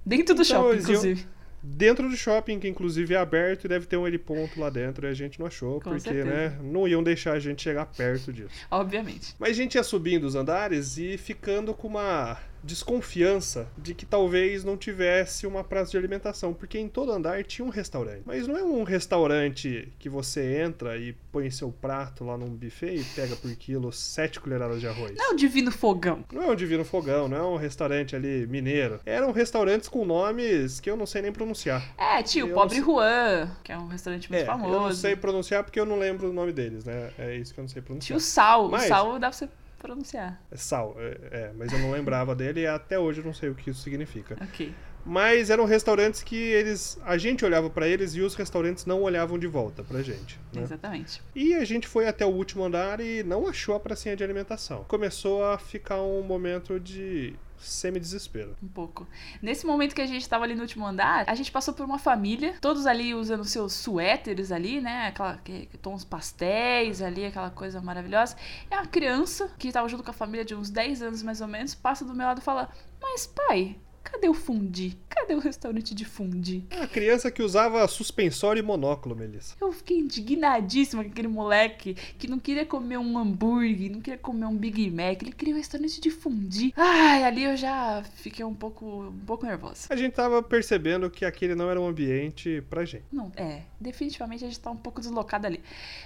Dentro 0.05 0.35
do 0.35 0.41
Então, 0.41 0.63
shopping, 0.63 0.69
eles 0.73 0.85
iam- 0.87 0.93
inclusive. 0.99 1.27
Dentro 1.61 2.07
do 2.09 2.15
shopping, 2.15 2.59
que 2.59 2.67
inclusive 2.67 3.13
é 3.13 3.17
aberto 3.17 3.65
e 3.65 3.67
deve 3.67 3.85
ter 3.87 3.97
um 3.97 4.07
heliponto 4.07 4.59
lá 4.59 4.69
dentro, 4.69 5.05
e 5.07 5.09
a 5.09 5.13
gente 5.13 5.39
não 5.39 5.47
achou, 5.47 5.81
Com 5.81 5.89
porque, 5.89 6.01
certeza. 6.01 6.25
né, 6.25 6.57
não 6.61 6.87
iam 6.87 7.03
deixar 7.03 7.33
a 7.33 7.39
gente 7.39 7.61
chegar 7.63 7.85
perto 7.85 8.31
disso. 8.31 8.49
Obviamente. 8.69 9.35
Mas 9.39 9.51
a 9.51 9.53
gente 9.53 9.75
ia 9.75 9.83
subindo 9.83 10.23
os 10.25 10.35
andares 10.35 10.97
e 10.97 11.17
ficando 11.17 11.73
com 11.73 11.87
uma 11.87 12.37
desconfiança 12.63 13.67
de 13.77 13.93
que 13.93 14.05
talvez 14.05 14.63
não 14.63 14.77
tivesse 14.77 15.45
uma 15.47 15.63
praça 15.63 15.91
de 15.91 15.97
alimentação, 15.97 16.53
porque 16.53 16.77
em 16.77 16.87
todo 16.87 17.11
andar 17.11 17.43
tinha 17.43 17.65
um 17.65 17.69
restaurante. 17.69 18.21
Mas 18.25 18.47
não 18.47 18.57
é 18.57 18.63
um 18.63 18.83
restaurante 18.83 19.91
que 19.99 20.09
você 20.09 20.61
entra 20.61 20.97
e 20.97 21.13
põe 21.31 21.49
seu 21.49 21.71
prato 21.71 22.23
lá 22.23 22.37
num 22.37 22.49
buffet 22.49 22.95
e 22.95 23.03
pega 23.15 23.35
por 23.35 23.53
quilo 23.55 23.91
sete 23.91 24.39
colheradas 24.39 24.79
de 24.79 24.87
arroz. 24.87 25.15
Não 25.17 25.31
é 25.31 25.33
o 25.33 25.35
divino 25.35 25.71
fogão. 25.71 26.23
Não 26.31 26.43
é 26.43 26.47
um 26.51 26.55
Divino 26.55 26.83
Fogão, 26.83 27.27
não 27.27 27.37
é 27.37 27.43
um 27.43 27.55
restaurante 27.55 28.15
ali 28.15 28.47
mineiro. 28.47 28.99
Eram 29.05 29.31
restaurantes 29.31 29.87
com 29.87 30.03
nomes 30.05 30.79
que 30.79 30.89
eu 30.89 30.97
não 30.97 31.05
sei 31.05 31.21
nem 31.21 31.31
pronunciar. 31.31 31.83
É, 31.97 32.21
tio, 32.23 32.47
Eu 32.47 32.53
Pobre 32.55 32.79
Juan, 32.79 33.49
que 33.63 33.71
é 33.71 33.77
um 33.77 33.87
restaurante 33.87 34.29
muito 34.31 34.41
é, 34.41 34.45
famoso. 34.45 34.73
eu 34.73 34.79
não 34.81 34.91
sei 34.93 35.15
pronunciar 35.15 35.63
porque 35.63 35.79
eu 35.79 35.85
não 35.85 35.97
lembro 35.99 36.29
o 36.29 36.33
nome 36.33 36.51
deles, 36.51 36.83
né? 36.85 37.11
É 37.17 37.35
isso 37.35 37.53
que 37.53 37.59
eu 37.59 37.63
não 37.63 37.69
sei 37.69 37.81
pronunciar. 37.81 38.17
Tio 38.17 38.25
Sal. 38.25 38.69
Mas- 38.69 38.85
O 38.85 38.87
Sal 38.87 39.13
dá 39.19 39.29
pra 39.29 39.31
você 39.31 39.49
pronunciar. 39.77 40.41
É 40.51 40.57
Sal, 40.57 40.95
é, 40.97 41.17
é, 41.31 41.51
mas 41.57 41.71
eu 41.71 41.79
não 41.79 41.91
lembrava 41.91 42.35
dele 42.35 42.61
e 42.61 42.67
até 42.67 42.99
hoje 42.99 43.21
eu 43.21 43.25
não 43.25 43.33
sei 43.33 43.49
o 43.49 43.55
que 43.55 43.69
isso 43.69 43.81
significa. 43.81 44.37
Ok. 44.41 44.73
Mas 45.05 45.49
eram 45.49 45.63
restaurantes 45.63 46.21
que 46.21 46.35
eles. 46.35 46.99
A 47.05 47.17
gente 47.17 47.45
olhava 47.45 47.69
pra 47.69 47.87
eles 47.87 48.13
e 48.13 48.19
os 48.21 48.35
restaurantes 48.35 48.85
não 48.85 49.01
olhavam 49.01 49.39
de 49.39 49.47
volta 49.47 49.81
pra 49.81 50.01
gente. 50.01 50.37
né? 50.53 50.63
Exatamente. 50.63 51.21
E 51.33 51.53
a 51.53 51.63
gente 51.63 51.87
foi 51.87 52.07
até 52.07 52.25
o 52.25 52.29
último 52.29 52.65
andar 52.65 52.99
e 52.99 53.23
não 53.23 53.47
achou 53.47 53.73
a 53.73 53.79
pracinha 53.79 54.17
de 54.17 54.23
alimentação. 54.23 54.83
Começou 54.85 55.45
a 55.45 55.57
ficar 55.57 56.01
um 56.01 56.21
momento 56.23 56.77
de 56.77 57.35
semi-desespero. 57.59 58.55
Um 58.61 58.67
pouco. 58.67 59.07
Nesse 59.41 59.65
momento 59.65 59.95
que 59.95 60.01
a 60.01 60.05
gente 60.05 60.27
tava 60.27 60.43
ali 60.43 60.55
no 60.55 60.61
último 60.61 60.85
andar, 60.85 61.25
a 61.27 61.35
gente 61.35 61.51
passou 61.51 61.73
por 61.73 61.85
uma 61.85 61.99
família, 61.99 62.55
todos 62.61 62.85
ali 62.85 63.13
usando 63.13 63.43
seus 63.43 63.73
suéteres 63.73 64.51
ali, 64.51 64.81
né? 64.81 65.07
Aquela, 65.07 65.37
que, 65.37 65.69
tons 65.81 66.03
pastéis 66.03 67.01
ali, 67.01 67.25
aquela 67.25 67.49
coisa 67.49 67.81
maravilhosa. 67.81 68.35
E 68.69 68.75
uma 68.75 68.85
criança, 68.85 69.49
que 69.57 69.71
tava 69.71 69.87
junto 69.87 70.03
com 70.03 70.11
a 70.11 70.13
família 70.13 70.45
de 70.45 70.55
uns 70.55 70.69
10 70.69 71.01
anos 71.01 71.23
mais 71.23 71.41
ou 71.41 71.47
menos, 71.47 71.75
passa 71.75 72.05
do 72.05 72.13
meu 72.13 72.27
lado 72.27 72.39
e 72.39 72.43
fala: 72.43 72.69
Mas 73.01 73.27
pai, 73.27 73.77
cadê 74.09 74.29
o 74.29 74.33
fundi? 74.33 74.97
Cadê 75.09 75.35
o 75.35 75.39
restaurante 75.39 75.93
de 75.93 76.05
fundi? 76.05 76.63
É 76.69 76.81
A 76.81 76.87
criança 76.87 77.29
que 77.29 77.43
usava 77.43 77.85
suspensório 77.87 78.59
e 78.59 78.63
monóculo, 78.63 79.15
Melissa. 79.15 79.55
Eu 79.59 79.71
fiquei 79.71 79.97
indignadíssima 79.97 81.03
com 81.03 81.09
aquele 81.09 81.27
moleque 81.27 81.95
que 82.17 82.27
não 82.27 82.39
queria 82.39 82.65
comer 82.65 82.97
um 82.97 83.17
hambúrguer, 83.17 83.91
não 83.91 83.99
queria 84.01 84.17
comer 84.17 84.45
um 84.45 84.55
Big 84.55 84.89
Mac, 84.89 85.21
ele 85.21 85.31
queria 85.31 85.53
um 85.53 85.57
restaurante 85.57 85.99
de 85.99 86.09
fundi. 86.09 86.73
Ai, 86.75 87.23
ali 87.23 87.43
eu 87.43 87.57
já 87.57 88.03
fiquei 88.15 88.45
um 88.45 88.53
pouco, 88.53 88.85
um 88.85 89.25
pouco 89.25 89.45
nervosa. 89.45 89.87
A 89.89 89.95
gente 89.95 90.13
tava 90.13 90.41
percebendo 90.41 91.09
que 91.09 91.25
aquele 91.25 91.55
não 91.55 91.69
era 91.69 91.79
um 91.79 91.87
ambiente 91.87 92.63
pra 92.69 92.85
gente. 92.85 93.03
Não, 93.11 93.31
é, 93.35 93.63
definitivamente 93.79 94.43
a 94.45 94.47
gente 94.47 94.59
tá 94.59 94.71
um 94.71 94.77
pouco 94.77 95.01
deslocado 95.01 95.47
ali. 95.47 95.61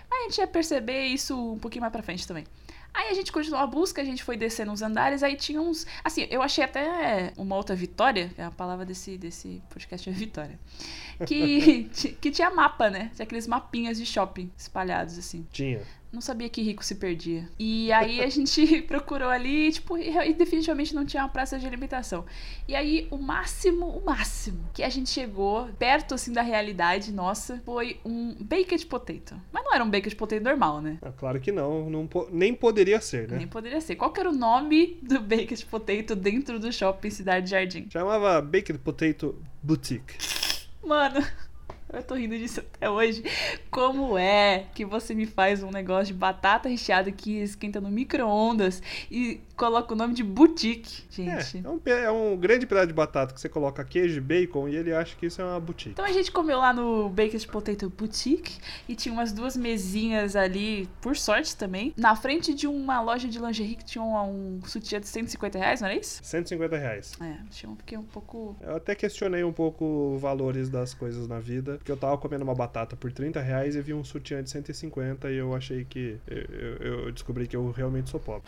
Mas 0.10 0.20
a 0.20 0.24
gente 0.24 0.38
ia 0.39 0.48
perceber 0.48 1.05
isso 1.05 1.53
um 1.53 1.60
pouquinho 1.60 1.81
mais 1.81 1.91
pra 1.91 2.01
frente 2.01 2.27
também. 2.27 2.46
Aí 2.93 3.10
a 3.10 3.13
gente 3.13 3.31
continuou 3.31 3.62
a 3.62 3.67
busca, 3.67 4.01
a 4.01 4.05
gente 4.05 4.24
foi 4.24 4.36
descendo 4.36 4.71
uns 4.71 4.81
andares, 4.81 5.24
aí 5.24 5.36
tinha 5.36 5.62
uns. 5.62 5.88
Assim, 6.03 6.27
eu 6.29 6.41
achei 6.41 6.63
até 6.63 7.31
uma 7.38 7.55
outra 7.55 7.75
vitória, 7.75 8.31
é 8.38 8.43
a 8.43 8.51
palavra 8.51 8.86
desse, 8.86 9.17
desse 9.17 9.62
podcast 9.69 10.10
é 10.10 10.12
vitória. 10.12 10.60
Que, 11.25 11.89
que 12.19 12.31
tinha 12.31 12.50
mapa, 12.50 12.89
né? 12.89 13.12
Tinha 13.15 13.24
aqueles 13.24 13.48
mapinhas 13.48 13.98
de 13.98 14.05
shopping 14.05 14.51
espalhados, 14.57 15.17
assim. 15.17 15.48
Tinha. 15.51 15.81
Não 16.11 16.19
sabia 16.19 16.49
que 16.49 16.61
rico 16.61 16.83
se 16.83 16.95
perdia. 16.95 17.47
E 17.57 17.89
aí 17.93 18.21
a 18.21 18.27
gente 18.29 18.81
procurou 18.83 19.29
ali, 19.29 19.71
tipo, 19.71 19.97
e 19.97 20.33
definitivamente 20.33 20.93
não 20.93 21.05
tinha 21.05 21.23
uma 21.23 21.29
praça 21.29 21.57
de 21.57 21.65
alimentação. 21.65 22.25
E 22.67 22.75
aí 22.75 23.07
o 23.09 23.17
máximo, 23.17 23.85
o 23.87 24.03
máximo 24.05 24.59
que 24.73 24.83
a 24.83 24.89
gente 24.89 25.09
chegou 25.09 25.69
perto 25.79 26.13
assim 26.13 26.33
da 26.33 26.41
realidade 26.41 27.13
nossa 27.13 27.61
foi 27.65 27.97
um 28.03 28.35
baked 28.41 28.85
potato. 28.87 29.39
Mas 29.53 29.63
não 29.63 29.73
era 29.73 29.83
um 29.83 29.89
baked 29.89 30.15
potato 30.17 30.41
normal, 30.43 30.81
né? 30.81 30.97
Ah, 31.01 31.11
claro 31.11 31.39
que 31.39 31.51
não, 31.51 31.89
não 31.89 32.05
po- 32.05 32.27
nem 32.29 32.53
poderia 32.53 32.99
ser, 32.99 33.29
né? 33.29 33.37
Nem 33.37 33.47
poderia 33.47 33.79
ser. 33.79 33.95
Qual 33.95 34.13
era 34.17 34.29
o 34.29 34.33
nome 34.35 34.97
do 35.01 35.19
baked 35.21 35.65
potato 35.67 36.13
dentro 36.15 36.59
do 36.59 36.71
shopping 36.73 37.09
Cidade 37.09 37.49
Jardim? 37.49 37.87
Chamava 37.89 38.41
Baked 38.41 38.77
Potato 38.79 39.41
Boutique. 39.63 40.15
Mano, 40.83 41.25
eu 41.93 42.03
tô 42.03 42.15
rindo 42.15 42.38
disso 42.38 42.60
até 42.60 42.89
hoje. 42.89 43.24
Como 43.69 44.17
é 44.17 44.65
que 44.74 44.86
você 44.86 45.13
me 45.13 45.25
faz 45.25 45.63
um 45.63 45.71
negócio 45.71 46.13
de 46.13 46.13
batata 46.13 46.69
recheada 46.69 47.12
que 47.12 47.39
esquenta 47.39 47.81
no 47.81 47.89
micro-ondas 47.89 48.81
e 49.10 49.41
coloca 49.55 49.93
o 49.93 49.98
nome 49.98 50.13
de 50.13 50.24
boutique, 50.24 51.03
gente? 51.10 51.57
É, 51.57 51.62
é 51.63 51.69
um, 51.69 51.81
é 51.86 52.12
um 52.12 52.38
grande 52.38 52.65
pedaço 52.65 52.88
de 52.88 52.93
batata 52.93 53.33
que 53.33 53.41
você 53.41 53.50
coloca 53.50 53.83
queijo 53.83 54.17
e 54.17 54.21
bacon 54.21 54.67
e 54.67 54.75
ele 54.75 54.93
acha 54.93 55.15
que 55.15 55.25
isso 55.25 55.41
é 55.41 55.45
uma 55.45 55.60
boutique. 55.60 55.91
Então 55.91 56.05
a 56.05 56.12
gente 56.12 56.31
comeu 56.31 56.57
lá 56.57 56.74
no 56.74 57.10
Baked 57.10 57.48
Potato 57.48 57.89
Boutique 57.89 58.60
e 58.88 58.95
tinha 58.95 59.13
umas 59.13 59.31
duas 59.31 59.57
mesinhas 59.57 60.36
ali, 60.36 60.88
por 61.01 61.15
sorte 61.15 61.55
também, 61.55 61.93
na 61.98 62.15
frente 62.15 62.53
de 62.53 62.67
uma 62.67 63.01
loja 63.01 63.27
de 63.27 63.39
lingerie 63.39 63.75
que 63.75 63.86
tinha 63.86 64.03
um, 64.03 64.57
um 64.57 64.65
sutiã 64.65 65.00
de 65.00 65.07
150 65.07 65.57
reais, 65.57 65.81
não 65.81 65.89
era 65.89 66.00
isso? 66.00 66.19
150 66.24 66.77
reais. 66.77 67.13
É, 67.21 67.38
tinha 67.50 67.71
um, 67.71 67.75
fiquei 67.75 67.98
um 67.98 68.03
pouco. 68.03 68.55
Eu 68.62 68.75
até 68.75 68.95
questionei 68.95 69.43
um 69.43 69.53
pouco 69.53 70.15
os 70.15 70.21
valores 70.21 70.69
das 70.69 70.93
coisas 70.93 71.27
na 71.27 71.39
vida, 71.39 71.79
porque 71.81 71.91
eu 71.91 71.97
tava 71.97 72.15
comendo 72.15 72.43
uma 72.43 72.53
batata 72.53 72.95
por 72.95 73.11
30 73.11 73.41
reais 73.41 73.75
e 73.75 73.81
vi 73.81 73.91
um 73.91 74.03
sutiã 74.03 74.43
de 74.43 74.51
150 74.51 75.31
e 75.31 75.38
eu 75.38 75.55
achei 75.55 75.83
que. 75.83 76.19
Eu, 76.27 76.75
eu- 76.77 77.11
descobri 77.11 77.47
que 77.47 77.55
eu 77.55 77.71
realmente 77.71 78.09
sou 78.11 78.19
pobre. 78.19 78.43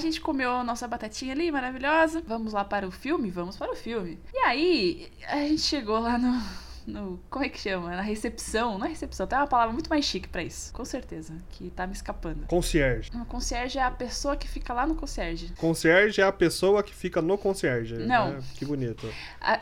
gente 0.00 0.20
comeu 0.20 0.64
nossa 0.64 0.88
batatinha 0.88 1.32
ali, 1.32 1.52
maravilhosa. 1.52 2.22
Vamos 2.26 2.52
lá 2.52 2.64
para 2.64 2.86
o 2.88 2.90
filme? 2.90 3.30
Vamos 3.30 3.56
para 3.56 3.70
o 3.70 3.76
filme. 3.76 4.18
E 4.34 4.38
aí, 4.38 5.08
a 5.28 5.36
gente 5.36 5.60
chegou 5.62 6.00
lá 6.00 6.18
no 6.18 6.42
no. 6.86 7.20
Como 7.28 7.44
é 7.44 7.48
que 7.48 7.58
chama? 7.58 7.90
Na 7.90 8.02
recepção. 8.02 8.78
Não 8.78 8.86
é 8.86 8.90
recepção, 8.90 9.26
tem 9.26 9.38
uma 9.38 9.46
palavra 9.46 9.72
muito 9.72 9.88
mais 9.88 10.04
chique 10.04 10.28
pra 10.28 10.42
isso. 10.42 10.72
Com 10.72 10.84
certeza. 10.84 11.34
Que 11.50 11.70
tá 11.70 11.86
me 11.86 11.92
escapando. 11.92 12.46
Concierge. 12.46 13.10
O 13.14 13.24
concierge 13.24 13.78
é 13.78 13.82
a 13.82 13.90
pessoa 13.90 14.36
que 14.36 14.48
fica 14.48 14.72
lá 14.72 14.86
no 14.86 14.94
concierge. 14.94 15.52
Concierge 15.56 16.20
é 16.20 16.24
a 16.24 16.32
pessoa 16.32 16.82
que 16.82 16.94
fica 16.94 17.20
no 17.20 17.36
concierge. 17.36 17.94
Não. 17.94 18.32
Né? 18.32 18.40
Que 18.56 18.64
bonito. 18.64 19.06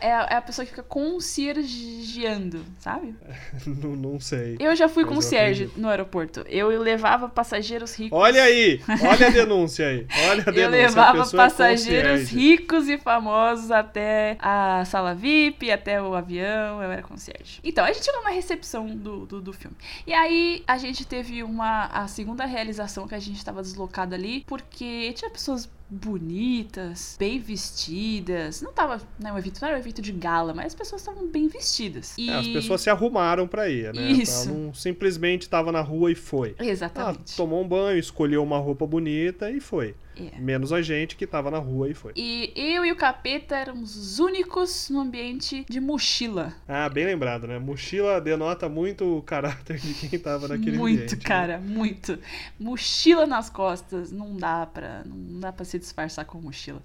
É, 0.00 0.12
a, 0.12 0.28
é, 0.30 0.36
a, 0.36 0.42
pessoa 0.42 0.64
que 0.64 0.70
fica 0.70 0.82
conciergeando, 0.82 2.64
sabe? 2.78 3.14
não, 3.66 3.96
não 3.96 4.20
sei. 4.20 4.56
Eu 4.58 4.74
já 4.76 4.88
fui 4.88 5.04
concierge 5.04 5.70
no 5.76 5.88
aeroporto. 5.88 6.44
Eu 6.48 6.68
levava 6.68 7.28
passageiros 7.28 7.94
ricos. 7.94 8.18
Olha 8.18 8.42
aí! 8.42 8.80
Olha 9.02 9.26
a 9.28 9.30
denúncia 9.30 9.88
aí. 9.88 10.06
Olha 10.28 10.42
a 10.42 10.50
denúncia. 10.50 10.60
Eu 10.60 10.70
levava 10.70 11.22
é 11.22 11.36
passageiros 11.36 12.20
é 12.20 12.24
ricos 12.24 12.88
e 12.88 12.98
famosos 12.98 13.70
até 13.70 14.36
a 14.40 14.84
sala 14.84 15.14
VIP, 15.14 15.70
até 15.70 16.00
o 16.00 16.14
avião. 16.14 16.82
Eu 16.82 16.90
era 16.90 17.02
concierge. 17.08 17.60
Então, 17.64 17.84
a 17.84 17.92
gente 17.92 18.04
chegou 18.04 18.22
na 18.22 18.30
recepção 18.30 18.86
do, 18.94 19.26
do, 19.26 19.40
do, 19.40 19.52
filme. 19.52 19.76
E 20.06 20.12
aí, 20.12 20.62
a 20.66 20.76
gente 20.78 21.04
teve 21.04 21.42
uma... 21.42 21.86
A 21.86 22.06
segunda 22.06 22.44
realização 22.44 23.08
que 23.08 23.14
a 23.14 23.18
gente 23.18 23.36
estava 23.36 23.62
deslocado 23.62 24.14
ali, 24.14 24.44
porque 24.46 25.12
tinha 25.14 25.30
pessoas 25.30 25.68
bonitas, 25.90 27.16
bem 27.18 27.38
vestidas. 27.38 28.60
Não 28.62 28.72
tava, 28.72 29.00
né, 29.18 29.32
um 29.32 29.38
evento, 29.38 29.60
não 29.60 29.68
era 29.68 29.76
um 29.76 29.80
evento 29.80 30.02
de 30.02 30.12
gala, 30.12 30.52
mas 30.52 30.66
as 30.66 30.74
pessoas 30.74 31.00
estavam 31.00 31.26
bem 31.26 31.48
vestidas. 31.48 32.14
E... 32.18 32.28
É, 32.28 32.34
as 32.34 32.48
pessoas 32.48 32.80
se 32.80 32.90
arrumaram 32.90 33.48
para 33.48 33.68
ir, 33.68 33.94
né? 33.94 34.10
Isso. 34.12 34.48
Ela 34.48 34.58
não 34.58 34.74
simplesmente 34.74 35.48
tava 35.48 35.72
na 35.72 35.80
rua 35.80 36.12
e 36.12 36.14
foi. 36.14 36.54
Exatamente. 36.58 37.32
Ah, 37.32 37.36
tomou 37.36 37.62
um 37.62 37.68
banho, 37.68 37.98
escolheu 37.98 38.42
uma 38.42 38.58
roupa 38.58 38.86
bonita 38.86 39.50
e 39.50 39.60
foi. 39.60 39.94
É. 40.20 40.38
Menos 40.40 40.72
a 40.72 40.82
gente 40.82 41.16
que 41.16 41.26
tava 41.26 41.50
na 41.50 41.58
rua 41.58 41.88
e 41.88 41.94
foi. 41.94 42.12
E 42.16 42.52
eu 42.56 42.84
e 42.84 42.90
o 42.90 42.96
capeta 42.96 43.56
éramos 43.56 43.96
os 43.96 44.18
únicos 44.18 44.90
no 44.90 45.00
ambiente 45.00 45.64
de 45.68 45.80
mochila. 45.80 46.52
Ah, 46.66 46.88
bem 46.88 47.06
lembrado, 47.06 47.46
né? 47.46 47.58
Mochila 47.58 48.20
denota 48.20 48.68
muito 48.68 49.18
o 49.18 49.22
caráter 49.22 49.78
de 49.78 49.94
quem 49.94 50.18
tava 50.18 50.48
naquele 50.48 50.76
muito, 50.76 50.94
ambiente. 50.94 51.14
Muito, 51.14 51.24
cara, 51.24 51.58
né? 51.58 51.66
muito. 51.66 52.18
Mochila 52.58 53.26
nas 53.26 53.48
costas, 53.48 54.10
não 54.10 54.36
dá 54.36 54.66
pra, 54.66 55.04
não 55.04 55.38
dá 55.38 55.52
pra 55.52 55.64
se 55.78 55.88
disfarçar 55.88 56.24
com 56.24 56.40
mochila. 56.40 56.82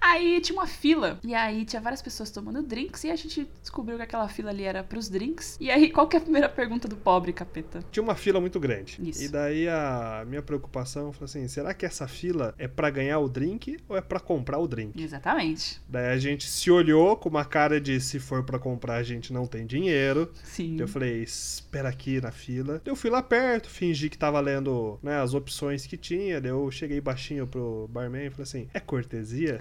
Aí 0.00 0.40
tinha 0.40 0.58
uma 0.58 0.66
fila, 0.66 1.18
e 1.24 1.34
aí 1.34 1.64
tinha 1.64 1.80
várias 1.80 2.02
pessoas 2.02 2.30
tomando 2.30 2.62
drinks, 2.62 3.04
e 3.04 3.10
a 3.10 3.16
gente 3.16 3.48
descobriu 3.60 3.96
que 3.96 4.02
aquela 4.02 4.28
fila 4.28 4.50
ali 4.50 4.64
era 4.64 4.82
pros 4.82 5.08
drinks. 5.08 5.56
E 5.60 5.70
aí, 5.70 5.90
qual 5.90 6.06
que 6.08 6.16
é 6.16 6.18
a 6.18 6.22
primeira 6.22 6.48
pergunta 6.48 6.88
do 6.88 6.96
pobre 6.96 7.32
capeta? 7.32 7.82
Tinha 7.90 8.02
uma 8.02 8.14
fila 8.14 8.40
muito 8.40 8.58
grande. 8.58 8.98
Isso. 9.02 9.22
E 9.22 9.28
daí 9.28 9.68
a 9.68 10.24
minha 10.26 10.42
preocupação 10.42 11.12
foi 11.12 11.24
assim: 11.24 11.48
será 11.48 11.74
que 11.74 11.86
essa 11.86 12.06
fila 12.06 12.54
é 12.58 12.68
para 12.68 12.90
ganhar 12.90 13.18
o 13.18 13.28
drink 13.28 13.78
ou 13.88 13.96
é 13.96 14.00
para 14.00 14.20
comprar 14.20 14.58
o 14.58 14.66
drink? 14.66 15.00
Exatamente. 15.00 15.80
Daí 15.88 16.12
a 16.12 16.18
gente 16.18 16.48
se 16.48 16.70
olhou 16.70 17.16
com 17.16 17.28
uma 17.28 17.44
cara 17.44 17.80
de 17.80 18.00
se 18.00 18.18
for 18.18 18.42
para 18.44 18.58
comprar 18.58 18.96
a 18.96 19.02
gente 19.02 19.32
não 19.32 19.46
tem 19.46 19.66
dinheiro. 19.66 20.30
Sim. 20.42 20.78
Eu 20.78 20.88
falei, 20.88 21.22
espera 21.22 21.88
aqui 21.88 22.20
na 22.20 22.30
fila. 22.30 22.80
Eu 22.84 22.96
fui 22.96 23.10
lá 23.10 23.22
perto, 23.22 23.68
fingi 23.68 24.08
que 24.08 24.18
tava 24.18 24.40
lendo 24.40 24.98
né, 25.02 25.20
as 25.20 25.34
opções 25.34 25.86
que 25.86 25.96
tinha. 25.96 26.40
Daí 26.40 26.50
eu 26.50 26.70
cheguei 26.70 27.00
baixinho 27.00 27.46
pro 27.46 27.88
barman 27.90 28.26
e 28.26 28.30
falei 28.32 28.42
assim: 28.44 28.68
é 28.72 28.80
cortesia? 28.80 29.60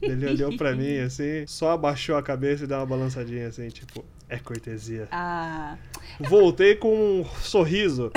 Ele 0.00 0.26
olhou 0.26 0.56
para 0.56 0.74
mim 0.74 0.98
assim, 0.98 1.46
só 1.46 1.72
abaixou 1.72 2.16
a 2.16 2.22
cabeça 2.22 2.64
e 2.64 2.66
deu 2.66 2.76
uma 2.78 2.86
balançadinha 2.86 3.48
assim, 3.48 3.68
tipo, 3.68 4.04
é 4.32 4.38
cortesia. 4.38 5.08
Ah. 5.12 5.76
Voltei 6.18 6.74
com 6.74 7.20
um 7.20 7.24
sorriso 7.42 8.10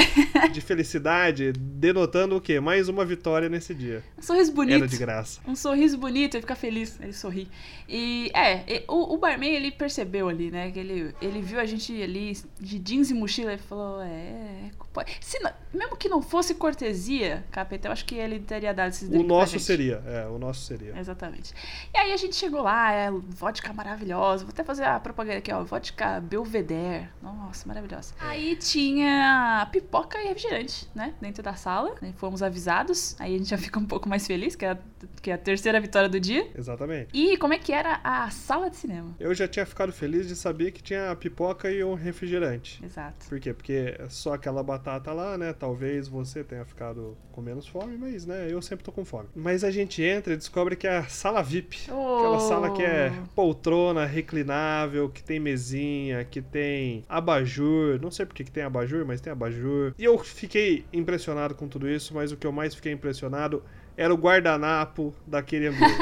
de 0.54 0.62
felicidade, 0.62 1.52
denotando 1.52 2.38
o 2.38 2.42
quê? 2.42 2.58
Mais 2.60 2.88
uma 2.88 3.04
vitória 3.04 3.50
nesse 3.50 3.74
dia. 3.74 4.02
Um 4.18 4.22
sorriso 4.22 4.54
bonito. 4.54 4.78
Era 4.78 4.88
de 4.88 4.98
graça. 4.98 5.42
Um 5.46 5.56
sorriso 5.56 5.98
bonito, 5.98 6.36
ele 6.36 6.42
fica 6.42 6.56
feliz, 6.56 6.98
ele 7.02 7.12
sorri. 7.12 7.50
E 7.88 8.32
é, 8.34 8.84
o, 8.88 9.14
o 9.14 9.18
barman 9.18 9.54
ele 9.54 9.72
percebeu 9.72 10.30
ali, 10.30 10.50
né? 10.50 10.72
Que 10.72 10.80
ele, 10.80 11.14
ele 11.22 11.42
viu 11.42 11.60
a 11.60 11.66
gente 11.66 12.02
ali 12.02 12.38
de 12.60 12.80
jeans 12.80 13.12
e 13.12 13.14
mochila 13.14 13.54
e 13.54 13.58
falou: 13.58 14.02
é. 14.02 14.72
Se 15.20 15.40
não, 15.40 15.52
mesmo 15.74 15.98
que 15.98 16.08
não 16.08 16.22
fosse 16.22 16.56
cortesia, 16.56 17.44
capeta, 17.52 17.90
eu 17.90 17.92
acho 17.92 18.06
que 18.06 18.16
ele 18.16 18.40
teria 18.40 18.74
dado 18.74 18.92
esses 18.92 19.10
O 19.10 19.24
nosso 19.24 19.60
seria, 19.60 20.02
é, 20.06 20.26
o 20.28 20.40
nosso 20.40 20.62
seria. 20.62 20.98
Exatamente. 20.98 21.54
E 21.94 21.98
aí 21.98 22.14
a 22.14 22.18
gente 22.18 22.36
chegou 22.36 22.62
lá, 22.62 22.94
é, 22.94 23.12
vodka 23.12 23.74
maravilhosa. 23.74 24.46
Vou 24.46 24.54
até 24.54 24.64
fazer 24.64 24.86
a 24.86 24.98
propaganda 25.00 25.40
aqui, 25.40 25.52
ó. 25.52 25.64
Vodka 25.64 26.05
Belvedere. 26.22 27.10
Nossa, 27.22 27.68
maravilhosa. 27.68 28.14
Aí 28.20 28.56
tinha 28.56 29.68
pipoca 29.72 30.22
e 30.22 30.28
refrigerante, 30.28 30.88
né? 30.94 31.14
Dentro 31.22 31.42
da 31.44 31.54
sala. 31.56 31.96
Fomos 32.18 32.42
avisados. 32.42 33.16
Aí 33.20 33.36
a 33.36 33.38
gente 33.38 33.50
já 33.50 33.58
fica 33.58 33.80
um 33.80 33.86
pouco 33.86 34.08
mais 34.08 34.26
feliz, 34.26 34.56
que 34.56 34.66
é, 34.66 34.72
a, 34.72 34.78
que 35.22 35.32
é 35.32 35.34
a 35.34 35.38
terceira 35.38 35.80
vitória 35.80 36.10
do 36.10 36.20
dia. 36.20 36.50
Exatamente. 36.56 37.10
E 37.14 37.38
como 37.38 37.54
é 37.54 37.58
que 37.58 37.72
era 37.72 38.00
a 38.04 38.30
sala 38.30 38.70
de 38.70 38.78
cinema? 38.78 39.16
Eu 39.20 39.34
já 39.34 39.48
tinha 39.48 39.66
ficado 39.66 39.92
feliz 39.92 40.28
de 40.28 40.36
saber 40.36 40.72
que 40.72 40.82
tinha 40.82 41.12
a 41.12 41.16
pipoca 41.16 41.72
e 41.72 41.84
um 41.84 41.94
refrigerante. 41.94 42.84
Exato. 42.84 43.28
Por 43.28 43.40
quê? 43.40 43.54
Porque 43.54 43.96
é 44.00 44.08
só 44.10 44.34
aquela 44.34 44.64
batata 44.64 45.12
lá, 45.12 45.38
né? 45.38 45.54
Talvez 45.54 46.08
você 46.08 46.44
tenha 46.44 46.66
ficado 46.66 47.18
com 47.32 47.42
menos 47.42 47.68
fome, 47.68 47.98
mas, 47.98 48.26
né? 48.26 48.48
Eu 48.50 48.62
sempre 48.62 48.84
tô 48.84 48.92
com 48.92 49.04
fome. 49.04 49.28
Mas 49.36 49.64
a 49.64 49.72
gente 49.72 50.02
entra 50.02 50.34
e 50.34 50.38
descobre 50.38 50.76
que 50.76 50.88
é 50.88 50.98
a 50.98 51.04
sala 51.06 51.42
VIP. 51.42 51.92
Oh. 51.92 52.18
Aquela 52.18 52.40
sala 52.40 52.72
que 52.72 52.84
é 52.84 53.12
poltrona, 53.34 54.06
reclinável, 54.06 55.10
que 55.10 55.24
tem 55.24 55.40
mesinha, 55.40 55.95
que 56.30 56.42
tem 56.42 57.04
abajur. 57.08 58.00
Não 58.02 58.12
sei 58.12 58.26
porque 58.26 58.44
que 58.44 58.52
tem 58.52 58.64
abajur, 58.64 59.06
mas 59.06 59.22
tem 59.22 59.32
abajur. 59.32 59.94
E 59.98 60.04
eu 60.04 60.18
fiquei 60.18 60.86
impressionado 60.92 61.56
com 61.56 61.68
tudo 61.68 61.90
isso, 61.90 62.14
mas 62.14 62.32
o 62.32 62.38
que 62.38 62.48
eu 62.48 62.52
mais 62.52 62.74
fiquei 62.74 62.92
impressionado 62.92 63.64
era 63.98 64.14
o 64.14 64.18
guardanapo 64.18 65.14
daquele 65.26 65.68
ambiente. 65.68 65.96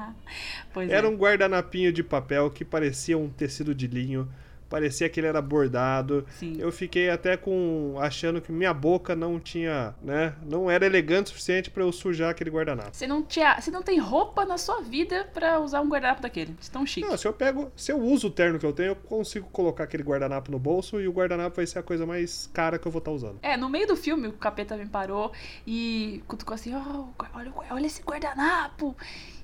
era 0.90 1.06
é. 1.06 1.10
um 1.10 1.16
guardanapinho 1.16 1.92
de 1.92 2.02
papel 2.02 2.50
que 2.50 2.64
parecia 2.64 3.16
um 3.16 3.28
tecido 3.28 3.74
de 3.74 3.86
linho 3.86 4.28
parecia 4.70 5.08
que 5.08 5.18
ele 5.18 5.26
era 5.26 5.42
bordado. 5.42 6.24
Sim. 6.38 6.56
Eu 6.58 6.70
fiquei 6.70 7.10
até 7.10 7.36
com 7.36 7.96
achando 7.98 8.40
que 8.40 8.52
minha 8.52 8.72
boca 8.72 9.16
não 9.16 9.38
tinha, 9.38 9.94
né, 10.00 10.34
não 10.46 10.70
era 10.70 10.86
elegante 10.86 11.26
o 11.26 11.28
suficiente 11.30 11.70
para 11.70 11.82
eu 11.82 11.92
sujar 11.92 12.30
aquele 12.30 12.50
guardanapo. 12.50 12.90
Você 12.92 13.06
não 13.06 13.22
tinha, 13.22 13.60
você 13.60 13.70
não 13.70 13.82
tem 13.82 13.98
roupa 13.98 14.44
na 14.44 14.56
sua 14.56 14.80
vida 14.80 15.28
para 15.34 15.58
usar 15.58 15.80
um 15.80 15.88
guardanapo 15.88 16.22
daquele. 16.22 16.56
Você 16.60 16.70
tão 16.70 16.86
chique. 16.86 17.06
Não, 17.06 17.16
se 17.16 17.26
eu 17.26 17.32
pego, 17.32 17.70
se 17.76 17.90
eu 17.90 17.98
uso 17.98 18.28
o 18.28 18.30
terno 18.30 18.58
que 18.58 18.64
eu 18.64 18.72
tenho, 18.72 18.90
eu 18.90 18.96
consigo 18.96 19.48
colocar 19.50 19.84
aquele 19.84 20.04
guardanapo 20.04 20.50
no 20.50 20.58
bolso 20.58 21.00
e 21.00 21.08
o 21.08 21.12
guardanapo 21.12 21.56
vai 21.56 21.66
ser 21.66 21.80
a 21.80 21.82
coisa 21.82 22.06
mais 22.06 22.48
cara 22.52 22.78
que 22.78 22.86
eu 22.86 22.92
vou 22.92 23.00
estar 23.00 23.10
tá 23.10 23.14
usando. 23.14 23.38
É, 23.42 23.56
no 23.56 23.68
meio 23.68 23.88
do 23.88 23.96
filme 23.96 24.28
o 24.28 24.32
capeta 24.32 24.76
me 24.76 24.86
parou 24.86 25.32
e 25.66 26.22
cutucou 26.28 26.54
assim: 26.54 26.72
"Oh, 26.74 27.08
olha, 27.34 27.52
olha 27.70 27.86
esse 27.86 28.02
guardanapo". 28.02 28.96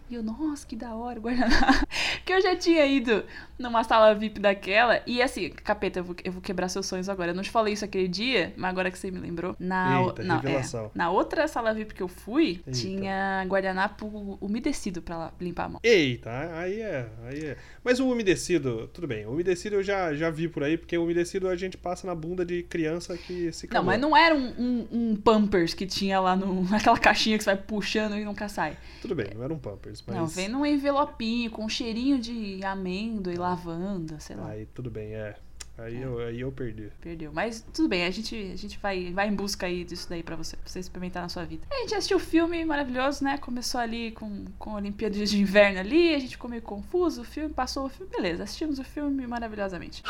E 0.08 0.14
eu, 0.14 0.22
nossa, 0.22 0.66
que 0.66 0.76
da 0.76 0.94
hora, 0.94 1.18
guardanapo. 1.18 1.86
que 2.24 2.32
eu 2.32 2.40
já 2.40 2.56
tinha 2.56 2.86
ido 2.86 3.24
numa 3.58 3.82
sala 3.82 4.14
VIP 4.14 4.40
daquela. 4.40 5.02
E 5.06 5.20
assim, 5.22 5.50
capeta, 5.50 6.00
eu 6.00 6.04
vou, 6.04 6.16
eu 6.24 6.32
vou 6.32 6.42
quebrar 6.42 6.68
seus 6.68 6.86
sonhos 6.86 7.08
agora. 7.08 7.30
Eu 7.30 7.34
não 7.34 7.42
te 7.42 7.50
falei 7.50 7.74
isso 7.74 7.84
aquele 7.84 8.08
dia, 8.08 8.52
mas 8.56 8.70
agora 8.70 8.90
que 8.90 8.98
você 8.98 9.10
me 9.10 9.18
lembrou. 9.18 9.56
Na, 9.58 10.02
Eita, 10.02 10.22
na, 10.22 10.42
é, 10.44 10.90
na 10.94 11.10
outra 11.10 11.48
sala 11.48 11.72
VIP 11.74 11.94
que 11.94 12.02
eu 12.02 12.08
fui, 12.08 12.60
Eita. 12.66 12.70
tinha 12.72 13.44
guardanapo 13.46 14.38
umedecido 14.40 15.02
pra 15.02 15.32
limpar 15.40 15.64
a 15.64 15.68
mão. 15.68 15.80
Eita, 15.82 16.30
aí 16.54 16.80
é, 16.80 17.08
aí 17.24 17.44
é. 17.44 17.56
Mas 17.82 18.00
o 18.00 18.08
umedecido, 18.08 18.88
tudo 18.92 19.06
bem. 19.06 19.26
O 19.26 19.32
umedecido 19.32 19.76
eu 19.76 19.82
já, 19.82 20.14
já 20.14 20.30
vi 20.30 20.48
por 20.48 20.62
aí, 20.62 20.76
porque 20.76 20.96
o 20.96 21.04
umedecido 21.04 21.48
a 21.48 21.56
gente 21.56 21.76
passa 21.76 22.06
na 22.06 22.14
bunda 22.14 22.44
de 22.44 22.62
criança 22.62 23.16
que 23.16 23.50
se 23.52 23.66
calou. 23.66 23.84
Não, 23.84 23.92
mas 23.92 24.00
não 24.00 24.16
era 24.16 24.34
um, 24.34 24.54
um, 24.58 24.88
um 24.92 25.16
Pampers 25.16 25.74
que 25.74 25.86
tinha 25.86 26.20
lá 26.20 26.36
no, 26.36 26.64
naquela 26.70 26.98
caixinha 26.98 27.38
que 27.38 27.44
você 27.44 27.54
vai 27.54 27.62
puxando 27.62 28.16
e 28.16 28.24
nunca 28.24 28.48
sai. 28.48 28.76
Tudo 29.00 29.14
bem, 29.14 29.28
não 29.34 29.44
era 29.44 29.52
um 29.52 29.58
Pampers, 29.58 29.95
mas... 30.06 30.16
Não, 30.16 30.26
vem 30.26 30.48
num 30.48 30.66
envelopinho 30.66 31.50
com 31.50 31.64
um 31.64 31.68
cheirinho 31.68 32.18
de 32.18 32.64
amêndoa 32.64 33.32
e 33.32 33.36
lavanda, 33.36 34.18
sei 34.20 34.36
lá. 34.36 34.48
Aí 34.48 34.66
tudo 34.66 34.90
bem, 34.90 35.14
é. 35.14 35.36
Aí, 35.78 35.96
é. 35.96 36.04
Eu, 36.04 36.18
aí 36.18 36.40
eu 36.40 36.50
perdi. 36.50 36.90
Perdeu. 37.00 37.32
Mas 37.32 37.64
tudo 37.72 37.88
bem, 37.88 38.04
a 38.04 38.10
gente, 38.10 38.34
a 38.52 38.56
gente 38.56 38.78
vai, 38.78 39.12
vai 39.12 39.28
em 39.28 39.34
busca 39.34 39.66
aí 39.66 39.84
disso 39.84 40.08
daí 40.08 40.22
pra 40.22 40.34
você, 40.34 40.56
pra 40.56 40.66
você 40.68 40.80
experimentar 40.80 41.22
na 41.22 41.28
sua 41.28 41.44
vida. 41.44 41.66
A 41.70 41.80
gente 41.80 41.94
assistiu 41.94 42.16
o 42.16 42.20
filme 42.20 42.64
maravilhoso, 42.64 43.22
né? 43.22 43.36
Começou 43.38 43.80
ali 43.80 44.12
com, 44.12 44.46
com 44.58 44.72
Olimpíadas 44.74 45.30
de 45.30 45.38
Inverno 45.38 45.80
ali, 45.80 46.14
a 46.14 46.18
gente 46.18 46.30
ficou 46.32 46.48
meio 46.48 46.62
confuso, 46.62 47.20
o 47.20 47.24
filme, 47.24 47.52
passou 47.52 47.86
o 47.86 47.88
filme, 47.88 48.10
beleza, 48.10 48.44
assistimos 48.44 48.78
o 48.78 48.84
filme 48.84 49.26
maravilhosamente. 49.26 50.02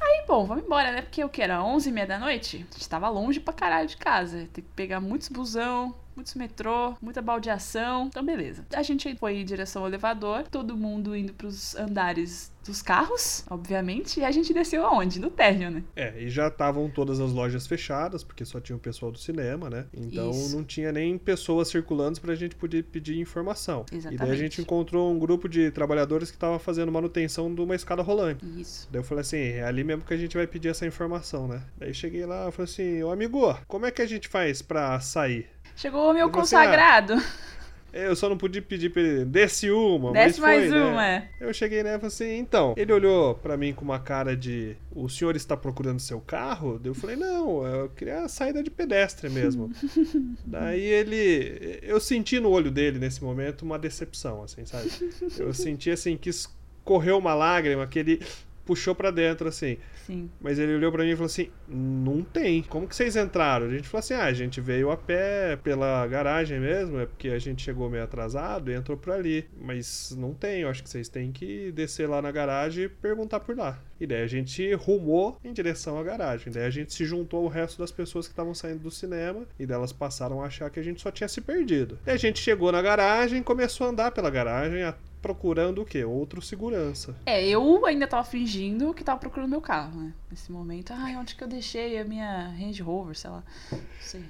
Aí, 0.00 0.26
bom, 0.26 0.44
vamos 0.44 0.64
embora, 0.64 0.90
né? 0.90 1.02
Porque 1.02 1.22
o 1.22 1.28
que 1.28 1.40
era? 1.40 1.62
11 1.62 1.88
e 1.88 1.92
meia 1.92 2.06
da 2.06 2.18
noite? 2.18 2.66
A 2.68 2.74
gente 2.74 2.88
tava 2.88 3.08
longe 3.08 3.38
pra 3.38 3.54
caralho 3.54 3.86
de 3.86 3.96
casa. 3.96 4.48
Tem 4.52 4.64
que 4.64 4.70
pegar 4.74 5.00
muitos 5.00 5.28
busão, 5.28 5.94
muitos 6.14 6.34
metrô, 6.34 6.94
muita 7.00 7.20
baldeação. 7.20 8.06
Então, 8.06 8.24
beleza. 8.24 8.64
A 8.72 8.82
gente 8.82 9.14
foi 9.16 9.36
em 9.36 9.44
direção 9.44 9.82
ao 9.82 9.88
elevador, 9.88 10.44
todo 10.48 10.76
mundo 10.76 11.16
indo 11.16 11.32
pros 11.34 11.74
andares 11.76 12.53
dos 12.64 12.82
carros, 12.82 13.44
obviamente, 13.48 14.20
e 14.20 14.24
a 14.24 14.30
gente 14.30 14.52
desceu 14.52 14.84
aonde? 14.84 15.20
No 15.20 15.30
térreo, 15.30 15.70
né? 15.70 15.82
É, 15.94 16.22
e 16.22 16.28
já 16.28 16.48
estavam 16.48 16.88
todas 16.88 17.20
as 17.20 17.32
lojas 17.32 17.66
fechadas, 17.66 18.24
porque 18.24 18.44
só 18.44 18.60
tinha 18.60 18.76
o 18.76 18.78
pessoal 18.78 19.12
do 19.12 19.18
cinema, 19.18 19.68
né? 19.68 19.86
Então 19.92 20.30
Isso. 20.30 20.56
não 20.56 20.64
tinha 20.64 20.90
nem 20.90 21.16
pessoas 21.18 21.68
circulando 21.68 22.20
pra 22.20 22.34
gente 22.34 22.54
poder 22.56 22.84
pedir 22.84 23.18
informação. 23.18 23.84
Exatamente. 23.92 24.14
E 24.14 24.18
daí 24.18 24.30
a 24.30 24.36
gente 24.36 24.60
encontrou 24.60 25.12
um 25.12 25.18
grupo 25.18 25.48
de 25.48 25.70
trabalhadores 25.70 26.30
que 26.30 26.38
tava 26.38 26.58
fazendo 26.58 26.90
manutenção 26.90 27.54
de 27.54 27.60
uma 27.60 27.74
escada 27.74 28.02
rolante. 28.02 28.44
Isso. 28.60 28.88
Daí 28.90 29.00
eu 29.00 29.04
falei 29.04 29.22
assim, 29.22 29.38
é 29.38 29.64
ali 29.64 29.84
mesmo 29.84 30.04
que 30.04 30.14
a 30.14 30.16
gente 30.16 30.36
vai 30.36 30.46
pedir 30.46 30.68
essa 30.68 30.86
informação, 30.86 31.46
né? 31.46 31.62
Daí 31.76 31.92
cheguei 31.92 32.24
lá 32.24 32.48
e 32.48 32.52
falei 32.52 32.70
assim, 32.70 33.02
ô 33.02 33.10
amigo, 33.10 33.54
como 33.66 33.86
é 33.86 33.90
que 33.90 34.02
a 34.02 34.06
gente 34.06 34.28
faz 34.28 34.62
pra 34.62 34.98
sair? 35.00 35.48
Chegou 35.76 36.10
o 36.10 36.14
meu 36.14 36.30
consagrado. 36.30 37.14
Assim, 37.14 37.24
ah, 37.24 37.53
eu 37.94 38.16
só 38.16 38.28
não 38.28 38.36
pude 38.36 38.60
pedir 38.60 38.90
pra 38.90 39.00
ele, 39.00 39.24
desce 39.24 39.70
uma, 39.70 40.12
desce 40.12 40.40
foi, 40.40 40.48
mais 40.48 40.70
né? 40.70 40.84
uma, 40.84 41.06
é. 41.06 41.28
Eu 41.40 41.54
cheguei 41.54 41.82
nela 41.82 41.96
e 41.96 42.00
falei 42.00 42.08
assim, 42.08 42.38
então, 42.38 42.74
ele 42.76 42.92
olhou 42.92 43.34
pra 43.34 43.56
mim 43.56 43.72
com 43.72 43.84
uma 43.84 43.98
cara 43.98 44.36
de, 44.36 44.76
o 44.90 45.08
senhor 45.08 45.36
está 45.36 45.56
procurando 45.56 46.00
seu 46.00 46.20
carro? 46.20 46.80
Eu 46.84 46.94
falei, 46.94 47.16
não, 47.16 47.64
eu 47.66 47.88
queria 47.90 48.22
a 48.22 48.28
saída 48.28 48.62
de 48.62 48.70
pedestre 48.70 49.28
mesmo. 49.28 49.70
Daí 50.44 50.82
ele, 50.82 51.78
eu 51.82 52.00
senti 52.00 52.40
no 52.40 52.50
olho 52.50 52.70
dele 52.70 52.98
nesse 52.98 53.22
momento 53.22 53.62
uma 53.62 53.78
decepção, 53.78 54.42
assim, 54.42 54.64
sabe? 54.64 54.90
Eu 55.38 55.54
senti 55.54 55.90
assim 55.90 56.16
que 56.16 56.30
escorreu 56.30 57.18
uma 57.18 57.34
lágrima, 57.34 57.86
que 57.86 57.98
ele 57.98 58.20
puxou 58.64 58.94
para 58.94 59.10
dentro, 59.10 59.48
assim. 59.48 59.78
Sim. 60.06 60.30
Mas 60.40 60.58
ele 60.58 60.74
olhou 60.74 60.90
para 60.90 61.04
mim 61.04 61.10
e 61.10 61.16
falou 61.16 61.26
assim: 61.26 61.50
não 61.68 62.22
tem. 62.22 62.62
Como 62.62 62.86
que 62.88 62.96
vocês 62.96 63.16
entraram? 63.16 63.66
A 63.66 63.70
gente 63.70 63.88
falou 63.88 64.00
assim: 64.00 64.14
ah, 64.14 64.24
a 64.24 64.32
gente 64.32 64.60
veio 64.60 64.90
a 64.90 64.96
pé 64.96 65.56
pela 65.56 66.06
garagem 66.06 66.60
mesmo, 66.60 66.98
é 66.98 67.06
porque 67.06 67.28
a 67.28 67.38
gente 67.38 67.62
chegou 67.62 67.88
meio 67.88 68.04
atrasado 68.04 68.70
e 68.70 68.74
entrou 68.74 68.96
por 68.96 69.12
ali. 69.12 69.46
Mas 69.60 70.14
não 70.16 70.34
tem, 70.34 70.62
eu 70.62 70.68
acho 70.68 70.82
que 70.82 70.90
vocês 70.90 71.08
têm 71.08 71.32
que 71.32 71.72
descer 71.72 72.08
lá 72.08 72.20
na 72.20 72.30
garagem 72.30 72.84
e 72.84 72.88
perguntar 72.88 73.40
por 73.40 73.56
lá. 73.56 73.80
E 74.00 74.06
daí 74.06 74.22
a 74.22 74.26
gente 74.26 74.72
rumou 74.74 75.38
em 75.44 75.52
direção 75.52 75.98
à 75.98 76.02
garagem. 76.02 76.52
Daí 76.52 76.64
a 76.64 76.70
gente 76.70 76.92
se 76.92 77.04
juntou 77.04 77.44
ao 77.44 77.48
resto 77.48 77.78
das 77.78 77.92
pessoas 77.92 78.26
que 78.26 78.32
estavam 78.32 78.54
saindo 78.54 78.80
do 78.80 78.90
cinema 78.90 79.46
e 79.58 79.64
delas 79.64 79.92
passaram 79.92 80.42
a 80.42 80.46
achar 80.46 80.68
que 80.70 80.80
a 80.80 80.82
gente 80.82 81.00
só 81.00 81.10
tinha 81.10 81.28
se 81.28 81.40
perdido. 81.40 81.98
Daí 82.04 82.14
a 82.14 82.18
gente 82.18 82.40
chegou 82.40 82.72
na 82.72 82.82
garagem, 82.82 83.42
começou 83.42 83.86
a 83.86 83.90
andar 83.90 84.10
pela 84.10 84.30
garagem 84.30 84.82
procurando 85.24 85.80
o 85.80 85.86
quê? 85.86 86.04
Outro 86.04 86.42
segurança. 86.42 87.16
É, 87.24 87.42
eu 87.48 87.86
ainda 87.86 88.06
tava 88.06 88.24
fingindo 88.24 88.92
que 88.92 89.02
tava 89.02 89.18
procurando 89.18 89.48
meu 89.48 89.60
carro, 89.62 89.98
né? 89.98 90.12
Nesse 90.30 90.52
momento. 90.52 90.92
Ai, 90.92 91.16
onde 91.16 91.34
que 91.34 91.42
eu 91.42 91.48
deixei 91.48 91.98
a 91.98 92.04
minha 92.04 92.48
Range 92.48 92.82
Rover, 92.82 93.16
sei 93.16 93.30
lá. 93.30 93.42
Não 93.72 93.80
sei. 94.02 94.22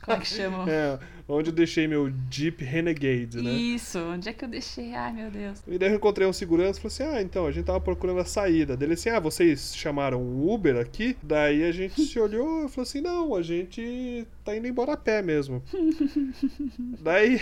Como 0.00 0.16
é 0.16 0.20
que 0.20 0.26
chama? 0.26 0.64
é, 0.72 0.98
onde 1.28 1.50
eu 1.50 1.54
deixei 1.54 1.86
meu 1.86 2.10
Jeep 2.30 2.64
Renegade, 2.64 3.42
né? 3.42 3.50
Isso, 3.50 3.98
onde 3.98 4.28
é 4.28 4.32
que 4.32 4.44
eu 4.44 4.48
deixei? 4.48 4.94
Ai, 4.94 5.12
meu 5.12 5.30
Deus. 5.30 5.62
E 5.68 5.78
daí 5.78 5.90
eu 5.90 5.96
encontrei 5.96 6.26
um 6.26 6.32
segurança 6.32 6.78
e 6.78 6.82
falei 6.82 7.08
assim: 7.10 7.16
ah, 7.16 7.22
então, 7.22 7.46
a 7.46 7.52
gente 7.52 7.66
tava 7.66 7.80
procurando 7.80 8.20
a 8.20 8.24
saída. 8.24 8.76
Dele 8.76 8.94
assim: 8.94 9.10
ah, 9.10 9.20
vocês 9.20 9.76
chamaram 9.76 10.22
um 10.22 10.50
Uber 10.50 10.76
aqui? 10.76 11.16
Daí 11.22 11.64
a 11.64 11.72
gente 11.72 12.00
se 12.06 12.18
olhou 12.18 12.64
e 12.64 12.68
falou 12.68 12.82
assim: 12.82 13.00
não, 13.00 13.34
a 13.34 13.42
gente 13.42 14.26
tá 14.44 14.56
indo 14.56 14.66
embora 14.66 14.94
a 14.94 14.96
pé 14.96 15.20
mesmo. 15.20 15.62
daí 17.02 17.40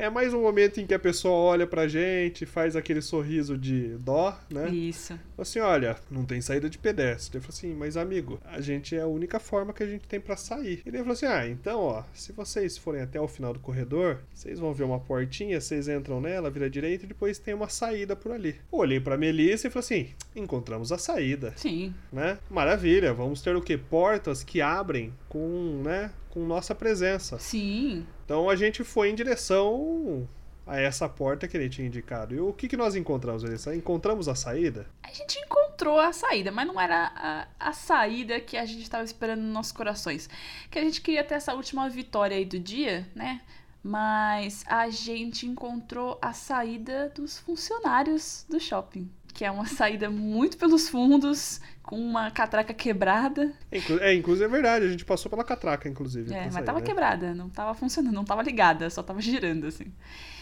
é 0.00 0.08
mais 0.08 0.32
um 0.32 0.40
momento 0.40 0.80
em 0.80 0.86
que 0.86 0.94
a 0.94 0.98
pessoa 0.98 1.34
olha 1.34 1.66
pra 1.66 1.86
gente, 1.86 2.46
faz 2.46 2.74
aquele 2.74 3.02
sorriso 3.02 3.58
de 3.58 3.98
dó, 3.98 4.34
né? 4.50 4.70
Isso. 4.70 5.18
Assim, 5.36 5.58
olha, 5.58 5.94
não 6.10 6.24
tem 6.24 6.40
saída 6.40 6.70
de 6.70 6.78
pedestre. 6.78 7.36
Eu 7.36 7.42
falei 7.42 7.54
assim, 7.58 7.74
mas 7.74 7.98
amigo, 7.98 8.40
a 8.46 8.62
gente 8.62 8.96
é 8.96 9.02
a 9.02 9.06
única 9.06 9.38
forma 9.38 9.74
que 9.74 9.82
a 9.82 9.86
gente 9.86 10.08
tem 10.08 10.18
para 10.18 10.38
sair. 10.38 10.80
E 10.86 10.88
ele 10.88 10.98
falou 10.98 11.12
assim, 11.12 11.26
ah, 11.26 11.46
então, 11.46 11.80
ó, 11.80 12.02
se 12.14 12.32
vocês 12.32 12.78
forem 12.78 13.02
até 13.10 13.20
o 13.20 13.26
final 13.26 13.52
do 13.52 13.58
corredor, 13.58 14.20
vocês 14.32 14.60
vão 14.60 14.72
ver 14.72 14.84
uma 14.84 15.00
portinha, 15.00 15.60
vocês 15.60 15.88
entram 15.88 16.20
nela, 16.20 16.48
vira 16.48 16.70
direita 16.70 17.04
e 17.04 17.08
depois 17.08 17.38
tem 17.38 17.52
uma 17.52 17.68
saída 17.68 18.14
por 18.14 18.30
ali. 18.30 18.54
Olhei 18.70 19.00
pra 19.00 19.18
Melissa 19.18 19.66
e 19.66 19.70
falei 19.70 19.84
assim, 19.84 20.14
encontramos 20.34 20.92
a 20.92 20.98
saída. 20.98 21.52
Sim. 21.56 21.92
Né? 22.12 22.38
Maravilha, 22.48 23.12
vamos 23.12 23.42
ter 23.42 23.56
o 23.56 23.60
quê? 23.60 23.76
Portas 23.76 24.44
que 24.44 24.60
abrem 24.60 25.12
com, 25.28 25.82
né, 25.84 26.12
com 26.30 26.46
nossa 26.46 26.72
presença. 26.72 27.38
Sim. 27.40 28.06
Então 28.24 28.48
a 28.48 28.54
gente 28.54 28.84
foi 28.84 29.10
em 29.10 29.14
direção 29.14 30.28
a 30.70 30.80
essa 30.80 31.08
porta 31.08 31.48
que 31.48 31.56
ele 31.56 31.68
tinha 31.68 31.88
indicado. 31.88 32.32
E 32.32 32.40
o 32.40 32.52
que, 32.52 32.68
que 32.68 32.76
nós 32.76 32.94
encontramos, 32.94 33.42
Elissa? 33.42 33.74
Encontramos 33.74 34.28
a 34.28 34.36
saída? 34.36 34.86
A 35.02 35.12
gente 35.12 35.36
encontrou 35.40 35.98
a 35.98 36.12
saída, 36.12 36.52
mas 36.52 36.64
não 36.64 36.80
era 36.80 37.12
a, 37.16 37.68
a 37.68 37.72
saída 37.72 38.38
que 38.38 38.56
a 38.56 38.64
gente 38.64 38.82
estava 38.82 39.02
esperando 39.02 39.42
nos 39.42 39.52
nossos 39.52 39.72
corações. 39.72 40.30
Que 40.70 40.78
a 40.78 40.82
gente 40.82 41.00
queria 41.00 41.24
ter 41.24 41.34
essa 41.34 41.54
última 41.54 41.88
vitória 41.88 42.36
aí 42.36 42.44
do 42.44 42.58
dia, 42.58 43.04
né? 43.16 43.40
Mas 43.82 44.62
a 44.68 44.88
gente 44.90 45.44
encontrou 45.44 46.16
a 46.22 46.32
saída 46.32 47.08
dos 47.16 47.36
funcionários 47.40 48.46
do 48.48 48.60
shopping 48.60 49.10
que 49.32 49.44
é 49.44 49.50
uma 49.50 49.66
saída 49.66 50.10
muito 50.10 50.56
pelos 50.56 50.88
fundos, 50.88 51.60
com 51.82 51.98
uma 51.98 52.30
catraca 52.30 52.72
quebrada. 52.72 53.52
É, 54.00 54.14
inclusive 54.14 54.44
é 54.44 54.48
verdade, 54.48 54.84
a 54.84 54.88
gente 54.88 55.04
passou 55.04 55.30
pela 55.30 55.44
catraca, 55.44 55.88
inclusive. 55.88 56.32
É, 56.32 56.44
mas 56.44 56.54
sair, 56.54 56.64
tava 56.64 56.80
né? 56.80 56.86
quebrada, 56.86 57.34
não 57.34 57.48
tava 57.48 57.74
funcionando, 57.74 58.14
não 58.14 58.24
tava 58.24 58.42
ligada, 58.42 58.88
só 58.90 59.02
tava 59.02 59.20
girando, 59.20 59.66
assim. 59.66 59.92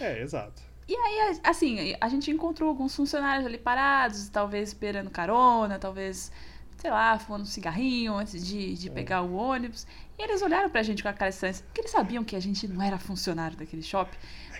É, 0.01 0.23
exato. 0.23 0.63
E 0.89 0.97
aí, 0.97 1.41
assim, 1.45 1.95
a 2.01 2.09
gente 2.09 2.31
encontrou 2.31 2.69
alguns 2.69 2.97
funcionários 2.97 3.47
ali 3.47 3.59
parados, 3.59 4.29
talvez 4.31 4.71
esperando 4.71 5.11
carona, 5.11 5.79
talvez, 5.79 6.33
sei 6.79 6.91
lá, 6.91 7.19
fumando 7.19 7.43
um 7.43 7.47
cigarrinho 7.47 8.15
antes 8.15 8.43
de, 8.45 8.75
de 8.75 8.89
é. 8.89 8.91
pegar 8.91 9.21
o 9.21 9.35
ônibus. 9.35 9.87
E 10.19 10.23
eles 10.23 10.41
olharam 10.41 10.71
pra 10.71 10.83
gente 10.83 11.03
com 11.03 11.09
a 11.11 11.13
cara 11.13 11.29
estranha, 11.29 11.55
porque 11.67 11.83
eles 11.83 11.91
sabiam 11.91 12.25
que 12.25 12.35
a 12.35 12.41
gente 12.41 12.67
não 12.67 12.83
era 12.83 12.99
funcionário 12.99 13.55
daquele 13.57 13.83
shopping 13.83 14.17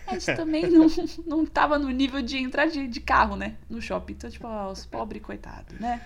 a 0.09 0.19
gente 0.19 0.37
também 0.37 0.67
não, 0.69 0.87
não 1.27 1.47
tava 1.47 1.79
no 1.79 1.89
nível 1.91 2.23
de 2.23 2.39
entrar 2.39 2.67
de, 2.67 2.87
de 2.87 3.01
carro, 3.01 3.37
né? 3.37 3.57
No 3.69 3.81
shopping. 3.81 4.15
Então, 4.15 4.31
tipo, 4.31 4.47
ó, 4.47 4.71
os 4.71 4.87
pobres 4.87 5.23
coitados, 5.23 5.79
né? 5.79 6.03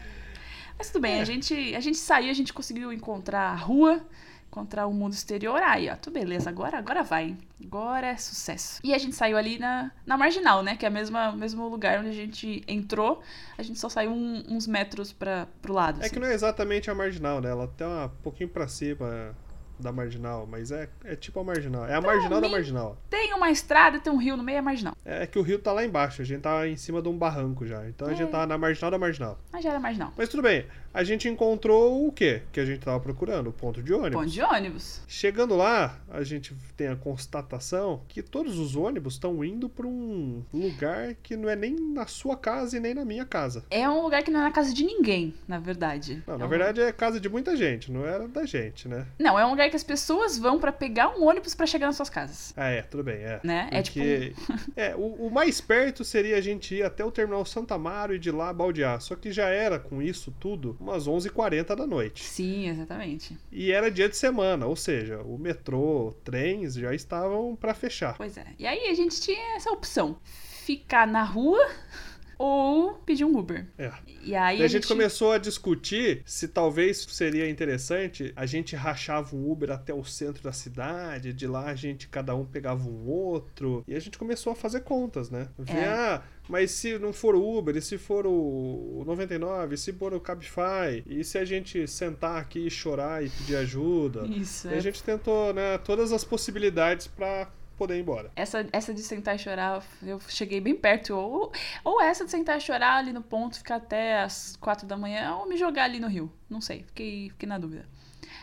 Mas 0.78 0.90
tudo 0.90 1.02
bem, 1.02 1.18
é. 1.18 1.20
a, 1.20 1.24
gente, 1.24 1.74
a 1.74 1.80
gente 1.80 1.98
saiu, 1.98 2.30
a 2.30 2.34
gente 2.34 2.52
conseguiu 2.52 2.92
encontrar 2.92 3.50
a 3.50 3.54
rua, 3.54 4.04
encontrar 4.48 4.86
o 4.86 4.92
mundo 4.92 5.12
exterior. 5.12 5.62
Aí, 5.62 5.88
ó, 5.88 5.96
tudo 5.96 6.14
beleza, 6.14 6.50
agora, 6.50 6.78
agora 6.78 7.02
vai. 7.02 7.36
Agora 7.64 8.08
é 8.08 8.16
sucesso. 8.16 8.80
E 8.82 8.92
a 8.92 8.98
gente 8.98 9.14
saiu 9.14 9.36
ali 9.36 9.58
na, 9.58 9.90
na 10.04 10.16
marginal, 10.18 10.62
né? 10.62 10.76
Que 10.76 10.84
é 10.84 10.88
o 10.88 10.92
mesmo, 10.92 11.68
lugar 11.68 12.00
onde 12.00 12.08
a 12.08 12.12
gente 12.12 12.64
entrou. 12.66 13.22
A 13.56 13.62
gente 13.62 13.78
só 13.78 13.88
saiu 13.88 14.10
um, 14.10 14.42
uns 14.48 14.66
metros 14.66 15.12
para 15.12 15.46
pro 15.60 15.72
lado. 15.72 16.00
É 16.00 16.06
assim. 16.06 16.14
que 16.14 16.20
não 16.20 16.26
é 16.26 16.34
exatamente 16.34 16.90
a 16.90 16.94
marginal, 16.94 17.40
né? 17.40 17.50
Ela 17.50 17.68
tá 17.68 18.06
um 18.06 18.22
pouquinho 18.22 18.48
pra 18.48 18.66
cima 18.66 19.36
da 19.82 19.92
marginal, 19.92 20.46
mas 20.46 20.70
é, 20.70 20.88
é 21.04 21.16
tipo 21.16 21.40
a 21.40 21.44
marginal. 21.44 21.86
É 21.86 21.94
a 21.94 22.00
marginal 22.00 22.40
da 22.40 22.48
marginal. 22.48 22.96
Tem 23.10 23.32
uma 23.34 23.50
estrada, 23.50 23.98
tem 24.00 24.12
um 24.12 24.16
rio 24.16 24.36
no 24.36 24.42
meio, 24.42 24.58
é 24.58 24.62
marginal. 24.62 24.94
É 25.04 25.26
que 25.26 25.38
o 25.38 25.42
rio 25.42 25.58
tá 25.58 25.72
lá 25.72 25.84
embaixo, 25.84 26.22
a 26.22 26.24
gente 26.24 26.42
tá 26.42 26.66
em 26.66 26.76
cima 26.76 27.02
de 27.02 27.08
um 27.08 27.16
barranco 27.16 27.66
já. 27.66 27.86
Então 27.88 28.08
é. 28.08 28.12
a 28.12 28.14
gente 28.14 28.30
tá 28.30 28.46
na 28.46 28.56
marginal 28.56 28.90
da 28.90 28.98
marginal. 28.98 29.38
Mas 29.52 29.64
já 29.64 29.70
era 29.70 29.80
marginal. 29.80 30.12
Mas 30.16 30.28
tudo 30.28 30.42
bem 30.42 30.64
a 30.92 31.02
gente 31.04 31.28
encontrou 31.28 32.06
o 32.06 32.12
quê? 32.12 32.42
Que 32.52 32.60
a 32.60 32.64
gente 32.64 32.80
tava 32.80 33.00
procurando? 33.00 33.48
O 33.48 33.52
ponto 33.52 33.82
de 33.82 33.92
ônibus. 33.92 34.20
Ponto 34.20 34.30
de 34.30 34.42
ônibus. 34.42 35.00
Chegando 35.08 35.56
lá, 35.56 35.98
a 36.10 36.22
gente 36.22 36.54
tem 36.76 36.88
a 36.88 36.96
constatação 36.96 38.02
que 38.08 38.22
todos 38.22 38.58
os 38.58 38.76
ônibus 38.76 39.14
estão 39.14 39.44
indo 39.44 39.68
para 39.68 39.86
um 39.86 40.44
lugar 40.52 41.14
que 41.22 41.36
não 41.36 41.48
é 41.48 41.56
nem 41.56 41.74
na 41.74 42.06
sua 42.06 42.36
casa 42.36 42.76
e 42.76 42.80
nem 42.80 42.94
na 42.94 43.04
minha 43.04 43.24
casa. 43.24 43.64
É 43.70 43.88
um 43.88 44.02
lugar 44.02 44.22
que 44.22 44.30
não 44.30 44.40
é 44.40 44.42
na 44.42 44.50
casa 44.50 44.74
de 44.74 44.84
ninguém, 44.84 45.34
na 45.48 45.58
verdade. 45.58 46.22
Não, 46.26 46.34
é 46.34 46.38
na 46.38 46.46
um... 46.46 46.48
verdade 46.48 46.80
é 46.80 46.92
casa 46.92 47.18
de 47.18 47.28
muita 47.28 47.56
gente, 47.56 47.90
não 47.90 48.04
era 48.04 48.28
da 48.28 48.44
gente, 48.44 48.88
né? 48.88 49.06
Não, 49.18 49.38
é 49.38 49.46
um 49.46 49.50
lugar 49.50 49.70
que 49.70 49.76
as 49.76 49.84
pessoas 49.84 50.38
vão 50.38 50.58
para 50.58 50.72
pegar 50.72 51.08
um 51.16 51.26
ônibus 51.26 51.54
para 51.54 51.66
chegar 51.66 51.86
nas 51.86 51.96
suas 51.96 52.10
casas. 52.10 52.52
Ah, 52.56 52.68
é, 52.68 52.82
tudo 52.82 53.02
bem, 53.02 53.16
é. 53.16 53.40
Né? 53.42 53.68
Porque... 53.70 53.74
É 53.76 53.82
tipo. 53.82 54.52
é, 54.76 54.94
o, 54.94 55.26
o, 55.26 55.30
mais 55.30 55.60
perto 55.60 56.04
seria 56.04 56.36
a 56.36 56.40
gente 56.40 56.74
ir 56.74 56.82
até 56.82 57.04
o 57.04 57.10
terminal 57.10 57.44
Santa 57.44 57.74
Amaro 57.74 58.14
e 58.14 58.18
de 58.18 58.30
lá 58.30 58.52
baldear. 58.52 59.00
Só 59.00 59.16
que 59.16 59.32
já 59.32 59.48
era 59.48 59.78
com 59.78 60.02
isso 60.02 60.32
tudo 60.38 60.76
umas 60.82 61.06
11h40 61.06 61.76
da 61.76 61.86
noite. 61.86 62.24
Sim, 62.24 62.68
exatamente. 62.68 63.38
E 63.50 63.70
era 63.70 63.90
dia 63.90 64.08
de 64.08 64.16
semana, 64.16 64.66
ou 64.66 64.76
seja, 64.76 65.22
o 65.22 65.38
metrô, 65.38 66.14
trens 66.24 66.74
já 66.74 66.94
estavam 66.94 67.56
para 67.56 67.72
fechar. 67.74 68.16
Pois 68.16 68.36
é. 68.36 68.46
E 68.58 68.66
aí 68.66 68.88
a 68.88 68.94
gente 68.94 69.20
tinha 69.20 69.56
essa 69.56 69.70
opção: 69.70 70.16
ficar 70.24 71.06
na 71.06 71.22
rua 71.22 71.64
ou 72.36 72.94
pedir 72.94 73.24
um 73.24 73.38
Uber. 73.38 73.66
É. 73.78 73.92
E 74.22 74.34
aí 74.34 74.58
e 74.58 74.64
a, 74.64 74.66
gente... 74.66 74.82
gente... 74.82 74.88
começou 74.88 75.32
a 75.32 75.38
discutir 75.38 76.22
se 76.24 76.48
talvez 76.48 77.06
seria 77.10 77.48
interessante 77.48 78.32
a 78.34 78.46
gente 78.46 78.74
rachava 78.74 79.36
um 79.36 79.50
Uber 79.50 79.70
até 79.70 79.94
o 79.94 80.04
centro 80.04 80.42
da 80.42 80.52
cidade, 80.52 81.32
de 81.32 81.46
lá 81.46 81.66
a 81.66 81.74
gente 81.74 82.08
cada 82.08 82.34
um 82.34 82.44
pegava 82.44 82.82
um 82.88 83.06
outro, 83.08 83.84
e 83.86 83.94
a 83.94 84.00
gente 84.00 84.18
começou 84.18 84.52
a 84.52 84.56
fazer 84.56 84.80
contas, 84.80 85.30
né? 85.30 85.48
Ver, 85.58 85.76
é. 85.76 86.22
Mas 86.48 86.70
se 86.72 86.98
não 86.98 87.12
for 87.12 87.34
o 87.34 87.58
Uber, 87.58 87.76
e 87.76 87.80
se 87.80 87.96
for 87.96 88.26
o 88.26 89.02
99, 89.06 89.74
e 89.74 89.78
se 89.78 89.92
for 89.92 90.12
o 90.12 90.20
Cabify, 90.20 91.02
e 91.06 91.22
se 91.24 91.38
a 91.38 91.44
gente 91.44 91.86
sentar 91.86 92.40
aqui 92.40 92.66
e 92.66 92.70
chorar 92.70 93.24
e 93.24 93.30
pedir 93.30 93.56
ajuda? 93.56 94.26
Isso. 94.26 94.68
E 94.68 94.74
é. 94.74 94.76
a 94.76 94.80
gente 94.80 95.02
tentou, 95.02 95.54
né, 95.54 95.78
todas 95.78 96.12
as 96.12 96.24
possibilidades 96.24 97.06
para 97.06 97.48
poder 97.76 97.96
ir 97.96 98.00
embora. 98.00 98.30
Essa, 98.36 98.66
essa 98.72 98.92
de 98.92 99.02
sentar 99.02 99.36
e 99.36 99.38
chorar, 99.38 99.84
eu 100.02 100.20
cheguei 100.28 100.60
bem 100.60 100.74
perto. 100.74 101.14
Ou, 101.14 101.52
ou 101.84 102.02
essa 102.02 102.24
de 102.24 102.30
sentar 102.30 102.58
e 102.58 102.60
chorar 102.60 102.96
ali 102.96 103.12
no 103.12 103.22
ponto, 103.22 103.58
ficar 103.58 103.76
até 103.76 104.20
as 104.20 104.56
quatro 104.56 104.86
da 104.86 104.96
manhã, 104.96 105.36
ou 105.36 105.48
me 105.48 105.56
jogar 105.56 105.84
ali 105.84 105.98
no 105.98 106.08
rio. 106.08 106.30
Não 106.48 106.60
sei, 106.60 106.84
fiquei, 106.84 107.30
fiquei 107.30 107.48
na 107.48 107.58
dúvida. 107.58 107.86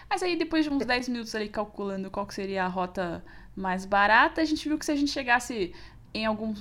Mas 0.10 0.24
aí, 0.24 0.36
depois 0.36 0.66
de 0.66 0.72
uns 0.72 0.86
10 0.86 1.10
minutos 1.10 1.36
ali 1.36 1.48
calculando 1.48 2.10
qual 2.10 2.30
seria 2.32 2.66
a 2.66 2.68
rota 2.68 3.24
mais 3.56 3.86
barata, 3.86 4.42
a 4.42 4.46
gente 4.46 4.68
viu 4.68 4.78
que 4.78 4.86
se 4.86 4.92
a 4.92 4.96
gente 4.96 5.12
chegasse 5.12 5.74
em 6.14 6.26
algum 6.26 6.54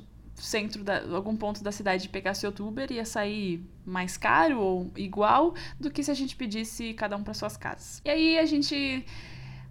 centro, 0.43 0.85
da, 0.85 1.03
algum 1.15 1.37
ponto 1.37 1.63
da 1.63 1.73
cidade 1.73 2.07
e 2.07 2.09
pegasse 2.09 2.47
Uber, 2.47 2.91
ia 2.91 3.05
sair 3.05 3.63
mais 3.85 4.17
caro 4.17 4.61
ou 4.61 4.91
igual 4.97 5.55
do 5.79 5.91
que 5.91 6.03
se 6.03 6.11
a 6.11 6.15
gente 6.15 6.37
pedisse 6.37 6.95
cada 6.95 7.17
um 7.17 7.23
para 7.23 7.35
suas 7.35 7.57
casas. 7.57 8.01
E 8.05 8.11
aí 8.11 8.39
a 8.39 8.47
gente 8.47 9.05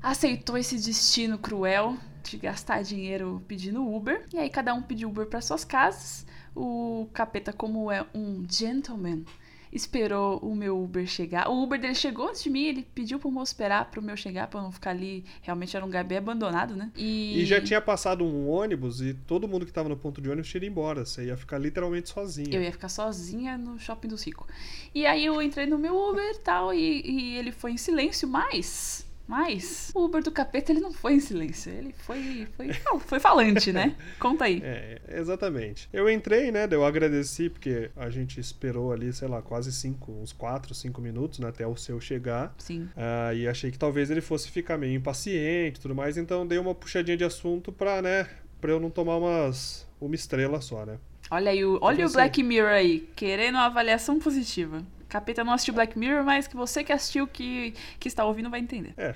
aceitou 0.02 0.58
esse 0.58 0.76
destino 0.76 1.38
cruel 1.38 1.98
de 2.24 2.38
gastar 2.38 2.82
dinheiro 2.84 3.44
pedindo 3.48 3.88
Uber. 3.88 4.26
E 4.34 4.38
aí 4.38 4.50
cada 4.50 4.74
um 4.74 4.82
pediu 4.82 5.10
Uber 5.10 5.26
para 5.26 5.42
suas 5.42 5.64
casas. 5.64 6.26
O 6.56 7.08
capeta, 7.14 7.54
como 7.54 7.92
é 7.92 8.06
um 8.14 8.46
gentleman, 8.50 9.24
esperou 9.72 10.40
o 10.40 10.56
meu 10.56 10.82
Uber 10.82 11.06
chegar. 11.08 11.50
O 11.50 11.64
Uber 11.64 11.80
dele 11.80 11.96
chegou 11.96 12.28
antes 12.28 12.44
de 12.44 12.50
mim, 12.50 12.66
ele 12.66 12.88
pediu 12.94 13.20
pro 13.20 13.32
moço 13.32 13.52
esperar 13.52 13.90
pro 13.90 14.02
meu 14.02 14.16
chegar, 14.16 14.48
pra 14.48 14.60
eu 14.60 14.64
não 14.64 14.72
ficar 14.72 14.92
ali. 14.92 15.24
Realmente 15.42 15.76
era 15.76 15.86
um 15.86 15.88
lugar 15.88 16.04
bem 16.04 16.18
abandonado, 16.18 16.76
né? 16.76 16.92
E... 16.96 17.42
e 17.42 17.46
já 17.46 17.62
tinha 17.62 17.82
passado 17.82 18.24
um 18.24 18.50
ônibus 18.50 19.02
e 19.02 19.14
todo 19.14 19.48
mundo 19.48 19.66
que 19.66 19.72
tava 19.72 19.90
no 19.90 19.98
ponto 19.98 20.22
de 20.22 20.30
ônibus 20.30 20.50
tinha 20.50 20.60
ido 20.60 20.72
embora. 20.72 21.06
Você 21.06 21.26
ia 21.26 21.38
ficar 21.38 21.58
literalmente 21.58 22.10
sozinha. 22.10 22.56
Eu 22.56 22.62
ia 22.62 22.72
ficar 22.72 22.90
sozinha 22.90 23.58
no 23.58 23.80
shopping 23.80 24.08
dos 24.08 24.24
ricos. 24.24 24.48
E 24.94 25.06
aí 25.06 25.26
eu 25.26 25.42
entrei 25.42 25.66
no 25.66 25.78
meu 25.78 25.96
Uber 25.96 26.32
e 26.36 26.40
tal, 26.40 26.74
e, 26.74 27.02
e 27.06 27.38
ele 27.38 27.52
foi 27.52 27.72
em 27.72 27.78
silêncio, 27.78 28.28
mas 28.28 29.07
mas 29.28 29.92
o 29.94 30.06
Uber 30.06 30.24
do 30.24 30.32
capeta 30.32 30.72
ele 30.72 30.80
não 30.80 30.94
foi 30.94 31.16
em 31.16 31.20
silêncio, 31.20 31.72
ele 31.72 31.94
foi 31.94 32.48
foi, 32.56 32.72
foi 33.00 33.20
falante, 33.20 33.74
né? 33.74 33.96
Conta 34.20 34.46
aí. 34.46 34.62
É, 34.64 35.02
exatamente. 35.10 35.90
Eu 35.92 36.10
entrei, 36.10 36.52
né? 36.52 36.68
Eu 36.70 36.86
agradeci 36.86 37.50
porque 37.50 37.92
a 37.96 38.10
gente 38.10 38.40
esperou 38.40 38.92
ali, 38.92 39.12
sei 39.12 39.28
lá, 39.28 39.42
quase 39.42 39.72
cinco, 39.72 40.12
uns 40.12 40.32
quatro, 40.32 40.74
cinco 40.74 41.02
minutos, 41.02 41.40
né, 41.40 41.50
até 41.50 41.68
o 41.68 41.76
seu 41.76 42.00
chegar. 42.00 42.56
Sim. 42.58 42.90
Uh, 42.96 43.36
e 43.36 43.48
achei 43.48 43.72
que 43.72 43.78
talvez 43.78 44.10
ele 44.10 44.22
fosse 44.22 44.50
ficar 44.50 44.78
meio 44.78 44.94
impaciente, 44.94 45.80
e 45.80 45.82
tudo 45.82 45.94
mais. 45.94 46.18
Então 46.18 46.48
dei 46.48 46.58
uma 46.58 46.74
puxadinha 46.74 47.18
de 47.18 47.24
assunto 47.24 47.72
para, 47.72 48.02
né, 48.02 48.28
para 48.62 48.72
eu 48.72 48.80
não 48.80 48.90
tomar 48.90 49.18
umas 49.18 49.86
uma 50.00 50.16
estrela 50.16 50.62
só, 50.62 50.86
né? 50.86 50.98
Olha 51.30 51.52
aí, 51.52 51.66
o, 51.66 51.78
olha 51.82 52.06
o 52.06 52.12
Black 52.12 52.42
Mirror 52.42 52.72
aí, 52.72 53.10
querendo 53.16 53.56
uma 53.56 53.66
avaliação 53.66 54.20
positiva. 54.20 54.84
Capeta 55.08 55.44
não 55.44 55.54
assistiu 55.54 55.74
Black 55.74 55.98
Mirror, 55.98 56.24
mas 56.24 56.48
que 56.48 56.56
você 56.56 56.84
que 56.84 56.92
assistiu, 56.92 57.28
que, 57.28 57.74
que 58.00 58.08
está 58.08 58.26
ouvindo, 58.26 58.50
vai 58.50 58.60
entender. 58.60 58.94
É, 58.98 59.14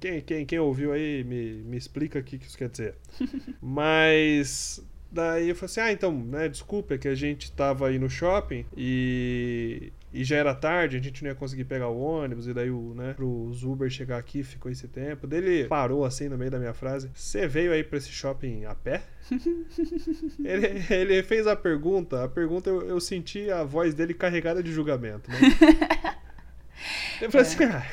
quem, 0.00 0.20
quem, 0.20 0.46
quem 0.46 0.58
ouviu 0.58 0.92
aí, 0.92 1.24
me, 1.24 1.62
me 1.62 1.76
explica 1.76 2.18
o 2.18 2.22
que 2.22 2.36
isso 2.36 2.56
quer 2.56 2.68
dizer. 2.68 2.94
mas 3.60 4.82
daí 5.10 5.48
eu 5.48 5.54
falei 5.54 5.66
assim, 5.66 5.80
ah, 5.80 5.92
então, 5.92 6.12
né, 6.12 6.48
desculpa, 6.48 6.94
é 6.94 6.98
que 6.98 7.08
a 7.08 7.14
gente 7.14 7.52
tava 7.52 7.88
aí 7.88 7.98
no 7.98 8.10
shopping 8.10 8.64
e 8.76 9.92
e 10.14 10.22
já 10.22 10.36
era 10.36 10.54
tarde, 10.54 10.96
a 10.96 11.00
gente 11.00 11.24
não 11.24 11.30
ia 11.30 11.34
conseguir 11.34 11.64
pegar 11.64 11.88
o 11.88 11.98
ônibus, 11.98 12.46
e 12.46 12.54
daí 12.54 12.70
o, 12.70 12.94
né, 12.94 13.14
pros 13.14 13.64
Uber 13.64 13.90
chegar 13.90 14.16
aqui 14.16 14.44
ficou 14.44 14.70
esse 14.70 14.86
tempo. 14.86 15.26
Daí 15.26 15.40
ele 15.40 15.64
parou 15.64 16.04
assim 16.04 16.28
no 16.28 16.38
meio 16.38 16.52
da 16.52 16.58
minha 16.58 16.72
frase: 16.72 17.10
Você 17.12 17.48
veio 17.48 17.72
aí 17.72 17.82
pra 17.82 17.98
esse 17.98 18.10
shopping 18.10 18.64
a 18.64 18.76
pé? 18.76 19.02
ele, 20.44 20.84
ele 20.88 21.22
fez 21.24 21.48
a 21.48 21.56
pergunta, 21.56 22.22
a 22.22 22.28
pergunta 22.28 22.70
eu, 22.70 22.82
eu 22.82 23.00
senti 23.00 23.50
a 23.50 23.64
voz 23.64 23.92
dele 23.92 24.14
carregada 24.14 24.62
de 24.62 24.72
julgamento. 24.72 25.28
Né? 25.32 25.36
eu 27.20 27.28
falei 27.32 27.46
é. 27.46 27.50
assim: 27.50 27.64
ah, 27.64 27.86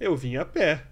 eu 0.00 0.16
vim 0.16 0.36
a 0.36 0.46
pé. 0.46 0.82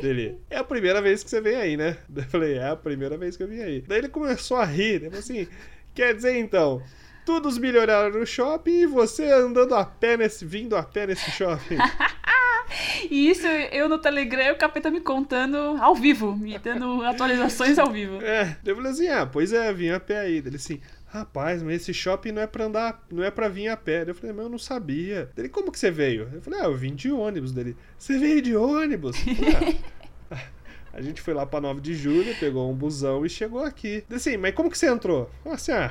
Dele, 0.00 0.40
é 0.50 0.56
a 0.56 0.64
primeira 0.64 1.00
vez 1.00 1.22
que 1.22 1.30
você 1.30 1.40
vem 1.40 1.54
aí, 1.54 1.76
né? 1.76 1.96
Eu 2.12 2.24
falei, 2.24 2.54
é 2.54 2.68
a 2.68 2.74
primeira 2.74 3.16
vez 3.16 3.36
que 3.36 3.42
eu 3.44 3.48
vim 3.48 3.60
aí. 3.60 3.84
Daí 3.86 3.98
ele 3.98 4.08
começou 4.08 4.56
a 4.56 4.64
rir, 4.64 5.02
né? 5.02 5.16
assim, 5.16 5.46
quer 5.94 6.14
dizer 6.14 6.36
então, 6.38 6.82
todos 7.24 7.58
milionários 7.58 8.16
no 8.16 8.26
shopping 8.26 8.80
e 8.80 8.86
você 8.86 9.24
andando 9.30 9.74
a 9.74 9.84
pé 9.84 10.16
nesse, 10.16 10.44
vindo 10.44 10.76
a 10.76 10.82
pé 10.82 11.06
nesse 11.06 11.30
shopping. 11.30 11.76
e 13.10 13.30
isso 13.30 13.46
eu 13.46 13.88
no 13.88 13.98
Telegram, 13.98 14.52
o 14.52 14.56
capeta 14.58 14.90
me 14.90 15.00
contando 15.00 15.56
ao 15.80 15.94
vivo, 15.94 16.36
me 16.36 16.58
dando 16.58 17.02
atualizações 17.04 17.78
ao 17.78 17.90
vivo. 17.90 18.22
É, 18.22 18.56
eu 18.64 18.76
falei 18.76 18.92
assim, 18.92 19.08
ah, 19.08 19.26
pois 19.26 19.52
é, 19.52 19.72
vim 19.72 19.90
a 19.90 20.00
pé 20.00 20.20
aí. 20.20 20.36
Ele 20.38 20.56
assim, 20.56 20.80
rapaz, 21.06 21.62
mas 21.62 21.82
esse 21.82 21.94
shopping 21.94 22.32
não 22.32 22.42
é 22.42 22.46
pra 22.46 22.64
andar, 22.64 23.04
não 23.10 23.22
é 23.22 23.30
pra 23.30 23.48
vir 23.48 23.68
a 23.68 23.76
pé. 23.76 24.04
Eu 24.06 24.14
falei, 24.14 24.34
mas 24.34 24.44
eu 24.44 24.50
não 24.50 24.58
sabia. 24.58 25.30
Ele, 25.36 25.48
como 25.48 25.70
que 25.70 25.78
você 25.78 25.90
veio? 25.90 26.28
Eu 26.32 26.42
falei, 26.42 26.60
ah, 26.60 26.64
eu 26.64 26.76
vim 26.76 26.94
de 26.94 27.10
ônibus 27.10 27.52
dele. 27.52 27.76
Você 27.98 28.18
veio 28.18 28.42
de 28.42 28.56
ônibus? 28.56 29.16
Ah. 30.30 30.38
A 30.94 31.00
gente 31.00 31.22
foi 31.22 31.32
lá 31.32 31.46
pra 31.46 31.58
9 31.58 31.80
de 31.80 31.94
julho, 31.94 32.34
pegou 32.38 32.70
um 32.70 32.74
busão 32.74 33.24
e 33.24 33.28
chegou 33.30 33.64
aqui. 33.64 34.04
Assim, 34.10 34.36
mas 34.36 34.54
como 34.54 34.70
que 34.70 34.76
você 34.76 34.90
entrou? 34.90 35.30
Assim, 35.46 35.72
ah, 35.72 35.90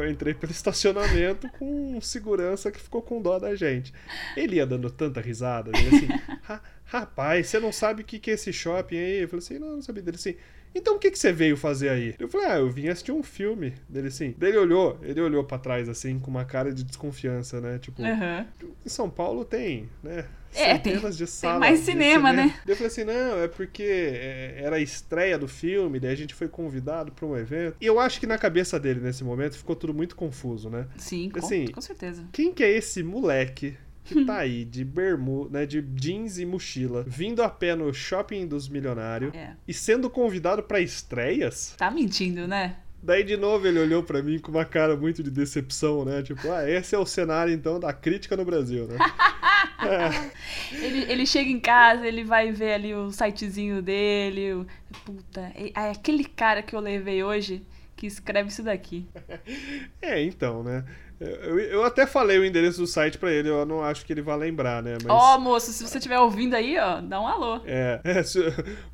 eu 0.00 0.10
entrei 0.10 0.34
pelo 0.34 0.52
estacionamento 0.52 1.48
com 1.58 1.96
um 1.96 2.00
segurança 2.00 2.70
que 2.70 2.80
ficou 2.80 3.02
com 3.02 3.20
dó 3.20 3.38
da 3.38 3.54
gente. 3.54 3.92
Ele 4.36 4.56
ia 4.56 4.66
dando 4.66 4.90
tanta 4.90 5.20
risada, 5.20 5.70
ele 5.74 5.96
assim, 5.96 6.08
rapaz, 6.84 7.48
você 7.48 7.60
não 7.60 7.72
sabe 7.72 8.02
o 8.02 8.04
que, 8.04 8.18
que 8.18 8.30
é 8.30 8.34
esse 8.34 8.52
shopping 8.52 8.96
aí? 8.96 9.22
Eu 9.22 9.28
falei 9.28 9.44
assim, 9.44 9.58
não, 9.58 9.76
não 9.76 9.82
sabia 9.82 10.02
dele 10.02 10.16
assim. 10.16 10.36
Então 10.74 10.96
o 10.96 10.98
que, 10.98 11.10
que 11.10 11.18
você 11.18 11.32
veio 11.32 11.56
fazer 11.56 11.88
aí? 11.88 12.14
Eu 12.18 12.28
falei, 12.28 12.48
ah, 12.48 12.56
eu 12.56 12.68
vim 12.68 12.88
assistir 12.88 13.12
um 13.12 13.22
filme 13.22 13.74
dele 13.88 14.08
assim. 14.08 14.34
Ele 14.40 14.58
olhou, 14.58 14.98
ele 15.02 15.20
olhou 15.20 15.44
para 15.44 15.58
trás 15.58 15.88
assim, 15.88 16.18
com 16.18 16.30
uma 16.30 16.44
cara 16.44 16.72
de 16.74 16.82
desconfiança, 16.82 17.60
né? 17.60 17.78
Tipo, 17.78 18.02
uhum. 18.02 18.44
em 18.84 18.88
São 18.88 19.08
Paulo 19.08 19.44
tem, 19.44 19.88
né? 20.02 20.26
É, 20.54 20.78
tem, 20.78 20.98
de 20.98 21.26
salas. 21.26 21.40
Tem 21.40 21.58
mais 21.58 21.80
cinema, 21.80 22.32
né? 22.32 22.54
Daí 22.64 22.72
eu 22.72 22.76
falei 22.76 22.86
assim, 22.86 23.04
não, 23.04 23.42
é 23.42 23.48
porque 23.48 23.82
é, 23.82 24.60
era 24.62 24.76
a 24.76 24.80
estreia 24.80 25.38
do 25.38 25.48
filme, 25.48 25.98
daí 25.98 26.12
a 26.12 26.16
gente 26.16 26.34
foi 26.34 26.48
convidado 26.48 27.12
para 27.12 27.26
um 27.26 27.36
evento. 27.36 27.76
E 27.80 27.86
eu 27.86 27.98
acho 27.98 28.20
que 28.20 28.26
na 28.26 28.38
cabeça 28.38 28.78
dele, 28.78 29.00
nesse 29.00 29.24
momento, 29.24 29.56
ficou 29.56 29.74
tudo 29.74 29.92
muito 29.92 30.16
confuso, 30.16 30.70
né? 30.70 30.86
Sim, 30.96 31.30
assim, 31.36 31.66
com, 31.66 31.74
com 31.74 31.80
certeza. 31.80 32.24
Quem 32.32 32.52
que 32.52 32.62
é 32.62 32.70
esse 32.70 33.02
moleque 33.02 33.76
que 34.04 34.24
tá 34.24 34.38
aí 34.38 34.64
de 34.64 34.84
bermuda, 34.84 35.60
né, 35.60 35.66
de 35.66 35.80
jeans 35.80 36.38
e 36.38 36.44
mochila, 36.44 37.02
vindo 37.06 37.42
a 37.42 37.48
pé 37.48 37.74
no 37.74 37.92
shopping 37.92 38.46
dos 38.46 38.68
milionários 38.68 39.34
é. 39.34 39.54
e 39.66 39.72
sendo 39.72 40.10
convidado 40.10 40.62
para 40.62 40.78
estreias. 40.78 41.74
Tá 41.78 41.90
mentindo, 41.90 42.46
né? 42.46 42.76
Daí 43.04 43.22
de 43.22 43.36
novo 43.36 43.66
ele 43.66 43.78
olhou 43.78 44.02
para 44.02 44.22
mim 44.22 44.38
com 44.38 44.50
uma 44.50 44.64
cara 44.64 44.96
muito 44.96 45.22
de 45.22 45.30
decepção, 45.30 46.06
né? 46.06 46.22
Tipo, 46.22 46.50
ah, 46.50 46.68
esse 46.68 46.94
é 46.94 46.98
o 46.98 47.04
cenário 47.04 47.52
então 47.52 47.78
da 47.78 47.92
crítica 47.92 48.34
no 48.34 48.46
Brasil, 48.46 48.86
né? 48.86 48.96
é. 50.72 50.82
ele, 50.82 51.12
ele 51.12 51.26
chega 51.26 51.50
em 51.50 51.60
casa, 51.60 52.06
ele 52.06 52.24
vai 52.24 52.50
ver 52.50 52.72
ali 52.72 52.94
o 52.94 53.10
sitezinho 53.10 53.82
dele. 53.82 54.54
O... 54.54 54.66
Puta, 55.04 55.52
é, 55.54 55.70
é 55.74 55.90
aquele 55.90 56.24
cara 56.24 56.62
que 56.62 56.74
eu 56.74 56.80
levei 56.80 57.22
hoje 57.22 57.62
que 57.94 58.06
escreve 58.06 58.48
isso 58.48 58.62
daqui. 58.62 59.06
É, 60.00 60.22
então, 60.22 60.62
né? 60.62 60.84
Eu, 61.20 61.58
eu 61.58 61.84
até 61.84 62.06
falei 62.06 62.38
o 62.38 62.44
endereço 62.44 62.78
do 62.80 62.86
site 62.86 63.18
para 63.18 63.32
ele, 63.32 63.48
eu 63.48 63.64
não 63.64 63.82
acho 63.82 64.04
que 64.04 64.12
ele 64.12 64.22
vai 64.22 64.36
lembrar, 64.36 64.82
né? 64.82 64.96
Ó, 65.08 65.36
oh, 65.36 65.40
moço, 65.40 65.72
se 65.72 65.86
você 65.86 65.98
estiver 65.98 66.18
ouvindo 66.18 66.54
aí, 66.54 66.76
ó, 66.78 67.00
dá 67.00 67.20
um 67.20 67.26
alô. 67.26 67.60
É, 67.64 68.00
é 68.04 68.22
se, 68.22 68.40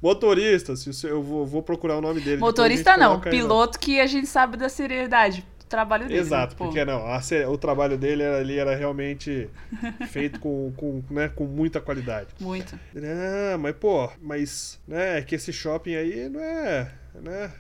motorista, 0.03 0.77
se, 0.77 1.07
eu 1.07 1.23
vou, 1.23 1.47
vou, 1.47 1.63
procurar 1.63 1.97
o 1.97 2.01
nome 2.01 2.21
dele. 2.21 2.39
Motorista 2.39 2.97
não, 2.97 3.21
piloto 3.21 3.79
que 3.79 4.01
a 4.01 4.07
gente 4.07 4.27
sabe 4.27 4.57
da 4.57 4.69
seriedade 4.69 5.45
trabalho 5.71 6.09
dele. 6.09 6.19
Exato, 6.21 6.53
né? 6.53 6.59
porque 6.59 6.85
não, 6.85 7.07
a, 7.07 7.21
o 7.49 7.57
trabalho 7.57 7.97
dele 7.97 8.25
era, 8.25 8.39
ali 8.39 8.59
era 8.59 8.75
realmente 8.75 9.49
feito 10.11 10.41
com, 10.41 10.73
com, 10.77 11.03
né, 11.09 11.29
com 11.29 11.45
muita 11.45 11.81
qualidade. 11.81 12.29
Muito. 12.41 12.79
Ah, 12.97 13.57
mas 13.57 13.77
pô, 13.77 14.11
mas 14.21 14.79
né, 14.87 15.19
é 15.19 15.23
que 15.23 15.37
esse 15.37 15.53
shopping 15.53 15.95
aí 15.95 16.29
não 16.29 16.41
é, 16.41 16.93
né? 17.15 17.53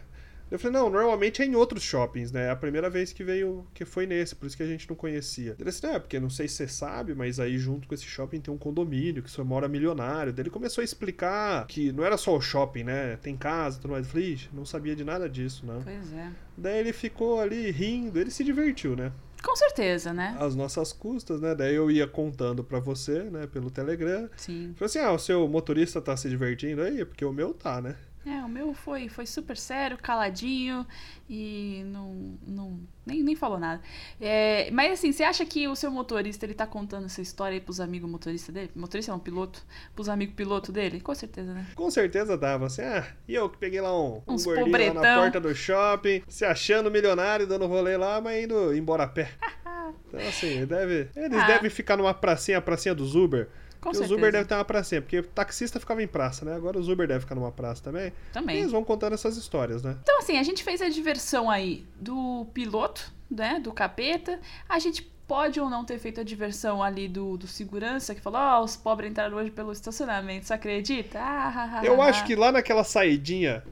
Eu 0.50 0.58
falei, 0.58 0.80
não, 0.80 0.90
normalmente 0.90 1.42
é 1.42 1.46
em 1.46 1.54
outros 1.54 1.82
shoppings, 1.82 2.32
né? 2.32 2.46
É 2.46 2.50
a 2.50 2.56
primeira 2.56 2.90
vez 2.90 3.12
que 3.12 3.22
veio, 3.22 3.64
que 3.72 3.84
foi 3.84 4.06
nesse, 4.06 4.34
por 4.34 4.46
isso 4.46 4.56
que 4.56 4.62
a 4.62 4.66
gente 4.66 4.88
não 4.88 4.96
conhecia. 4.96 5.54
Ele 5.58 5.70
disse, 5.70 5.86
é, 5.86 5.98
porque 5.98 6.18
não 6.18 6.28
sei 6.28 6.48
se 6.48 6.54
você 6.54 6.68
sabe, 6.68 7.14
mas 7.14 7.38
aí 7.38 7.56
junto 7.56 7.86
com 7.86 7.94
esse 7.94 8.04
shopping 8.04 8.40
tem 8.40 8.52
um 8.52 8.58
condomínio, 8.58 9.22
que 9.22 9.30
só 9.30 9.44
mora 9.44 9.68
milionário. 9.68 10.32
Daí 10.32 10.42
ele 10.42 10.50
começou 10.50 10.82
a 10.82 10.84
explicar 10.84 11.66
que 11.66 11.92
não 11.92 12.04
era 12.04 12.16
só 12.16 12.36
o 12.36 12.40
shopping, 12.40 12.84
né? 12.84 13.16
Tem 13.22 13.36
casa 13.36 13.78
e 13.78 13.80
tudo 13.82 13.92
mais. 13.92 14.06
Eu 14.06 14.12
falei, 14.12 14.40
não 14.52 14.64
sabia 14.64 14.96
de 14.96 15.04
nada 15.04 15.28
disso, 15.28 15.64
não. 15.64 15.82
Pois 15.82 16.12
é. 16.12 16.30
Daí 16.56 16.78
ele 16.80 16.92
ficou 16.92 17.40
ali 17.40 17.70
rindo, 17.70 18.18
ele 18.18 18.30
se 18.30 18.42
divertiu, 18.42 18.96
né? 18.96 19.12
Com 19.42 19.56
certeza, 19.56 20.12
né? 20.12 20.36
As 20.38 20.54
nossas 20.54 20.92
custas, 20.92 21.40
né? 21.40 21.54
Daí 21.54 21.74
eu 21.74 21.90
ia 21.90 22.06
contando 22.06 22.62
para 22.62 22.78
você, 22.78 23.22
né, 23.24 23.46
pelo 23.46 23.70
Telegram. 23.70 24.28
Sim. 24.36 24.74
Falei 24.76 24.86
assim: 24.86 24.98
ah, 24.98 25.12
o 25.12 25.18
seu 25.18 25.48
motorista 25.48 26.00
tá 26.00 26.16
se 26.16 26.28
divertindo 26.28 26.82
aí? 26.82 27.04
Porque 27.04 27.24
o 27.24 27.32
meu 27.32 27.54
tá, 27.54 27.80
né? 27.80 27.96
É, 28.24 28.44
o 28.44 28.48
meu 28.48 28.74
foi, 28.74 29.08
foi 29.08 29.24
super 29.24 29.56
sério, 29.56 29.96
caladinho 29.96 30.86
e 31.28 31.82
não, 31.86 32.38
não 32.46 32.78
nem, 33.06 33.22
nem 33.22 33.34
falou 33.34 33.58
nada. 33.58 33.80
É, 34.20 34.70
mas 34.72 34.92
assim, 34.92 35.10
você 35.10 35.24
acha 35.24 35.44
que 35.46 35.66
o 35.66 35.74
seu 35.74 35.90
motorista 35.90 36.44
ele 36.44 36.52
tá 36.52 36.66
contando 36.66 37.06
essa 37.06 37.22
história 37.22 37.54
aí 37.54 37.60
pros 37.60 37.80
amigos 37.80 38.10
motoristas 38.10 38.54
dele? 38.54 38.70
Motorista 38.74 39.10
não, 39.10 39.18
piloto? 39.18 39.64
Pros 39.94 40.08
amigos 40.08 40.34
piloto 40.34 40.70
dele? 40.70 41.00
Com 41.00 41.14
certeza, 41.14 41.54
né? 41.54 41.66
Com 41.74 41.90
certeza 41.90 42.36
dava. 42.36 42.66
Assim, 42.66 42.82
ah, 42.82 43.06
e 43.26 43.34
eu 43.34 43.48
que 43.48 43.56
peguei 43.56 43.80
lá 43.80 43.98
um, 43.98 44.20
um 44.26 44.36
gordinho 44.36 44.94
lá 44.94 45.02
na 45.02 45.22
porta 45.22 45.40
do 45.40 45.54
shopping, 45.54 46.22
se 46.28 46.44
achando 46.44 46.90
milionário, 46.90 47.46
dando 47.46 47.66
rolê 47.66 47.96
lá, 47.96 48.20
mas 48.20 48.44
indo 48.44 48.74
embora 48.74 49.04
a 49.04 49.08
pé. 49.08 49.30
então 50.08 50.20
assim, 50.20 50.66
deve, 50.66 51.08
eles 51.16 51.40
ah. 51.40 51.46
devem 51.46 51.70
ficar 51.70 51.96
numa 51.96 52.12
pracinha, 52.12 52.58
a 52.58 52.62
pracinha 52.62 52.94
dos 52.94 53.14
Uber 53.14 53.48
com 53.80 53.90
os 53.90 54.10
Uber 54.10 54.30
deve 54.30 54.44
ter 54.44 54.54
uma 54.54 54.64
pracinha, 54.64 55.00
porque 55.00 55.18
o 55.18 55.22
taxista 55.22 55.80
ficava 55.80 56.02
em 56.02 56.06
praça, 56.06 56.44
né? 56.44 56.54
Agora 56.54 56.78
os 56.78 56.88
Uber 56.88 57.06
devem 57.06 57.20
ficar 57.20 57.34
numa 57.34 57.50
praça 57.50 57.82
também. 57.82 58.12
Também. 58.32 58.56
E 58.56 58.58
eles 58.60 58.72
vão 58.72 58.84
contando 58.84 59.14
essas 59.14 59.36
histórias, 59.36 59.82
né? 59.82 59.96
Então, 60.02 60.18
assim, 60.18 60.38
a 60.38 60.42
gente 60.42 60.62
fez 60.62 60.82
a 60.82 60.88
diversão 60.88 61.50
aí 61.50 61.86
do 61.96 62.46
piloto, 62.52 63.12
né? 63.30 63.58
Do 63.58 63.72
capeta. 63.72 64.38
A 64.68 64.78
gente 64.78 65.02
pode 65.26 65.60
ou 65.60 65.70
não 65.70 65.84
ter 65.84 65.98
feito 65.98 66.20
a 66.20 66.24
diversão 66.24 66.82
ali 66.82 67.06
do, 67.08 67.36
do 67.36 67.46
segurança 67.46 68.14
que 68.14 68.20
falou: 68.20 68.40
Ó, 68.40 68.60
oh, 68.60 68.64
os 68.64 68.76
pobres 68.76 69.10
entraram 69.10 69.36
hoje 69.36 69.50
pelo 69.50 69.72
estacionamento, 69.72 70.46
você 70.46 70.54
acredita? 70.54 71.18
Ah, 71.20 71.80
Eu 71.84 72.02
acho 72.02 72.24
que 72.26 72.34
lá 72.34 72.50
naquela 72.50 72.84
saidinha 72.84 73.62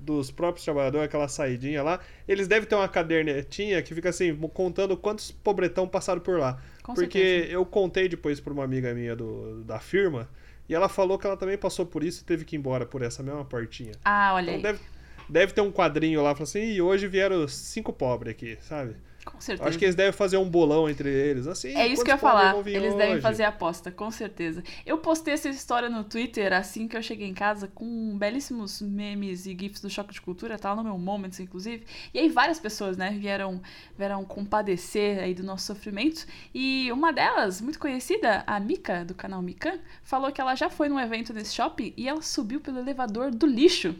dos 0.00 0.30
próprios 0.30 0.64
trabalhadores, 0.64 1.06
aquela 1.06 1.28
saidinha 1.28 1.82
lá, 1.82 2.00
eles 2.26 2.48
devem 2.48 2.68
ter 2.68 2.74
uma 2.74 2.88
cadernetinha 2.88 3.82
que 3.82 3.94
fica 3.94 4.08
assim, 4.08 4.34
contando 4.54 4.96
quantos 4.96 5.30
pobretão 5.30 5.86
passaram 5.86 6.20
por 6.20 6.38
lá. 6.38 6.60
Com 6.82 6.94
Porque 6.94 7.18
certeza. 7.18 7.52
eu 7.52 7.64
contei 7.66 8.08
depois 8.08 8.40
pra 8.40 8.52
uma 8.52 8.64
amiga 8.64 8.94
minha 8.94 9.14
do, 9.16 9.62
da 9.64 9.78
firma, 9.80 10.28
e 10.68 10.74
ela 10.74 10.88
falou 10.88 11.18
que 11.18 11.26
ela 11.26 11.36
também 11.36 11.58
passou 11.58 11.86
por 11.86 12.02
isso 12.04 12.22
e 12.22 12.24
teve 12.24 12.44
que 12.44 12.56
ir 12.56 12.58
embora 12.58 12.86
por 12.86 13.02
essa 13.02 13.22
mesma 13.22 13.44
portinha. 13.44 14.00
Ah, 14.04 14.34
olha 14.34 14.52
Então 14.54 14.54
aí. 14.54 14.62
deve, 14.62 14.80
deve 15.28 15.52
ter 15.52 15.60
um 15.60 15.72
quadrinho 15.72 16.22
lá, 16.22 16.34
falando 16.34 16.42
assim, 16.48 16.60
e 16.72 16.80
hoje 16.82 17.06
vieram 17.08 17.46
cinco 17.48 17.92
pobres 17.92 18.32
aqui, 18.32 18.58
sabe? 18.62 18.96
Com 19.32 19.40
certeza. 19.40 19.68
Acho 19.68 19.78
que 19.78 19.84
eles 19.84 19.94
devem 19.94 20.12
fazer 20.12 20.36
um 20.36 20.48
bolão 20.48 20.88
entre 20.88 21.08
eles, 21.08 21.46
assim. 21.46 21.74
É 21.74 21.86
isso 21.86 22.04
que 22.04 22.10
eu 22.10 22.14
ia 22.14 22.18
falar. 22.18 22.56
Eles 22.66 22.94
devem 22.94 23.14
hoje? 23.14 23.22
fazer 23.22 23.44
aposta, 23.44 23.90
com 23.90 24.10
certeza. 24.10 24.62
Eu 24.84 24.98
postei 24.98 25.34
essa 25.34 25.48
história 25.48 25.88
no 25.88 26.04
Twitter 26.04 26.52
assim 26.52 26.86
que 26.86 26.96
eu 26.96 27.02
cheguei 27.02 27.28
em 27.28 27.34
casa 27.34 27.68
com 27.68 28.16
belíssimos 28.18 28.82
memes 28.82 29.46
e 29.46 29.56
gifs 29.58 29.80
do 29.80 29.88
Choque 29.88 30.12
de 30.12 30.20
Cultura, 30.20 30.58
tá 30.58 30.74
no 30.74 30.84
meu 30.84 30.98
Moments, 30.98 31.40
inclusive. 31.40 31.84
E 32.12 32.18
aí 32.18 32.28
várias 32.28 32.58
pessoas, 32.58 32.96
né, 32.96 33.16
vieram, 33.18 33.60
vieram 33.96 34.24
compadecer 34.24 35.18
aí 35.18 35.34
do 35.34 35.42
nosso 35.42 35.66
sofrimento. 35.66 36.26
E 36.54 36.90
uma 36.92 37.12
delas, 37.12 37.60
muito 37.60 37.78
conhecida, 37.78 38.44
a 38.46 38.58
Mika, 38.60 39.04
do 39.04 39.14
canal 39.14 39.40
Mikan, 39.40 39.78
falou 40.02 40.30
que 40.32 40.40
ela 40.40 40.54
já 40.54 40.68
foi 40.68 40.88
num 40.88 40.98
evento 40.98 41.32
nesse 41.32 41.54
shopping 41.54 41.92
e 41.96 42.08
ela 42.08 42.22
subiu 42.22 42.60
pelo 42.60 42.78
elevador 42.78 43.30
do 43.30 43.46
lixo. 43.46 43.94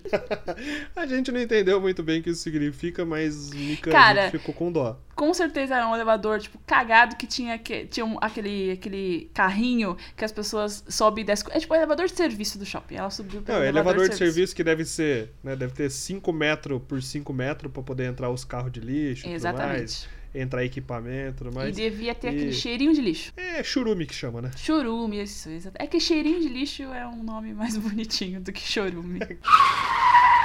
A 0.94 1.06
gente 1.06 1.32
não 1.32 1.40
entendeu 1.40 1.80
muito 1.80 2.02
bem 2.02 2.20
o 2.20 2.22
que 2.22 2.30
isso 2.30 2.42
significa, 2.42 3.04
mas 3.04 3.50
Mika 3.50 3.90
Cara, 3.90 4.30
ficou 4.30 4.54
com 4.54 4.70
dó. 4.70 4.98
Com 5.20 5.34
certeza 5.34 5.74
era 5.76 5.86
um 5.86 5.94
elevador, 5.94 6.40
tipo, 6.40 6.58
cagado, 6.66 7.14
que 7.16 7.26
tinha, 7.26 7.58
que, 7.58 7.84
tinha 7.84 8.06
um- 8.06 8.16
aquele, 8.22 8.70
aquele 8.72 9.30
carrinho 9.34 9.94
que 10.16 10.24
as 10.24 10.32
pessoas 10.32 10.82
sobem 10.88 11.20
e 11.22 11.26
descem. 11.26 11.46
É 11.52 11.60
tipo 11.60 11.74
um 11.74 11.76
elevador 11.76 12.06
de 12.06 12.14
serviço 12.16 12.58
do 12.58 12.64
shopping. 12.64 12.94
Ela 12.94 13.10
subiu 13.10 13.42
pelo 13.42 13.58
Não, 13.58 13.62
elevador, 13.64 13.92
elevador 13.96 14.08
de 14.08 14.16
serviço 14.16 14.56
que 14.56 14.64
deve 14.64 14.82
ser, 14.86 15.30
né, 15.44 15.54
deve 15.54 15.74
ter 15.74 15.90
5 15.90 16.32
metros 16.32 16.80
por 16.88 17.02
5 17.02 17.34
metros 17.34 17.70
pra 17.70 17.82
poder 17.82 18.04
entrar 18.06 18.30
os 18.30 18.46
carros 18.46 18.72
de 18.72 18.80
lixo, 18.80 19.24
tudo 19.24 19.30
mais, 19.32 19.42
Exatamente. 19.44 20.08
entrar 20.34 20.64
equipamento, 20.64 21.44
tudo 21.44 21.68
E 21.68 21.70
devia 21.70 22.14
ter 22.14 22.28
e- 22.28 22.30
aquele 22.36 22.52
cheirinho 22.54 22.94
de 22.94 23.02
lixo. 23.02 23.30
É 23.36 23.62
churume 23.62 24.06
que 24.06 24.14
chama, 24.14 24.40
né? 24.40 24.50
Chorume, 24.56 25.22
isso, 25.22 25.50
exato. 25.50 25.76
É 25.78 25.86
que 25.86 26.00
cheirinho 26.00 26.40
de 26.40 26.48
lixo 26.48 26.84
é 26.84 27.06
um 27.06 27.22
nome 27.22 27.52
mais 27.52 27.76
bonitinho 27.78 28.40
do 28.40 28.50
que 28.52 28.62
chorume. 28.62 29.20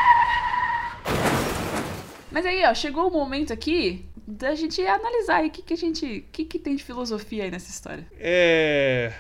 Mas 2.35 2.45
aí, 2.45 2.65
ó, 2.65 2.73
chegou 2.73 3.07
o 3.07 3.11
momento 3.11 3.53
aqui 3.53 4.03
da 4.27 4.53
gente 4.55 4.85
analisar 4.85 5.37
aí 5.37 5.47
o 5.47 5.51
que, 5.51 5.61
que 5.61 5.73
a 5.73 5.77
gente. 5.77 6.05
O 6.27 6.31
que, 6.33 6.43
que 6.43 6.59
tem 6.59 6.75
de 6.75 6.83
filosofia 6.83 7.45
aí 7.45 7.49
nessa 7.49 7.69
história. 7.69 8.05
É. 8.19 9.13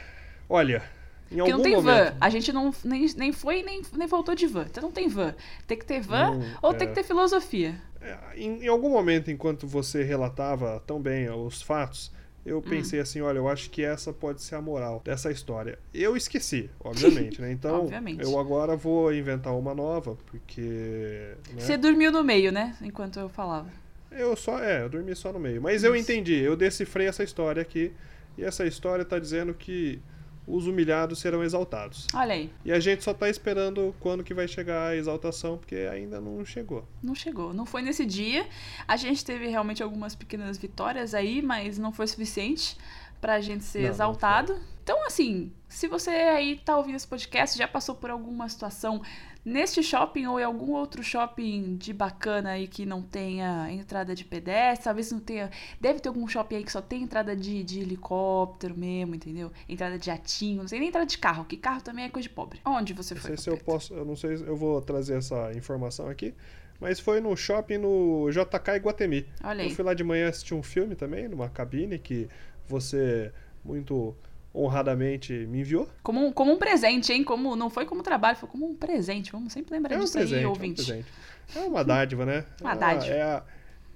Olha, 0.49 0.83
em 1.31 1.37
Porque 1.37 1.51
algum 1.51 1.51
não 1.53 1.61
tem 1.63 1.75
momento. 1.77 2.11
van. 2.11 2.17
A 2.19 2.29
gente 2.29 2.51
não, 2.51 2.73
nem, 2.83 3.05
nem 3.15 3.31
foi 3.31 3.63
nem, 3.63 3.81
nem 3.93 4.05
voltou 4.05 4.35
de 4.35 4.45
van. 4.47 4.65
Então 4.69 4.83
não 4.83 4.91
tem 4.91 5.07
van. 5.07 5.33
Tem 5.65 5.77
que 5.77 5.85
ter 5.85 6.01
van 6.01 6.31
Não, 6.31 6.45
ou 6.61 6.71
é. 6.71 6.73
tem 6.73 6.89
que 6.89 6.93
ter 6.93 7.03
filosofia. 7.05 7.81
É, 8.01 8.17
Em, 8.35 8.65
em 8.65 8.67
algum 8.67 8.89
momento, 8.89 9.31
enquanto 9.31 9.65
você 9.65 10.03
relatava 10.03 10.83
tão 10.85 11.01
bem 11.01 11.29
os 11.29 11.61
fatos, 11.61 12.11
eu 12.45 12.61
pensei 12.61 12.99
assim, 12.99 13.21
olha, 13.21 13.39
eu 13.39 13.49
acho 13.49 13.71
que 13.71 13.83
essa 13.83 14.13
pode 14.13 14.41
ser 14.41 14.55
a 14.55 14.61
moral 14.61 15.01
dessa 15.03 15.31
história. 15.31 15.79
Eu 15.93 16.15
esqueci, 16.15 16.69
obviamente, 16.79 17.41
né? 17.41 17.51
Então, 17.51 17.81
Obviamente. 17.81 18.23
eu 18.23 18.39
agora 18.39 18.75
vou 18.75 19.11
inventar 19.11 19.57
uma 19.57 19.73
nova, 19.73 20.15
porque... 20.27 21.33
né? 21.53 21.59
Você 21.59 21.75
dormiu 21.75 22.11
no 22.11 22.23
meio, 22.23 22.51
né? 22.51 22.75
Enquanto 22.81 23.19
eu 23.19 23.27
falava. 23.27 23.69
Eu 24.11 24.35
só, 24.35 24.59
é, 24.59 24.83
eu 24.83 24.89
dormi 24.89 25.15
só 25.15 25.33
no 25.33 25.39
meio. 25.39 25.61
Mas 25.61 25.83
eu 25.83 25.95
Isso. 25.95 26.11
entendi, 26.11 26.35
eu 26.35 26.55
decifrei 26.55 27.07
essa 27.07 27.23
história 27.23 27.61
aqui, 27.61 27.91
e 28.37 28.43
essa 28.43 28.65
história 28.65 29.03
tá 29.03 29.17
dizendo 29.17 29.53
que 29.53 29.99
os 30.47 30.67
humilhados 30.67 31.19
serão 31.19 31.43
exaltados. 31.43 32.07
Olha 32.13 32.33
aí. 32.33 32.51
E 32.63 32.71
a 32.71 32.79
gente 32.79 33.03
só 33.03 33.13
tá 33.13 33.29
esperando 33.29 33.95
quando 33.99 34.23
que 34.23 34.33
vai 34.33 34.47
chegar 34.47 34.87
a 34.89 34.95
exaltação, 34.95 35.57
porque 35.57 35.75
ainda 35.75 36.21
não 36.21 36.45
chegou. 36.45 36.87
Não 37.01 37.15
chegou. 37.15 37.53
Não 37.53 37.65
foi 37.65 37.81
nesse 37.81 38.05
dia. 38.05 38.45
A 38.87 38.95
gente 38.95 39.23
teve 39.25 39.47
realmente 39.47 39.81
algumas 39.81 40.15
pequenas 40.15 40.57
vitórias 40.57 41.13
aí, 41.13 41.41
mas 41.41 41.77
não 41.77 41.91
foi 41.91 42.07
suficiente 42.07 42.77
pra 43.19 43.41
gente 43.41 43.63
ser 43.63 43.79
Não, 43.79 43.85
não 43.85 43.93
exaltado. 43.93 44.59
Então, 44.83 45.03
assim, 45.05 45.51
se 45.67 45.87
você 45.87 46.11
aí 46.11 46.61
tá 46.63 46.77
ouvindo 46.77 46.95
esse 46.95 47.07
podcast, 47.07 47.57
já 47.57 47.67
passou 47.67 47.95
por 47.95 48.11
alguma 48.11 48.47
situação 48.47 49.01
neste 49.45 49.83
shopping 49.83 50.25
ou 50.25 50.39
em 50.39 50.43
algum 50.43 50.71
outro 50.73 51.03
shopping 51.03 51.75
de 51.77 51.93
bacana 51.93 52.49
aí 52.51 52.67
que 52.67 52.85
não 52.85 53.01
tenha 53.01 53.71
entrada 53.71 54.15
de 54.15 54.25
pedestre, 54.25 54.85
talvez 54.85 55.11
não 55.11 55.19
tenha. 55.19 55.51
Deve 55.79 55.99
ter 55.99 56.09
algum 56.09 56.27
shopping 56.27 56.55
aí 56.55 56.63
que 56.63 56.71
só 56.71 56.81
tem 56.81 57.03
entrada 57.03 57.35
de, 57.35 57.63
de 57.63 57.79
helicóptero 57.81 58.75
mesmo, 58.77 59.13
entendeu? 59.15 59.51
Entrada 59.69 59.99
de 59.99 60.07
jatinho, 60.07 60.61
não 60.63 60.67
sei 60.67 60.79
nem 60.79 60.89
entrada 60.89 61.05
de 61.05 61.17
carro, 61.17 61.45
que 61.45 61.55
carro 61.57 61.81
também 61.81 62.05
é 62.05 62.09
coisa 62.09 62.27
de 62.27 62.33
pobre. 62.33 62.59
Onde 62.65 62.93
você 62.93 63.13
Não 63.13 63.21
foi? 63.21 63.29
sei 63.29 63.37
se 63.37 63.49
eu 63.49 63.57
posso, 63.57 63.93
eu 63.93 64.03
não 64.03 64.15
sei, 64.15 64.37
se 64.37 64.43
eu 64.43 64.55
vou 64.57 64.81
trazer 64.81 65.17
essa 65.17 65.53
informação 65.53 66.09
aqui, 66.09 66.33
mas 66.79 66.99
foi 66.99 67.19
no 67.21 67.35
shopping 67.37 67.77
no 67.77 68.29
JK 68.31 68.75
Iguatemi. 68.77 69.25
Olha 69.43 69.61
Eu 69.61 69.67
aí. 69.67 69.75
fui 69.75 69.85
lá 69.85 69.93
de 69.93 70.03
manhã 70.03 70.27
assistir 70.29 70.53
um 70.55 70.63
filme 70.63 70.95
também, 70.95 71.27
numa 71.29 71.47
cabine 71.49 71.99
que 71.99 72.27
você 72.67 73.31
muito 73.63 74.15
honradamente 74.55 75.33
me 75.47 75.59
enviou. 75.61 75.89
Como 76.01 76.25
um, 76.25 76.31
como 76.31 76.51
um 76.53 76.57
presente, 76.57 77.11
hein? 77.11 77.23
Como, 77.23 77.55
não 77.55 77.69
foi 77.69 77.85
como 77.85 78.01
trabalho, 78.01 78.37
foi 78.37 78.47
como 78.49 78.65
um 78.69 78.75
presente. 78.75 79.31
Vamos 79.31 79.51
sempre 79.53 79.73
lembrar 79.75 79.95
É 79.95 79.97
um 79.97 80.01
disso 80.01 80.13
presente, 80.13 80.37
aí, 80.37 80.43
é 80.43 80.47
um 80.47 80.49
ouvinte. 80.49 80.85
presente. 80.85 81.07
É 81.55 81.59
uma 81.59 81.83
dádiva, 81.83 82.25
né? 82.25 82.45
Uma 82.61 82.71
É 82.73 82.75
dádiva. 82.75 83.13
É, 83.13 83.21
a- 83.21 83.43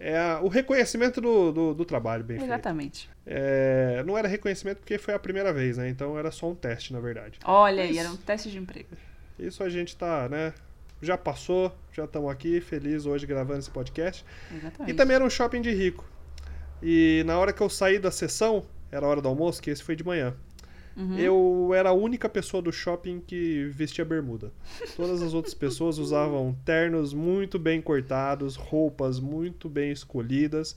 é 0.02 0.17
a- 0.17 0.39
o 0.41 0.48
reconhecimento 0.48 1.19
do, 1.19 1.52
do, 1.52 1.74
do 1.74 1.86
trabalho 1.86 2.24
bem 2.24 2.38
feito. 2.38 2.50
Exatamente. 2.50 3.10
É, 3.26 4.04
não 4.06 4.17
era 4.17 4.28
reconhecimento 4.28 4.78
porque 4.80 4.98
foi 4.98 5.13
a 5.13 5.19
primeira 5.19 5.52
vez, 5.54 5.78
né? 5.78 5.89
Então 5.89 6.17
era 6.17 6.32
só 6.32 6.50
um 6.50 6.56
teste, 6.56 6.93
na 6.93 7.00
verdade. 7.00 7.39
Olha 7.45 7.84
aí, 7.84 7.89
Mas- 7.89 7.98
era 7.98 8.10
um 8.12 8.17
teste 8.17 8.50
de 8.52 8.58
emprego. 8.58 8.89
Isso 9.38 9.63
a 9.63 9.69
gente 9.69 9.95
tá, 9.95 10.28
né? 10.30 10.54
Já 11.02 11.17
passou, 11.17 11.74
já 11.93 12.04
estamos 12.04 12.30
aqui, 12.30 12.60
feliz 12.60 13.06
hoje 13.06 13.26
gravando 13.26 13.60
esse 13.60 13.69
podcast. 13.72 14.26
Exatamente. 14.54 14.91
E 14.91 14.93
também 14.93 15.15
era 15.15 15.24
um 15.24 15.30
shopping 15.30 15.62
de 15.62 15.72
rico. 15.72 16.06
E 16.84 17.24
na 17.26 17.38
hora 17.39 17.52
que 17.54 17.62
eu 17.62 17.69
saí 17.69 18.00
da 18.00 18.12
sessão, 18.12 18.65
era 18.91 19.06
a 19.06 19.10
hora 19.10 19.22
do 19.22 19.28
almoço, 19.28 19.62
que 19.62 19.69
esse 19.69 19.84
foi 19.84 19.95
de 19.95 20.04
manhã. 20.04 20.34
Uhum. 20.95 21.17
Eu 21.17 21.71
era 21.73 21.89
a 21.89 21.93
única 21.93 22.28
pessoa 22.28 22.62
do 22.62 22.71
shopping 22.71 23.21
que 23.25 23.65
vestia 23.65 24.04
bermuda. 24.04 24.52
Todas 24.95 25.21
as 25.21 25.34
outras 25.34 25.54
pessoas 25.54 25.97
usavam 25.99 26.56
ternos 26.65 27.13
muito 27.13 27.58
bem 27.58 27.82
cortados, 27.82 28.56
roupas 28.56 29.19
muito 29.19 29.69
bem 29.69 29.91
escolhidas. 29.91 30.75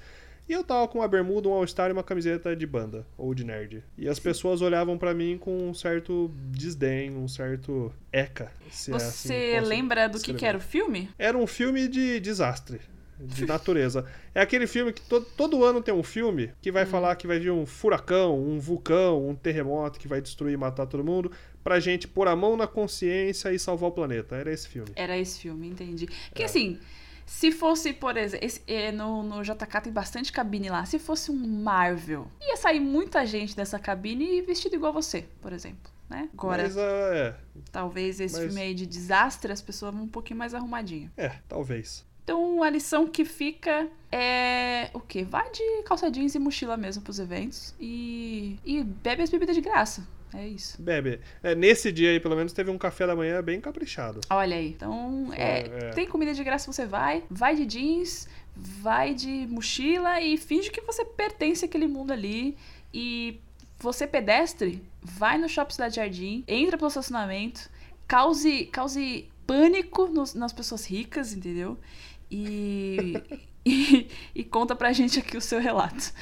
E 0.49 0.53
eu 0.53 0.65
tava 0.65 0.89
com 0.89 0.99
uma 0.99 1.09
bermuda, 1.09 1.49
um 1.49 1.53
all-star 1.53 1.89
e 1.89 1.93
uma 1.93 2.03
camiseta 2.03 2.55
de 2.55 2.67
banda, 2.67 3.07
ou 3.17 3.33
de 3.33 3.45
nerd. 3.45 3.83
E 3.97 4.09
as 4.09 4.19
pessoas 4.19 4.61
olhavam 4.61 4.99
pra 4.99 5.15
mim 5.15 5.39
com 5.39 5.71
um 5.71 5.73
certo 5.73 6.31
desdém, 6.51 7.17
um 7.17 7.29
certo 7.29 7.93
eca. 8.13 8.45
é 8.45 8.67
assim 8.69 8.93
Você 8.93 9.53
posso 9.55 9.69
lembra 9.69 10.09
do 10.09 10.21
que, 10.21 10.35
que 10.35 10.45
era 10.45 10.59
o 10.59 10.61
filme? 10.61 11.09
Era 11.17 11.39
um 11.39 11.47
filme 11.47 11.87
de 11.87 12.19
desastre, 12.19 12.81
de 13.19 13.47
natureza. 13.47 14.05
É 14.35 14.41
aquele 14.41 14.67
filme 14.67 14.93
que 14.93 15.01
todo, 15.03 15.25
todo 15.37 15.65
ano 15.65 15.81
tem 15.83 15.93
um 15.95 16.03
filme 16.03 16.53
que 16.61 16.71
Hum. 16.71 16.75
vai 16.75 16.87
falar 16.87 17.15
que 17.17 17.27
vai 17.27 17.39
vir 17.39 17.51
um 17.53 17.65
furacão, 17.67 18.39
um 18.39 18.59
vulcão, 18.59 19.29
um 19.29 19.35
terremoto 19.35 19.99
que 19.99 20.09
vai 20.09 20.21
destruir 20.21 20.55
e 20.55 20.57
matar 20.57 20.87
todo 20.87 21.05
mundo, 21.05 21.31
pra 21.63 21.79
gente 21.79 22.09
pôr 22.09 22.27
a 22.29 22.35
mão 22.35 22.57
na 22.57 22.67
consciência 22.67 23.53
e 23.53 23.59
salvar 23.59 23.91
o 23.91 23.93
planeta. 23.93 24.35
Era 24.37 24.53
esse 24.53 24.69
filme. 24.69 24.91
Era 24.97 25.17
esse 25.17 25.41
filme, 25.41 25.69
entendi. 25.69 26.07
É. 26.07 26.29
Porque 26.31 26.43
assim, 26.43 26.79
se 27.25 27.53
fosse, 27.53 27.93
por 27.93 28.17
exemplo, 28.17 28.45
esse- 28.47 28.63
é, 28.67 28.91
no, 28.91 29.23
no 29.23 29.43
JK 29.43 29.81
tem 29.85 29.93
bastante 29.93 30.33
cabine 30.33 30.69
lá. 30.69 30.85
Se 30.85 30.99
fosse 30.99 31.31
um 31.31 31.37
Marvel, 31.37 32.27
ia 32.41 32.57
sair 32.57 32.81
muita 32.81 33.25
gente 33.25 33.55
dessa 33.57 33.79
cabine 33.79 34.43
vestido 34.43 34.75
igual 34.75 34.93
você, 34.93 35.25
por 35.41 35.53
exemplo. 35.53 35.91
Né? 36.11 36.29
Agora, 36.35 36.65
Mas, 36.65 36.77
ah, 36.77 37.11
é, 37.15 37.35
talvez 37.71 38.21
esse 38.21 38.35
mas- 38.37 38.45
filme 38.45 38.61
aí 38.61 38.75
de 38.75 38.85
desastre, 38.85 39.51
as 39.51 39.63
pessoas 39.63 39.95
vão 39.95 40.03
um 40.05 40.09
pouquinho 40.09 40.39
mais 40.39 40.53
arrumadinho. 40.53 41.11
é, 41.17 41.31
talvez. 41.49 42.05
Então 42.25 42.63
a 42.63 42.71
lição 42.71 43.07
que 43.07 43.25
fica 43.25 43.89
é 44.11 44.91
o 44.93 45.01
quê? 45.01 45.25
Vai 45.25 45.51
de 45.51 45.83
calça 45.85 46.11
jeans 46.11 46.35
e 46.35 46.39
mochila 46.39 46.77
mesmo 46.77 47.03
pros 47.03 47.19
eventos 47.19 47.75
e, 47.81 48.59
e 48.65 48.83
bebe 48.85 49.23
as 49.23 49.31
bebidas 49.31 49.55
de 49.57 49.61
graça. 49.61 50.07
É 50.35 50.47
isso. 50.47 50.81
Bebe. 50.81 51.21
É, 51.43 51.55
nesse 51.55 51.93
dia 51.93 52.11
aí, 52.11 52.19
pelo 52.19 52.35
menos, 52.35 52.55
teve 52.55 52.71
um 52.71 52.79
café 52.79 53.07
da 53.07 53.15
manhã 53.15 53.43
bem 53.43 53.61
caprichado. 53.61 54.21
Olha 54.31 54.57
aí. 54.57 54.69
Então, 54.69 55.31
é, 55.35 55.59
é. 55.61 55.91
tem 55.91 56.07
comida 56.07 56.33
de 56.33 56.43
graça, 56.43 56.73
você 56.73 56.87
vai, 56.87 57.23
vai 57.29 57.55
de 57.55 57.67
jeans, 57.67 58.27
vai 58.57 59.13
de 59.13 59.47
mochila 59.51 60.23
e 60.23 60.39
finge 60.39 60.71
que 60.71 60.81
você 60.81 61.05
pertence 61.05 61.67
àquele 61.67 61.87
mundo 61.87 62.13
ali. 62.13 62.57
E 62.95 63.41
você, 63.79 64.07
pedestre, 64.07 64.83
vai 65.03 65.37
no 65.37 65.51
Shopping 65.51 65.73
Cidade 65.75 65.97
Jardim, 65.97 66.45
entra 66.49 66.79
pelo 66.79 66.89
estacionamento, 66.89 67.69
cause, 68.09 68.67
cause 68.73 69.29
pânico 69.47 70.07
nos- 70.07 70.33
nas 70.33 70.53
pessoas 70.53 70.87
ricas, 70.87 71.35
entendeu? 71.35 71.77
E, 72.33 73.23
e, 73.65 74.09
e 74.35 74.45
conta 74.45 74.75
pra 74.75 74.93
gente 74.93 75.19
aqui 75.19 75.37
o 75.37 75.41
seu 75.41 75.61
relato. 75.61 76.13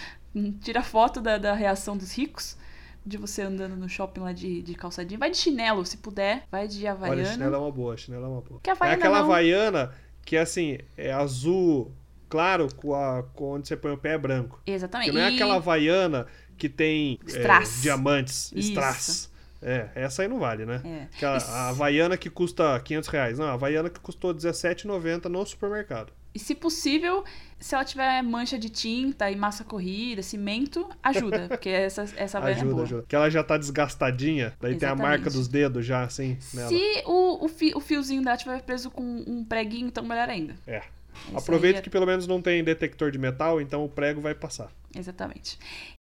Tira 0.60 0.82
foto 0.82 1.20
da, 1.20 1.38
da 1.38 1.54
reação 1.54 1.96
dos 1.96 2.12
ricos. 2.12 2.56
De 3.04 3.16
você 3.16 3.40
andando 3.42 3.76
no 3.76 3.88
shopping 3.88 4.20
lá 4.20 4.32
de, 4.32 4.60
de 4.60 4.74
calçadinho. 4.74 5.18
Vai 5.18 5.30
de 5.30 5.36
chinelo, 5.38 5.86
se 5.86 5.96
puder. 5.96 6.44
Vai 6.50 6.68
de 6.68 6.86
havaiana. 6.86 7.22
Olha, 7.22 7.32
chinela 7.32 7.56
é 7.56 7.58
uma 7.60 7.72
boa, 7.72 7.96
chinela 7.96 8.26
é 8.26 8.28
uma 8.28 8.40
boa. 8.42 8.60
Que 8.62 8.68
É 8.68 8.72
havaiana 8.74 8.96
aquela 8.98 9.18
não. 9.20 9.24
havaiana 9.24 9.92
que, 10.24 10.36
assim, 10.36 10.78
é 10.98 11.10
azul 11.10 11.92
claro, 12.28 12.68
com, 12.76 12.94
a, 12.94 13.22
com 13.34 13.52
onde 13.52 13.66
você 13.68 13.76
põe 13.76 13.90
o 13.92 13.96
pé 13.98 14.12
é 14.12 14.18
branco. 14.18 14.60
Exatamente. 14.66 15.08
Porque 15.10 15.18
não 15.18 15.26
é 15.26 15.30
E- 15.30 15.34
aquela 15.34 15.56
havaiana 15.56 16.26
que 16.58 16.68
tem 16.68 17.18
é, 17.26 17.80
diamantes, 17.80 18.52
strass. 18.54 19.29
É, 19.62 19.88
essa 19.94 20.22
aí 20.22 20.28
não 20.28 20.38
vale, 20.38 20.64
né? 20.64 20.80
É. 20.84 21.02
Aquela, 21.16 21.36
E 21.36 21.40
se- 21.40 21.50
a 21.50 21.68
Havaiana 21.68 22.16
que 22.16 22.30
custa 22.30 22.80
500 22.80 23.08
reais. 23.08 23.38
Não, 23.38 23.46
a 23.46 23.52
Havaiana 23.52 23.90
que 23.90 24.00
custou 24.00 24.32
R$17,90 24.32 25.28
no 25.28 25.44
supermercado. 25.44 26.12
E 26.32 26.38
se 26.38 26.54
possível, 26.54 27.24
se 27.58 27.74
ela 27.74 27.84
tiver 27.84 28.22
mancha 28.22 28.56
de 28.56 28.70
tinta 28.70 29.28
e 29.30 29.34
massa 29.36 29.64
corrida, 29.64 30.22
cimento, 30.22 30.88
ajuda. 31.02 31.46
Porque 31.50 31.68
essa, 31.68 32.02
essa 32.16 32.38
havaiana 32.38 32.58
é 32.60 32.62
ajuda, 32.62 32.74
boa. 32.74 32.84
ajuda. 32.84 33.04
Que 33.08 33.16
ela 33.16 33.28
já 33.28 33.42
tá 33.42 33.58
desgastadinha, 33.58 34.54
daí 34.60 34.76
tem 34.76 34.88
a 34.88 34.92
Exatamente. 34.92 35.02
marca 35.02 35.30
dos 35.30 35.48
dedos 35.48 35.84
já, 35.84 36.04
assim, 36.04 36.38
nela. 36.54 36.68
Se 36.68 37.02
o, 37.04 37.44
o, 37.44 37.48
fi- 37.48 37.72
o 37.74 37.80
fiozinho 37.80 38.22
dela 38.22 38.36
tiver 38.36 38.62
preso 38.62 38.90
com 38.90 39.02
um 39.02 39.44
preguinho, 39.44 39.88
então 39.88 40.04
melhor 40.04 40.28
ainda. 40.28 40.54
É. 40.66 40.82
Isso 41.28 41.36
Aproveita 41.36 41.80
é- 41.80 41.82
que 41.82 41.90
pelo 41.90 42.06
menos 42.06 42.26
não 42.28 42.40
tem 42.40 42.62
detector 42.62 43.10
de 43.10 43.18
metal, 43.18 43.60
então 43.60 43.84
o 43.84 43.88
prego 43.88 44.20
vai 44.20 44.34
passar. 44.34 44.70
Exatamente. 44.96 45.58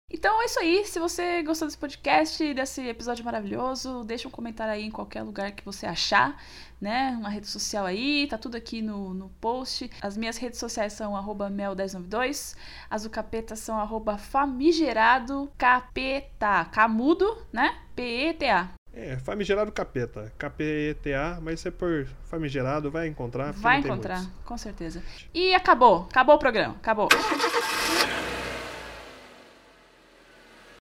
Então 0.09 0.41
é 0.41 0.45
isso 0.45 0.61
aí. 0.61 0.85
Se 0.85 0.99
você 1.01 1.43
gostou 1.43 1.67
desse 1.67 1.79
podcast, 1.79 2.55
desse 2.55 2.87
episódio 2.87 3.25
maravilhoso, 3.25 4.05
deixa 4.05 4.29
um 4.29 4.31
comentário 4.31 4.73
aí 4.73 4.85
em 4.85 4.91
qualquer 4.91 5.23
lugar 5.23 5.51
que 5.51 5.65
você 5.65 5.85
achar, 5.85 6.41
né? 6.81 7.17
Uma 7.19 7.29
rede 7.29 7.49
social 7.49 7.85
aí, 7.85 8.27
tá 8.29 8.39
tudo 8.39 8.57
aqui 8.57 8.81
no, 8.81 9.13
no 9.13 9.29
post. 9.41 9.91
As 10.01 10.17
minhas 10.17 10.37
redes 10.37 10.61
sociais 10.61 10.93
são 10.93 11.17
arroba 11.17 11.51
mel1092, 11.51 12.57
as 12.89 13.03
do 13.03 13.11
capeta 13.11 13.57
são 13.57 13.79
arroba 13.79 14.17
famigerado 14.17 15.51
capeta, 15.59 16.65
camudo, 16.67 17.37
né? 17.53 17.77
P-E-T-A. 17.97 18.71
É, 18.95 19.19
famigerado 19.19 19.71
capeta. 19.73 20.33
K-P-E-T-A, 20.39 21.39
mas 21.43 21.61
se 21.61 21.69
é 21.69 21.71
por 21.71 22.07
famigerado, 22.25 22.91
vai 22.91 23.09
encontrar. 23.09 23.53
Vai 23.53 23.81
encontrar, 23.81 24.25
com 24.45 24.57
certeza. 24.57 25.03
E 25.35 25.55
acabou, 25.55 26.07
acabou 26.09 26.37
o 26.37 26.39
programa, 26.39 26.77
acabou. 26.77 27.09